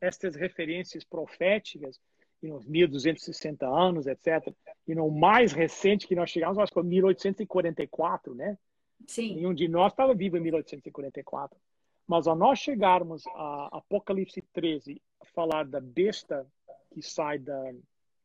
essas 0.00 0.36
referências 0.36 1.02
proféticas 1.02 1.98
you 2.42 2.50
know, 2.50 2.62
1260 2.66 3.66
anos, 3.66 4.06
etc. 4.06 4.54
E 4.86 4.94
no 4.94 5.10
mais 5.10 5.52
recente 5.52 6.06
que 6.06 6.14
nós 6.14 6.30
chegamos, 6.30 6.58
acho 6.58 6.70
que 6.70 6.74
foi 6.74 6.84
1844, 6.84 8.34
né? 8.34 8.58
Sim. 9.06 9.36
Nenhum 9.36 9.54
de 9.54 9.66
nós 9.66 9.92
estava 9.92 10.14
vivo 10.14 10.36
em 10.36 10.40
1844. 10.40 11.58
Mas 12.06 12.26
ao 12.26 12.36
nós 12.36 12.58
chegarmos 12.58 13.26
a 13.28 13.78
Apocalipse 13.78 14.42
13, 14.52 15.00
a 15.20 15.24
falar 15.26 15.64
da 15.64 15.80
besta 15.80 16.46
que 16.92 17.02
sai 17.02 17.38
da, 17.38 17.62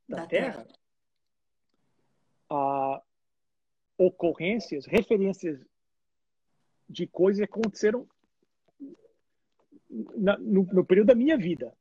da, 0.07 0.17
da 0.17 0.27
terra, 0.27 0.67
terra. 2.49 3.03
Ocorrências, 3.97 4.85
referências 4.85 5.59
de 6.89 7.05
coisas 7.07 7.45
que 7.45 7.51
aconteceram 7.51 8.07
na, 10.15 10.37
no, 10.37 10.63
no 10.63 10.85
período 10.85 11.07
da 11.07 11.15
minha 11.15 11.37
vida 11.37 11.73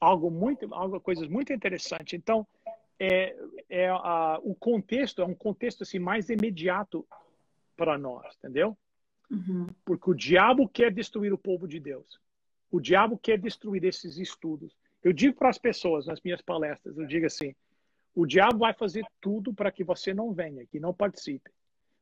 algo 0.00 0.30
muito, 0.30 0.72
algo, 0.74 0.98
coisas 1.00 1.28
muito 1.28 1.52
interessantes. 1.52 2.14
Então, 2.14 2.46
é, 2.98 3.36
é 3.68 3.88
a, 3.88 4.40
o 4.42 4.54
contexto 4.54 5.20
é 5.20 5.24
um 5.24 5.34
contexto 5.34 5.82
assim 5.82 5.98
mais 5.98 6.30
imediato 6.30 7.06
para 7.76 7.98
nós, 7.98 8.34
entendeu? 8.38 8.76
Uhum. 9.30 9.66
Porque 9.84 10.10
o 10.10 10.14
diabo 10.14 10.68
quer 10.68 10.92
destruir 10.92 11.32
o 11.32 11.38
povo 11.38 11.68
de 11.68 11.78
Deus. 11.78 12.20
O 12.70 12.80
diabo 12.80 13.18
quer 13.18 13.38
destruir 13.38 13.84
esses 13.84 14.18
estudos. 14.18 14.76
Eu 15.02 15.12
digo 15.12 15.36
para 15.36 15.48
as 15.48 15.58
pessoas 15.58 16.06
nas 16.06 16.20
minhas 16.20 16.42
palestras, 16.42 16.96
eu 16.98 17.06
digo 17.06 17.26
assim: 17.26 17.54
o 18.14 18.26
diabo 18.26 18.58
vai 18.58 18.74
fazer 18.74 19.04
tudo 19.20 19.54
para 19.54 19.70
que 19.70 19.84
você 19.84 20.12
não 20.12 20.32
venha, 20.32 20.66
que 20.66 20.80
não 20.80 20.92
participe. 20.92 21.50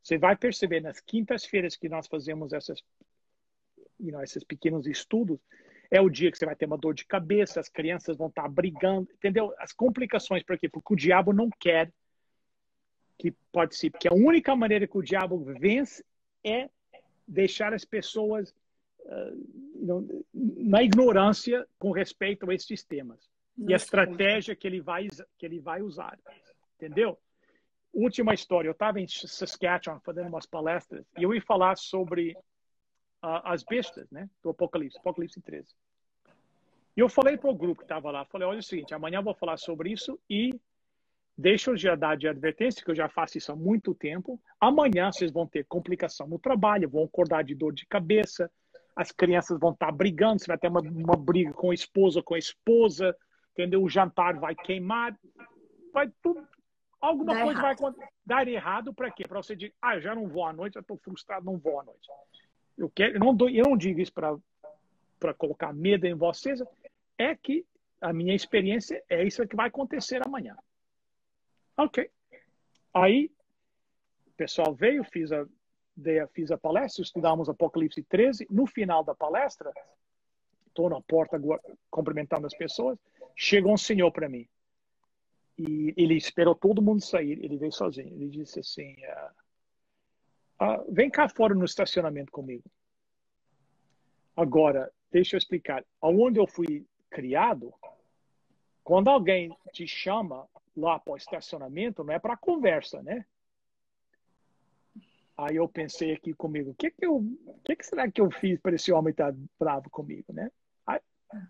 Você 0.02 0.16
vai 0.16 0.36
perceber 0.36 0.80
nas 0.80 1.00
quintas-feiras 1.00 1.76
que 1.76 1.88
nós 1.88 2.06
fazemos 2.06 2.52
essas, 2.52 2.82
you 4.00 4.10
know, 4.10 4.22
esses 4.22 4.42
pequenos 4.42 4.86
estudos, 4.86 5.38
é 5.90 6.00
o 6.00 6.09
dia 6.09 6.30
que 6.30 6.38
você 6.38 6.46
vai 6.46 6.56
ter 6.56 6.66
uma 6.66 6.78
dor 6.78 6.94
de 6.94 7.05
cabeça, 7.05 7.60
as 7.60 7.68
crianças 7.68 8.16
vão 8.16 8.28
estar 8.28 8.48
brigando, 8.48 9.09
entendeu? 9.14 9.55
As 9.59 9.72
complicações, 9.72 10.42
por 10.42 10.59
quê? 10.59 10.68
Porque 10.68 10.92
o 10.92 10.96
diabo 10.96 11.32
não 11.32 11.48
quer 11.59 11.92
que 13.18 13.32
participe, 13.52 13.92
porque 13.92 14.09
a 14.09 14.14
única 14.14 14.55
maneira 14.55 14.86
que 14.86 14.96
o 14.96 15.02
diabo 15.02 15.38
vence 15.44 16.05
é 16.44 16.70
deixar 17.28 17.74
as 17.74 17.84
pessoas 17.84 18.55
uh, 19.00 20.24
na 20.32 20.82
ignorância 20.82 21.66
com 21.78 21.92
respeito 21.92 22.50
a 22.50 22.55
esses 22.55 22.82
temas. 22.82 23.28
Nossa, 23.56 23.70
e 23.70 23.74
a 23.74 23.76
estratégia 23.76 24.56
que 24.56 24.66
ele 24.66 24.80
vai 24.80 25.09
que 25.36 25.46
ele 25.46 25.60
vai 25.60 25.82
usar, 25.82 26.18
entendeu? 26.76 27.18
Última 27.92 28.32
história, 28.32 28.68
eu 28.68 28.72
estava 28.72 29.00
em 29.00 29.06
Saskatchewan 29.06 30.00
fazendo 30.00 30.28
umas 30.28 30.46
palestras 30.46 31.05
e 31.18 31.22
eu 31.22 31.34
ia 31.34 31.42
falar 31.42 31.76
sobre 31.76 32.32
uh, 33.22 33.42
as 33.44 33.62
bestas, 33.62 34.10
né? 34.10 34.28
Do 34.42 34.50
Apocalipse, 34.50 34.98
Apocalipse 34.98 35.40
13. 35.40 35.74
E 36.96 37.00
eu 37.00 37.09
falei 37.09 37.36
para 37.36 37.50
o 37.50 37.55
grupo 37.55 37.78
que 37.78 37.84
estava 37.84 38.10
lá, 38.10 38.24
falei, 38.24 38.46
olha 38.46 38.59
o 38.59 38.62
seguinte, 38.62 38.94
amanhã 38.94 39.18
eu 39.18 39.22
vou 39.22 39.34
falar 39.34 39.56
sobre 39.56 39.92
isso 39.92 40.18
e 40.28 40.59
deixa 41.39 41.70
eu 41.70 41.77
já 41.77 41.94
dar 41.94 42.16
de 42.16 42.27
advertência, 42.27 42.85
que 42.85 42.90
eu 42.90 42.97
já 42.97 43.09
faço 43.09 43.39
isso 43.39 43.52
há 43.52 43.56
muito 43.56 43.94
tempo. 43.94 44.40
Amanhã 44.60 45.12
vocês 45.12 45.31
vão 45.31 45.47
ter 45.47 45.65
complicação 45.65 46.27
no 46.27 46.39
trabalho, 46.39 46.89
vão 46.89 47.05
acordar 47.05 47.44
de 47.44 47.55
dor 47.55 47.73
de 47.73 47.86
cabeça, 47.86 48.51
as 48.97 49.12
crianças 49.12 49.60
vão 49.60 49.70
estar 49.70 49.93
brigando, 49.93 50.40
você 50.40 50.48
vai 50.48 50.59
ter 50.59 50.69
uma, 50.69 50.81
uma 50.81 51.16
briga 51.16 51.52
com 51.52 51.70
a 51.70 51.74
esposa, 51.74 52.20
com 52.20 52.35
a 52.35 52.39
esposa, 52.39 53.16
entendeu? 53.52 53.81
O 53.81 53.89
jantar 53.89 54.35
vai 54.40 54.56
queimar, 54.56 55.16
vai 55.93 56.10
tudo. 56.20 56.44
Alguma 57.01 57.32
Dá 57.32 57.44
coisa 57.44 57.60
errado. 57.60 57.81
vai 57.81 57.93
dar 58.27 58.48
errado 58.48 58.93
para 58.93 59.09
quê? 59.12 59.23
Para 59.23 59.40
você 59.40 59.55
dizer, 59.55 59.73
ah, 59.81 59.94
eu 59.94 60.01
já 60.01 60.16
não 60.16 60.27
vou 60.27 60.44
à 60.44 60.52
noite, 60.52 60.74
eu 60.74 60.81
estou 60.81 60.97
frustrado, 60.97 61.47
não 61.47 61.56
vou 61.56 61.78
à 61.78 61.85
noite. 61.85 62.09
Eu, 62.77 62.90
quero, 62.90 63.15
eu, 63.15 63.20
não, 63.20 63.32
dou, 63.32 63.48
eu 63.48 63.62
não 63.65 63.77
digo 63.77 64.01
isso 64.01 64.12
para 64.12 65.35
colocar 65.35 65.73
medo 65.73 66.05
em 66.05 66.15
vocês, 66.15 66.60
é 67.16 67.36
que 67.36 67.65
a 68.01 68.12
minha 68.12 68.35
experiência 68.35 69.01
é 69.09 69.24
isso 69.24 69.47
que 69.47 69.55
vai 69.55 69.69
acontecer 69.69 70.20
amanhã. 70.27 70.56
Ok. 71.78 72.10
Aí, 72.92 73.30
o 74.26 74.30
pessoal 74.32 74.74
veio, 74.74 75.05
fiz 75.05 75.30
a, 75.30 75.46
fiz 76.32 76.50
a 76.50 76.59
palestra, 76.59 77.02
estudamos 77.02 77.48
Apocalipse 77.48 78.02
13. 78.02 78.48
No 78.50 78.66
final 78.66 79.05
da 79.05 79.14
palestra, 79.14 79.72
estou 80.66 80.90
na 80.90 81.00
porta 81.00 81.40
cumprimentando 81.88 82.48
as 82.48 82.56
pessoas, 82.56 82.98
chegou 83.36 83.72
um 83.72 83.78
senhor 83.78 84.10
para 84.10 84.28
mim. 84.28 84.48
E 85.56 85.94
ele 85.96 86.16
esperou 86.16 86.55
todo 86.55 86.82
mundo 86.82 87.00
sair, 87.00 87.44
ele 87.44 87.56
veio 87.56 87.72
sozinho. 87.72 88.12
Ele 88.12 88.28
disse 88.28 88.59
assim: 88.59 88.92
uh, 88.94 89.30
ah, 90.59 90.84
vem 90.88 91.09
cá 91.09 91.28
fora 91.28 91.55
no 91.55 91.64
estacionamento 91.64 92.32
comigo. 92.32 92.64
Agora, 94.36 94.92
deixa 95.12 95.36
eu 95.36 95.38
explicar. 95.38 95.84
Aonde 96.00 96.40
eu 96.40 96.46
fui 96.46 96.84
criado, 97.10 97.72
quando 98.82 99.09
alguém 99.09 99.56
te 99.72 99.86
chama 99.86 100.48
lá 100.78 100.98
para 100.98 101.12
o 101.12 101.16
estacionamento, 101.16 102.05
não 102.05 102.12
é 102.12 102.18
para 102.18 102.36
conversa, 102.36 103.02
né? 103.02 103.24
Aí 105.36 105.56
eu 105.56 105.68
pensei 105.68 106.12
aqui 106.12 106.34
comigo, 106.34 106.70
o 106.70 106.74
que 106.74 106.90
que 106.90 107.06
eu, 107.06 107.22
que 107.64 107.76
que 107.76 107.86
será 107.86 108.10
que 108.10 108.20
eu 108.20 108.30
fiz 108.30 108.60
para 108.60 108.74
esse 108.74 108.90
homem 108.90 109.12
estar 109.12 109.32
tá 109.32 109.38
bravo 109.59 109.88
comigo, 109.88 110.32
né? 110.32 110.50
Aí, 110.86 111.00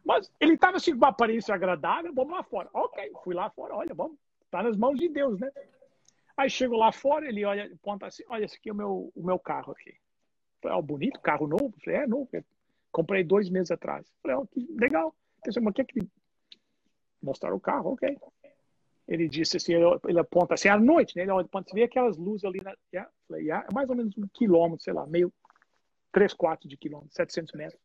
mas 0.04 0.30
ele 0.38 0.54
estava 0.54 0.76
assim 0.76 0.90
com 0.90 0.98
uma 0.98 1.08
aparência 1.08 1.54
agradável, 1.54 2.12
vamos 2.12 2.32
lá 2.32 2.42
fora. 2.42 2.68
Ok, 2.74 3.12
fui 3.24 3.34
lá 3.34 3.48
fora, 3.50 3.74
olha, 3.74 3.94
vamos, 3.94 4.18
tá 4.50 4.62
nas 4.62 4.76
mãos 4.76 4.98
de 4.98 5.08
Deus, 5.08 5.38
né? 5.40 5.50
Aí 6.36 6.48
chego 6.48 6.76
lá 6.76 6.92
fora, 6.92 7.26
ele 7.26 7.44
olha, 7.44 7.72
aponta 7.72 8.06
assim, 8.06 8.22
olha, 8.28 8.44
esse 8.44 8.56
aqui 8.56 8.68
é 8.68 8.72
o 8.72 8.76
meu, 8.76 9.12
o 9.14 9.26
meu 9.26 9.38
carro 9.38 9.72
aqui. 9.72 9.94
Falei, 10.62 10.78
oh, 10.78 10.82
bonito, 10.82 11.20
carro 11.20 11.46
novo. 11.46 11.74
Falei, 11.84 12.00
é 12.00 12.06
novo. 12.06 12.28
Comprei 12.92 13.24
dois 13.24 13.48
meses 13.50 13.70
atrás. 13.70 14.06
Falei, 14.22 14.36
oh, 14.36 14.46
que 14.46 14.66
legal. 14.78 15.14
Pensei, 15.42 15.62
mas 15.62 15.72
o 15.72 15.74
que 15.74 15.82
é 15.82 15.84
que... 15.84 16.08
Mostraram 17.20 17.56
o 17.56 17.60
carro, 17.60 17.92
ok. 17.92 18.16
Ele 19.08 19.26
disse 19.26 19.56
assim, 19.56 19.72
ele, 19.72 19.84
ele 20.06 20.18
aponta 20.18 20.54
assim, 20.54 20.68
à 20.68 20.78
noite, 20.78 21.16
né? 21.16 21.22
Ele 21.22 21.32
aponta, 21.32 21.70
você 21.70 21.74
vê 21.74 21.84
aquelas 21.84 22.18
luzes 22.18 22.44
ali 22.44 22.60
na... 22.62 22.74
Yeah. 22.92 23.10
Falei, 23.26 23.44
yeah. 23.44 23.66
é 23.68 23.74
mais 23.74 23.88
ou 23.88 23.96
menos 23.96 24.16
um 24.18 24.28
quilômetro, 24.32 24.84
sei 24.84 24.92
lá, 24.92 25.06
meio... 25.06 25.32
Três, 26.12 26.32
quatro 26.32 26.68
de 26.68 26.76
quilômetro, 26.76 27.14
700 27.14 27.52
metros. 27.54 27.80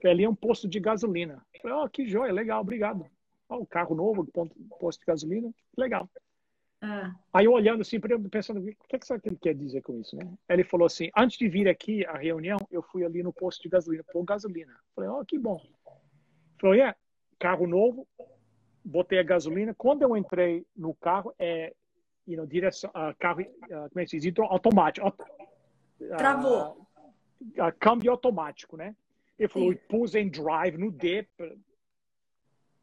Falei, 0.00 0.14
ali 0.14 0.24
é 0.24 0.28
um 0.28 0.34
posto 0.34 0.68
de 0.68 0.78
gasolina. 0.78 1.44
Falei, 1.60 1.76
ó, 1.76 1.84
oh, 1.84 1.88
que 1.88 2.06
joia, 2.06 2.32
legal, 2.32 2.60
obrigado. 2.60 3.06
Ó, 3.48 3.58
o 3.58 3.66
carro 3.66 3.94
novo, 3.94 4.26
posto 4.78 5.00
de 5.00 5.06
gasolina, 5.06 5.50
legal. 5.76 6.08
Ah. 6.80 7.14
Aí 7.32 7.46
eu 7.46 7.52
olhando 7.52 7.80
assim, 7.80 7.98
pensando, 8.30 8.60
o 8.60 8.64
que, 8.64 8.96
é 8.96 8.98
que, 8.98 9.18
que 9.18 9.28
ele 9.28 9.36
quer 9.36 9.54
dizer 9.54 9.82
com 9.82 9.98
isso, 9.98 10.14
né? 10.16 10.30
Ele 10.48 10.64
falou 10.64 10.86
assim, 10.86 11.10
antes 11.16 11.38
de 11.38 11.48
vir 11.48 11.68
aqui 11.68 12.04
à 12.06 12.16
reunião, 12.16 12.58
eu 12.70 12.82
fui 12.82 13.04
ali 13.04 13.22
no 13.22 13.32
posto 13.32 13.62
de 13.62 13.68
gasolina, 13.68 14.04
pôr 14.12 14.24
gasolina. 14.24 14.74
Falei, 14.94 15.08
ó, 15.08 15.20
oh, 15.20 15.24
que 15.24 15.38
bom. 15.38 15.60
Falou, 16.60 16.74
é, 16.74 16.78
yeah, 16.78 16.96
carro 17.38 17.66
novo, 17.66 18.06
botei 18.86 19.18
a 19.18 19.22
gasolina. 19.22 19.74
Quando 19.74 20.02
eu 20.02 20.16
entrei 20.16 20.64
no 20.76 20.94
carro, 20.94 21.34
é, 21.38 21.74
you 22.26 22.36
know, 22.36 22.46
direção, 22.46 22.90
uh, 22.90 23.14
carro, 23.18 23.42
uh, 23.42 23.88
como 23.90 24.00
é 24.00 24.04
que 24.04 24.10
se 24.10 24.20
diz? 24.20 24.32
Automático. 24.38 25.12
Travou. 26.16 26.86
Uh, 27.40 27.72
câmbio 27.78 28.12
automático, 28.12 28.76
né? 28.76 28.94
Ele 29.38 29.48
falou, 29.48 29.72
Sim. 29.72 29.78
pus 29.88 30.14
em 30.14 30.28
drive 30.28 30.78
no 30.78 30.90
D 30.90 31.28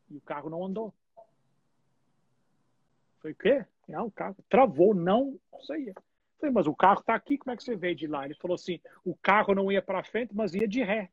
e 0.10 0.18
o 0.18 0.22
carro 0.22 0.50
não 0.50 0.64
andou. 0.64 0.94
Foi 3.20 3.32
o 3.32 3.36
quê? 3.36 3.66
Não, 3.88 4.08
o 4.08 4.12
carro 4.12 4.36
travou, 4.50 4.94
não 4.94 5.40
saía. 5.66 5.94
Falei, 6.40 6.54
mas 6.54 6.68
o 6.68 6.76
carro 6.76 7.00
está 7.00 7.16
aqui, 7.16 7.38
como 7.38 7.54
é 7.54 7.58
que 7.58 7.64
você 7.64 7.76
veio 7.76 7.96
de 7.96 8.06
lá? 8.06 8.26
Ele 8.26 8.36
falou 8.36 8.56
assim, 8.56 8.80
o 9.04 9.16
carro 9.16 9.56
não 9.56 9.72
ia 9.72 9.82
para 9.82 10.04
frente, 10.04 10.36
mas 10.36 10.54
ia 10.54 10.68
de 10.68 10.84
ré. 10.84 11.10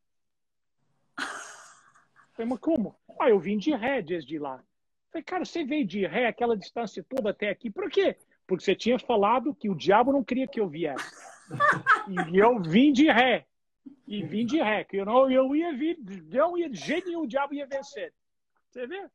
Falei, 2.35 2.51
mas 2.51 2.59
como? 2.59 2.97
Ah, 3.19 3.31
eu 3.31 3.39
vim 3.39 3.57
de 3.57 3.75
ré 3.75 4.03
desde 4.03 4.39
lá. 4.39 4.63
Falei, 5.11 5.25
cara, 5.25 5.45
você 5.45 5.65
veio 5.65 5.87
de 5.87 6.07
ré 6.07 6.27
aquela 6.27 6.57
distância 6.57 7.05
toda 7.09 7.31
até 7.31 7.51
aqui, 7.51 7.71
por 7.71 7.91
quê? 7.91 8.17
Porque 8.47 8.65
você 8.65 8.75
tinha 8.75 8.99
falado 8.99 9.55
que 9.55 9.69
o 9.69 9.75
diabo 9.75 10.13
não 10.13 10.25
queria 10.25 10.47
que 10.47 10.61
eu 10.61 10.69
viesse. 10.69 11.05
E 12.09 12.39
eu 12.39 12.61
vim 12.61 12.93
de 12.93 13.11
ré. 13.11 13.47
E 14.07 14.23
vim 14.23 14.47
de 14.47 14.61
ré, 14.61 14.85
que 14.85 14.97
eu 14.97 15.05
não 15.05 15.31
eu 15.31 15.55
ia 15.55 15.73
vir, 15.73 15.99
não 16.27 16.57
ia, 16.57 16.69
de 16.69 16.79
jeito 16.79 17.09
nenhum 17.09 17.23
o 17.23 17.29
diabo 17.29 17.55
ia 17.55 17.67
vencer. 17.67 18.13
Você 18.69 18.87
vê? 18.87 19.09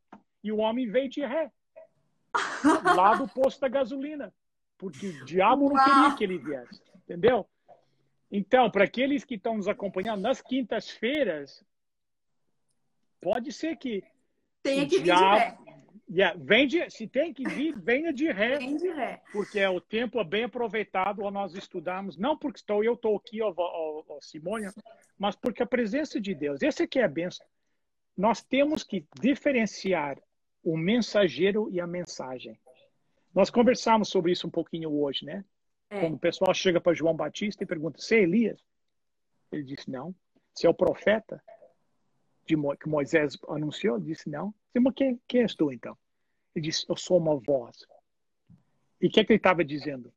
E 0.44 0.52
o 0.52 0.58
homem 0.58 0.90
veio 0.90 1.10
de 1.10 1.22
ré. 1.22 1.52
Lá 2.96 3.16
do 3.16 3.28
posto 3.28 3.62
da 3.62 3.68
gasolina. 3.68 4.34
Porque 4.78 5.08
o 5.08 5.26
diabo 5.26 5.70
não 5.70 5.84
queria 5.84 6.16
que 6.16 6.24
ele 6.24 6.38
viesse. 6.38 6.82
Entendeu? 6.96 7.48
Então, 8.32 8.70
para 8.70 8.84
aqueles 8.84 9.24
que 9.24 9.36
estão 9.36 9.56
nos 9.56 9.68
acompanhando, 9.68 10.22
nas 10.22 10.42
quintas-feiras, 10.42 11.64
pode 13.22 13.52
ser 13.52 13.78
que. 13.78 14.04
Tenha 14.62 14.88
que 14.88 15.02
diabo, 15.02 15.22
vir 15.22 15.56
de 15.56 15.70
ré. 15.72 15.75
Yeah, 16.08 16.38
vem 16.40 16.68
de, 16.68 16.88
se 16.90 17.08
tem 17.08 17.34
que 17.34 17.44
vir, 17.50 17.76
venha 17.80 18.14
de 18.14 18.32
ré. 18.32 18.58
Vem 18.58 18.78
de 18.78 18.90
ré. 18.90 19.22
Porque 19.32 19.60
é 19.60 19.68
o 19.68 19.82
tempo 19.82 20.20
é 20.20 20.24
bem 20.24 20.44
aproveitado 20.44 21.24
ao 21.24 21.32
nós 21.32 21.56
estudarmos, 21.56 22.16
não 22.16 22.38
porque 22.38 22.60
estou, 22.60 22.84
eu 22.84 22.94
estou 22.94 23.18
aqui, 23.18 23.42
ó, 23.42 23.52
ó, 23.58 24.04
ó, 24.08 24.22
Simônia, 24.22 24.72
mas 25.18 25.36
porque 25.36 25.64
a 25.64 25.68
presença 25.68 26.22
de 26.22 26.36
Deus, 26.36 26.62
esse 26.62 26.84
aqui 26.84 27.00
é 27.00 27.06
a 27.06 27.08
benção. 27.08 27.46
Nós 28.16 28.44
temos 28.44 28.84
que 28.84 29.06
diferenciar 29.20 30.18
o 30.64 30.78
mensageiro 30.78 31.70
e 31.72 31.82
a 31.82 31.88
mensagem. 31.88 32.58
Nós 33.34 33.50
conversamos 33.50 34.10
sobre 34.10 34.32
isso 34.32 34.48
um 34.48 34.52
pouquinho 34.52 34.92
hoje, 35.02 35.26
né? 35.26 35.44
É. 35.90 36.00
Quando 36.00 36.16
o 36.16 36.20
pessoal 36.20 36.54
chega 36.54 36.80
para 36.80 36.94
João 36.94 37.16
Batista 37.16 37.64
e 37.64 37.68
pergunta: 37.68 38.00
Você 38.00 38.18
é 38.18 38.22
Elias? 38.22 38.60
Ele 39.52 39.64
disse: 39.64 39.92
Não. 39.92 40.16
Você 40.54 40.66
é 40.66 40.70
o 40.70 40.74
profeta 40.74 41.44
de 42.46 42.56
Mo 42.56 42.76
que 42.78 42.88
Moisés 42.88 43.38
anunciou? 43.50 44.00
Disse: 44.00 44.30
Não. 44.30 44.54
Disse, 44.74 44.94
quem, 44.94 45.22
quem 45.28 45.42
és 45.42 45.56
tu 45.56 45.72
então? 45.72 45.98
Ele 46.56 46.66
disse: 46.66 46.86
Eu 46.88 46.96
sou 46.96 47.18
uma 47.18 47.36
voz. 47.38 47.86
E 49.02 49.08
o 49.08 49.10
que, 49.10 49.20
é 49.20 49.26
que 49.26 49.34
ele 49.34 49.38
estava 49.38 49.64
dizendo? 49.64 50.14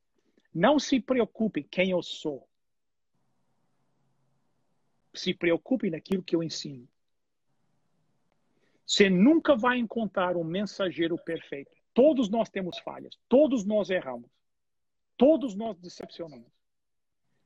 Não 0.54 0.78
se 0.78 1.00
preocupe 1.00 1.62
quem 1.62 1.90
eu 1.90 2.02
sou. 2.02 2.48
Se 5.14 5.34
preocupe 5.34 5.90
naquilo 5.90 6.22
que 6.22 6.36
eu 6.36 6.42
ensino. 6.42 6.88
Você 8.86 9.10
nunca 9.10 9.54
vai 9.54 9.78
encontrar 9.78 10.36
um 10.36 10.44
mensageiro 10.44 11.18
perfeito. 11.18 11.70
Todos 11.92 12.28
nós 12.30 12.48
temos 12.48 12.78
falhas, 12.78 13.18
todos 13.28 13.64
nós 13.64 13.90
erramos, 13.90 14.30
todos 15.16 15.54
nós 15.54 15.76
decepcionamos. 15.78 16.46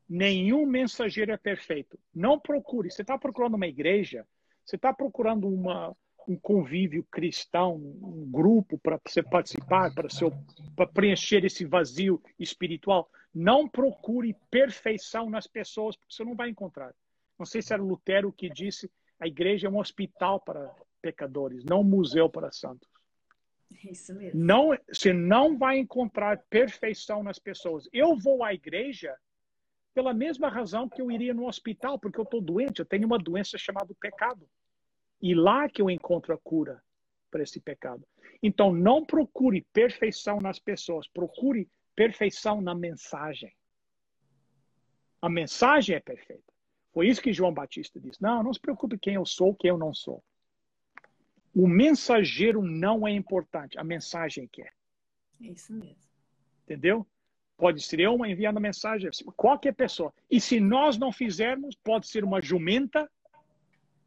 Nenhum 0.08 0.66
mensageiro 0.66 1.32
é 1.32 1.36
perfeito. 1.36 1.98
Não 2.14 2.38
procure. 2.38 2.90
Você 2.90 3.02
está 3.02 3.16
procurando 3.16 3.54
uma 3.54 3.66
igreja, 3.66 4.28
você 4.64 4.76
está 4.76 4.92
procurando 4.92 5.48
uma, 5.48 5.94
um 6.28 6.36
convívio 6.36 7.04
cristão, 7.10 7.74
um 7.76 8.28
grupo 8.30 8.78
para 8.78 9.00
você 9.04 9.22
participar, 9.22 9.92
para 9.94 10.86
preencher 10.86 11.44
esse 11.44 11.64
vazio 11.64 12.22
espiritual. 12.38 13.10
Não 13.34 13.68
procure 13.68 14.36
perfeição 14.50 15.30
nas 15.30 15.46
pessoas, 15.46 15.96
porque 15.96 16.14
você 16.14 16.24
não 16.24 16.34
vai 16.34 16.50
encontrar. 16.50 16.94
Não 17.38 17.46
sei 17.46 17.62
se 17.62 17.72
era 17.72 17.82
Lutero 17.82 18.32
que 18.32 18.48
disse 18.48 18.90
a 19.18 19.26
igreja 19.26 19.68
é 19.68 19.70
um 19.70 19.78
hospital 19.78 20.40
para 20.40 20.74
pecadores, 21.00 21.64
não 21.64 21.80
um 21.80 21.84
museu 21.84 22.28
para 22.28 22.50
santos. 22.50 22.88
Isso 23.84 24.14
mesmo. 24.14 24.44
Não, 24.44 24.76
você 24.88 25.12
não 25.12 25.56
vai 25.56 25.78
encontrar 25.78 26.42
perfeição 26.50 27.22
nas 27.22 27.38
pessoas. 27.38 27.88
Eu 27.92 28.16
vou 28.16 28.44
à 28.44 28.52
igreja 28.52 29.16
pela 29.94 30.14
mesma 30.14 30.48
razão 30.48 30.88
que 30.88 31.00
eu 31.00 31.10
iria 31.10 31.34
no 31.34 31.46
hospital, 31.46 31.98
porque 31.98 32.18
eu 32.18 32.24
estou 32.24 32.40
doente, 32.40 32.80
eu 32.80 32.86
tenho 32.86 33.06
uma 33.06 33.18
doença 33.18 33.58
chamada 33.58 33.94
pecado. 34.00 34.48
E 35.20 35.34
lá 35.34 35.68
que 35.68 35.80
eu 35.80 35.90
encontro 35.90 36.34
a 36.34 36.38
cura 36.38 36.82
para 37.30 37.42
esse 37.42 37.60
pecado. 37.60 38.06
Então, 38.42 38.72
não 38.72 39.04
procure 39.04 39.66
perfeição 39.72 40.38
nas 40.38 40.58
pessoas, 40.58 41.06
procure 41.08 41.68
perfeição 41.94 42.60
na 42.60 42.74
mensagem. 42.74 43.52
A 45.20 45.28
mensagem 45.28 45.96
é 45.96 46.00
perfeita. 46.00 46.52
Foi 46.92 47.08
isso 47.08 47.22
que 47.22 47.32
João 47.32 47.54
Batista 47.54 48.00
disse. 48.00 48.20
Não, 48.20 48.42
não 48.42 48.52
se 48.52 48.60
preocupe 48.60 48.98
quem 48.98 49.14
eu 49.14 49.24
sou, 49.24 49.54
quem 49.54 49.70
eu 49.70 49.78
não 49.78 49.94
sou. 49.94 50.22
O 51.54 51.66
mensageiro 51.66 52.62
não 52.62 53.06
é 53.06 53.12
importante, 53.12 53.78
a 53.78 53.84
mensagem 53.84 54.48
que 54.48 54.62
é. 54.62 54.70
É 55.42 55.46
isso 55.46 55.72
mesmo. 55.72 55.96
Entendeu? 56.64 57.06
Pode 57.56 57.82
ser 57.82 58.00
eu 58.00 58.24
enviando 58.26 58.60
mensagem, 58.60 59.10
qualquer 59.36 59.74
pessoa. 59.74 60.12
E 60.30 60.40
se 60.40 60.58
nós 60.58 60.98
não 60.98 61.12
fizermos, 61.12 61.76
pode 61.76 62.08
ser 62.08 62.24
uma 62.24 62.40
jumenta, 62.40 63.10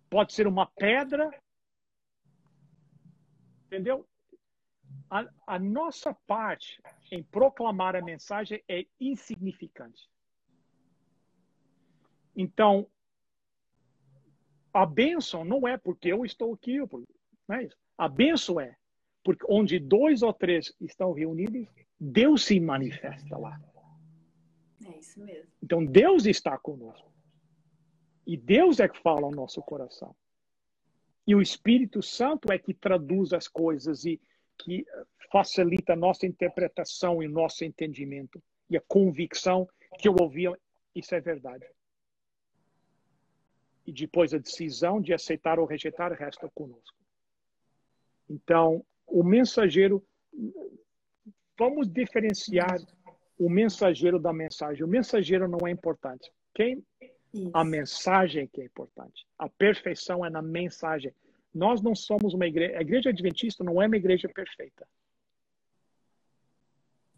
pode 0.09 0.33
ser 0.33 0.47
uma 0.47 0.65
pedra. 0.65 1.29
Entendeu? 3.65 4.07
A, 5.09 5.25
a 5.47 5.59
nossa 5.59 6.13
parte 6.27 6.81
em 7.11 7.23
proclamar 7.23 7.95
a 7.95 8.01
mensagem 8.01 8.63
é 8.67 8.85
insignificante. 8.99 10.09
Então, 12.35 12.87
a 14.73 14.85
bênção 14.85 15.45
não 15.45 15.65
é 15.65 15.77
porque 15.77 16.11
eu 16.11 16.25
estou 16.25 16.53
aqui, 16.53 16.77
não 17.47 17.55
é 17.55 17.63
isso. 17.63 17.77
A 17.97 18.09
benção 18.09 18.59
é 18.59 18.75
porque 19.25 19.43
onde 19.49 19.79
dois 19.79 20.21
ou 20.21 20.31
três 20.31 20.71
estão 20.79 21.11
reunidos, 21.11 21.67
Deus 21.99 22.45
se 22.45 22.59
manifesta 22.59 23.35
lá. 23.35 23.59
É 24.85 24.99
isso 24.99 25.19
mesmo. 25.19 25.51
Então 25.63 25.83
Deus 25.83 26.27
está 26.27 26.55
conosco. 26.59 27.11
E 28.27 28.37
Deus 28.37 28.79
é 28.79 28.87
que 28.87 29.01
fala 29.01 29.23
ao 29.23 29.31
nosso 29.31 29.61
coração. 29.63 30.15
E 31.25 31.33
o 31.33 31.41
Espírito 31.41 32.03
Santo 32.03 32.51
é 32.51 32.59
que 32.59 32.71
traduz 32.71 33.33
as 33.33 33.47
coisas 33.47 34.05
e 34.05 34.21
que 34.59 34.85
facilita 35.31 35.93
a 35.93 35.97
nossa 35.97 36.27
interpretação 36.27 37.23
e 37.23 37.25
o 37.25 37.31
nosso 37.31 37.65
entendimento. 37.65 38.41
E 38.69 38.77
a 38.77 38.81
convicção 38.81 39.67
que 39.97 40.07
eu 40.07 40.15
ouvi, 40.21 40.43
isso 40.93 41.15
é 41.15 41.19
verdade. 41.19 41.65
E 43.87 43.91
depois 43.91 44.35
a 44.35 44.37
decisão 44.37 45.01
de 45.01 45.13
aceitar 45.13 45.57
ou 45.57 45.65
rejeitar 45.65 46.13
resta 46.13 46.47
conosco. 46.49 46.95
Então, 48.29 48.85
o 49.07 49.23
mensageiro, 49.23 50.03
vamos 51.57 51.87
diferenciar 51.87 52.77
o 53.37 53.49
mensageiro 53.49 54.19
da 54.19 54.33
mensagem. 54.33 54.83
O 54.83 54.87
mensageiro 54.87 55.47
não 55.47 55.67
é 55.67 55.71
importante. 55.71 56.31
Quem? 56.53 56.83
Isso. 57.33 57.51
A 57.53 57.63
mensagem 57.63 58.47
que 58.47 58.61
é 58.61 58.65
importante. 58.65 59.25
A 59.37 59.49
perfeição 59.49 60.25
é 60.25 60.29
na 60.29 60.41
mensagem. 60.41 61.13
Nós 61.53 61.81
não 61.81 61.93
somos 61.93 62.33
uma 62.33 62.47
igreja. 62.47 62.77
A 62.77 62.81
igreja 62.81 63.09
adventista 63.09 63.63
não 63.63 63.81
é 63.81 63.87
uma 63.87 63.97
igreja 63.97 64.29
perfeita. 64.29 64.87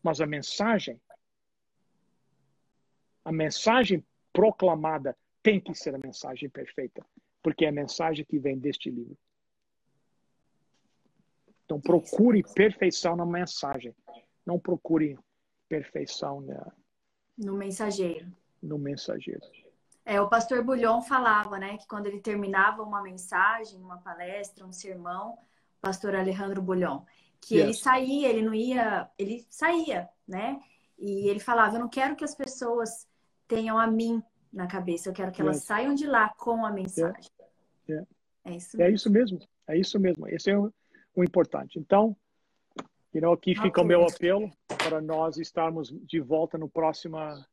Mas 0.02 0.22
a 0.22 0.26
mensagem, 0.26 1.00
a 3.26 3.32
mensagem 3.32 4.04
proclamada 4.32 5.18
tem 5.44 5.60
que 5.60 5.74
ser 5.74 5.94
a 5.96 6.00
mensagem 6.00 6.50
perfeita, 6.50 7.06
porque 7.42 7.66
é 7.66 7.70
a 7.70 7.72
mensagem 7.72 8.26
que 8.26 8.40
vem 8.40 8.58
deste 8.58 8.90
livro. 8.90 9.18
Então, 11.68 11.82
procure 11.82 12.42
perfeição 12.56 13.18
na 13.18 13.26
mensagem. 13.26 13.94
Não 14.46 14.58
procure 14.58 15.20
perfeição 15.68 16.40
na... 16.40 16.72
no 17.38 17.56
mensageiro. 17.56 18.32
No 18.64 18.80
mensageiro. 18.80 19.42
É, 20.06 20.22
o 20.22 20.30
pastor 20.30 20.64
Bulhon 20.64 21.02
falava, 21.02 21.60
né, 21.60 21.78
que 21.78 21.86
quando 21.86 22.08
ele 22.08 22.22
terminava 22.22 22.82
uma 22.82 23.04
mensagem, 23.04 23.82
uma 23.82 23.98
palestra, 23.98 24.66
um 24.66 24.72
sermão, 24.72 25.34
o 25.34 25.82
pastor 25.82 26.16
Alejandro 26.16 26.62
Bulhon, 26.62 27.04
que 27.42 27.56
yes. 27.56 27.64
ele 27.64 27.74
saía, 27.74 28.30
ele 28.30 28.42
não 28.42 28.54
ia, 28.54 29.12
ele 29.18 29.46
saía, 29.50 30.08
né? 30.26 30.62
E 30.98 31.28
ele 31.28 31.42
falava: 31.42 31.76
Eu 31.76 31.82
não 31.82 31.90
quero 31.90 32.16
que 32.16 32.24
as 32.24 32.34
pessoas 32.34 33.06
tenham 33.46 33.78
a 33.78 33.86
mim 33.86 34.24
na 34.52 34.66
cabeça, 34.68 35.10
eu 35.10 35.14
quero 35.14 35.34
que 35.34 35.42
elas 35.42 35.58
yes. 35.58 35.66
saiam 35.66 35.94
de 35.94 36.08
lá 36.08 36.30
com 36.38 36.66
a 36.66 36.72
mensagem. 36.72 37.30
Yeah. 37.38 37.58
Yeah. 37.90 38.08
É 38.46 38.56
isso 38.56 38.78
mesmo. 38.78 38.84
É 38.88 38.92
isso 38.92 39.10
mesmo. 39.10 39.40
É 39.68 39.78
isso 39.78 40.00
mesmo. 40.00 40.28
Esse 40.30 40.52
é 40.52 40.58
o, 40.58 40.74
o 41.18 41.24
importante. 41.24 41.80
Então, 41.80 42.16
you 43.14 43.22
know, 43.22 43.34
aqui 43.34 43.56
fica 43.56 43.82
o 43.82 43.86
meu 43.86 44.06
apelo 44.06 44.52
para 44.78 45.02
nós 45.02 45.38
estarmos 45.38 45.90
de 45.90 46.20
volta 46.20 46.58
no 46.58 46.70
próxima 46.70 47.46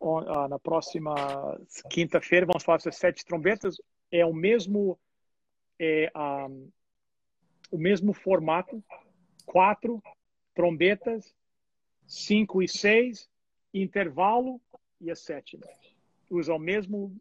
uh, 0.00 0.48
na 0.48 0.58
próxima 0.58 1.14
quinta-feira. 1.90 2.46
Vamos 2.46 2.62
falar 2.62 2.78
das 2.78 2.96
sete 2.96 3.24
trombetas. 3.24 3.76
É 4.10 4.24
o 4.24 4.32
mesmo 4.32 4.98
é, 5.80 6.12
um, 6.16 6.70
o 7.72 7.78
mesmo 7.78 8.12
formato, 8.12 8.82
quatro 9.44 10.00
trombetas, 10.54 11.34
cinco 12.06 12.62
e 12.62 12.68
seis, 12.68 13.28
intervalo 13.72 14.60
e 15.00 15.10
a 15.10 15.16
sétima. 15.16 15.66
Usa 16.30 16.54
o 16.54 16.58
mesmo 16.58 17.16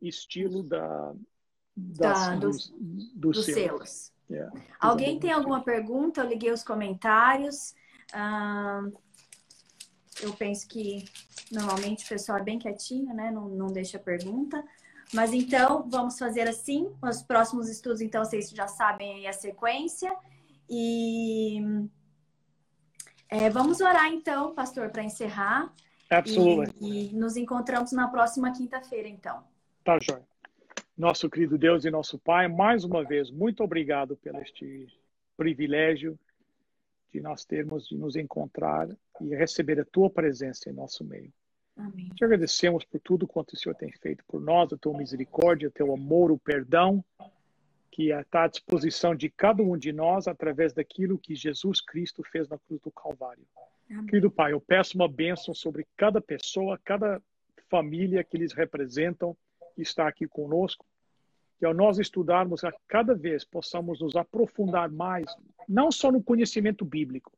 estilo 0.00 0.62
da, 0.62 1.12
das, 1.76 2.28
da 2.28 2.36
dos, 2.36 2.70
dos, 2.70 3.14
dos, 3.14 3.44
selos. 3.44 3.90
selos. 3.90 4.15
Yeah, 4.28 4.52
Alguém 4.80 5.20
tem 5.20 5.30
alguma 5.30 5.62
pergunta? 5.62 6.20
Eu 6.20 6.28
liguei 6.28 6.50
os 6.50 6.64
comentários. 6.64 7.74
Uh, 8.12 8.92
eu 10.20 10.32
penso 10.34 10.66
que 10.66 11.04
normalmente 11.52 12.04
o 12.04 12.08
pessoal 12.08 12.38
é 12.38 12.42
bem 12.42 12.58
quietinho, 12.58 13.14
né? 13.14 13.30
Não, 13.30 13.48
não 13.48 13.66
deixa 13.68 13.98
pergunta. 13.98 14.64
Mas 15.14 15.32
então, 15.32 15.88
vamos 15.88 16.18
fazer 16.18 16.48
assim. 16.48 16.90
Os 17.02 17.22
próximos 17.22 17.68
estudos, 17.68 18.00
então, 18.00 18.24
vocês 18.24 18.50
já 18.50 18.66
sabem 18.66 19.28
a 19.28 19.32
sequência. 19.32 20.12
E 20.68 21.60
é, 23.28 23.48
vamos 23.50 23.80
orar, 23.80 24.06
então, 24.12 24.54
pastor, 24.54 24.90
para 24.90 25.04
encerrar. 25.04 25.72
Absolutamente. 26.10 26.76
E, 26.80 27.10
e, 27.10 27.14
nos 27.14 27.36
encontramos 27.36 27.92
na 27.92 28.08
próxima 28.08 28.52
quinta-feira, 28.52 29.08
então. 29.08 29.44
Tá, 29.84 29.98
Joia. 30.00 30.24
Nosso 30.96 31.28
querido 31.28 31.58
Deus 31.58 31.84
e 31.84 31.90
nosso 31.90 32.18
Pai, 32.18 32.48
mais 32.48 32.82
uma 32.82 33.04
vez, 33.04 33.30
muito 33.30 33.62
obrigado 33.62 34.16
pelo 34.16 34.40
este 34.40 34.86
privilégio 35.36 36.18
de 37.12 37.20
nós 37.20 37.44
termos 37.44 37.86
de 37.86 37.94
nos 37.96 38.16
encontrar 38.16 38.88
e 39.20 39.34
receber 39.34 39.78
a 39.78 39.84
tua 39.84 40.08
presença 40.08 40.70
em 40.70 40.72
nosso 40.72 41.04
meio. 41.04 41.30
Amém. 41.76 42.08
Te 42.14 42.24
agradecemos 42.24 42.82
por 42.84 42.98
tudo 43.00 43.26
quanto 43.26 43.52
o 43.52 43.56
Senhor 43.58 43.74
tem 43.74 43.92
feito 43.92 44.24
por 44.26 44.40
nós, 44.40 44.72
a 44.72 44.78
tua 44.78 44.96
misericórdia, 44.96 45.68
o 45.68 45.70
teu 45.70 45.92
amor, 45.92 46.32
o 46.32 46.38
perdão, 46.38 47.04
que 47.90 48.10
está 48.10 48.44
à 48.44 48.48
disposição 48.48 49.14
de 49.14 49.28
cada 49.28 49.62
um 49.62 49.76
de 49.76 49.92
nós 49.92 50.26
através 50.26 50.72
daquilo 50.72 51.18
que 51.18 51.34
Jesus 51.34 51.82
Cristo 51.82 52.22
fez 52.22 52.48
na 52.48 52.56
cruz 52.58 52.80
do 52.80 52.90
Calvário. 52.90 53.44
Amém. 53.90 54.06
Querido 54.06 54.30
Pai, 54.30 54.54
eu 54.54 54.60
peço 54.62 54.96
uma 54.96 55.08
bênção 55.08 55.52
sobre 55.52 55.86
cada 55.94 56.22
pessoa, 56.22 56.80
cada 56.82 57.20
família 57.68 58.24
que 58.24 58.36
eles 58.36 58.54
representam, 58.54 59.36
que 59.76 59.82
está 59.82 60.08
aqui 60.08 60.26
conosco, 60.26 60.84
que 61.58 61.66
ao 61.66 61.74
nós 61.74 61.98
estudarmos 61.98 62.64
a 62.64 62.72
cada 62.88 63.14
vez 63.14 63.44
possamos 63.44 64.00
nos 64.00 64.16
aprofundar 64.16 64.90
mais, 64.90 65.26
não 65.68 65.92
só 65.92 66.10
no 66.10 66.22
conhecimento 66.22 66.84
bíblico, 66.84 67.32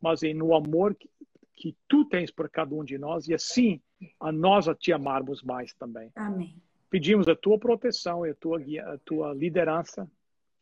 mas 0.00 0.22
em 0.22 0.34
no 0.34 0.54
amor 0.54 0.94
que, 0.94 1.10
que 1.56 1.74
tu 1.88 2.04
tens 2.04 2.30
por 2.30 2.48
cada 2.48 2.74
um 2.74 2.84
de 2.84 2.98
nós 2.98 3.26
e 3.26 3.34
assim 3.34 3.80
a 4.20 4.30
nós 4.30 4.68
a 4.68 4.74
te 4.74 4.92
amarmos 4.92 5.42
mais 5.42 5.72
também. 5.72 6.12
Amém. 6.14 6.54
Pedimos 6.90 7.26
a 7.26 7.34
tua 7.34 7.58
proteção 7.58 8.24
e 8.24 8.30
a 8.30 8.34
tua 8.34 8.58
guia, 8.58 8.86
a 8.86 8.98
tua 8.98 9.34
liderança, 9.34 10.08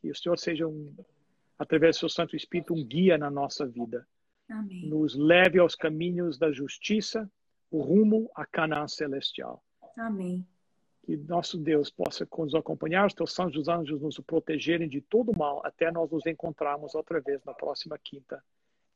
que 0.00 0.10
o 0.10 0.14
Senhor 0.14 0.38
seja 0.38 0.66
um 0.66 0.94
através 1.58 1.96
do 1.96 2.00
seu 2.00 2.08
Santo 2.08 2.36
Espírito 2.36 2.74
um 2.74 2.84
guia 2.84 3.18
na 3.18 3.30
nossa 3.30 3.66
vida. 3.66 4.06
Amém. 4.48 4.88
Nos 4.88 5.16
leve 5.16 5.58
aos 5.58 5.74
caminhos 5.74 6.38
da 6.38 6.52
justiça, 6.52 7.30
o 7.70 7.80
rumo 7.80 8.30
a 8.34 8.46
Canaã 8.46 8.86
celestial. 8.86 9.62
Amém. 9.96 10.46
Que 11.06 11.16
nosso 11.16 11.56
Deus 11.56 11.88
possa 11.88 12.26
nos 12.36 12.52
acompanhar, 12.56 13.06
os 13.06 13.14
teus 13.14 13.32
santos 13.32 13.68
anjos 13.68 14.02
nos 14.02 14.18
protegerem 14.18 14.88
de 14.88 15.00
todo 15.00 15.30
mal, 15.38 15.64
até 15.64 15.88
nós 15.92 16.10
nos 16.10 16.26
encontrarmos 16.26 16.96
outra 16.96 17.20
vez 17.20 17.40
na 17.44 17.54
próxima 17.54 17.96
quinta. 17.96 18.42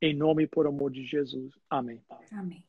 Em 0.02 0.12
nome 0.12 0.42
e 0.42 0.46
por 0.48 0.66
amor 0.66 0.90
de 0.90 1.04
Jesus. 1.04 1.54
Amém. 1.70 2.02
Amém. 2.32 2.64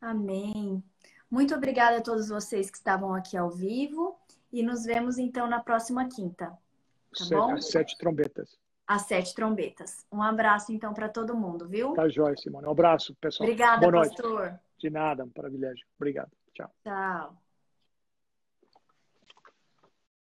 Amém. 0.00 0.84
Muito 1.28 1.52
obrigada 1.52 1.98
a 1.98 2.00
todos 2.00 2.28
vocês 2.28 2.70
que 2.70 2.76
estavam 2.76 3.12
aqui 3.12 3.36
ao 3.36 3.50
vivo 3.50 4.16
e 4.52 4.62
nos 4.62 4.84
vemos 4.84 5.18
então 5.18 5.48
na 5.48 5.58
próxima 5.58 6.08
quinta. 6.08 6.46
Tá 6.46 7.24
bom? 7.28 7.54
Às 7.54 7.72
sete 7.72 7.98
trombetas. 7.98 8.56
Às 8.86 9.02
sete 9.02 9.34
trombetas. 9.34 10.06
Um 10.12 10.22
abraço 10.22 10.72
então 10.72 10.94
para 10.94 11.08
todo 11.08 11.36
mundo, 11.36 11.66
viu? 11.66 11.92
Tá 11.94 12.08
jóia, 12.08 12.36
Simone. 12.36 12.68
Um 12.68 12.70
abraço, 12.70 13.16
pessoal. 13.16 13.48
Obrigada, 13.48 13.90
Boa 13.90 14.04
pastor. 14.04 14.40
Noite. 14.50 14.60
De 14.78 14.90
nada, 14.90 15.24
um 15.24 15.30
privilégio. 15.30 15.84
Obrigado. 15.98 16.30
Tchau. 16.52 16.70
Tchau. 16.84 17.43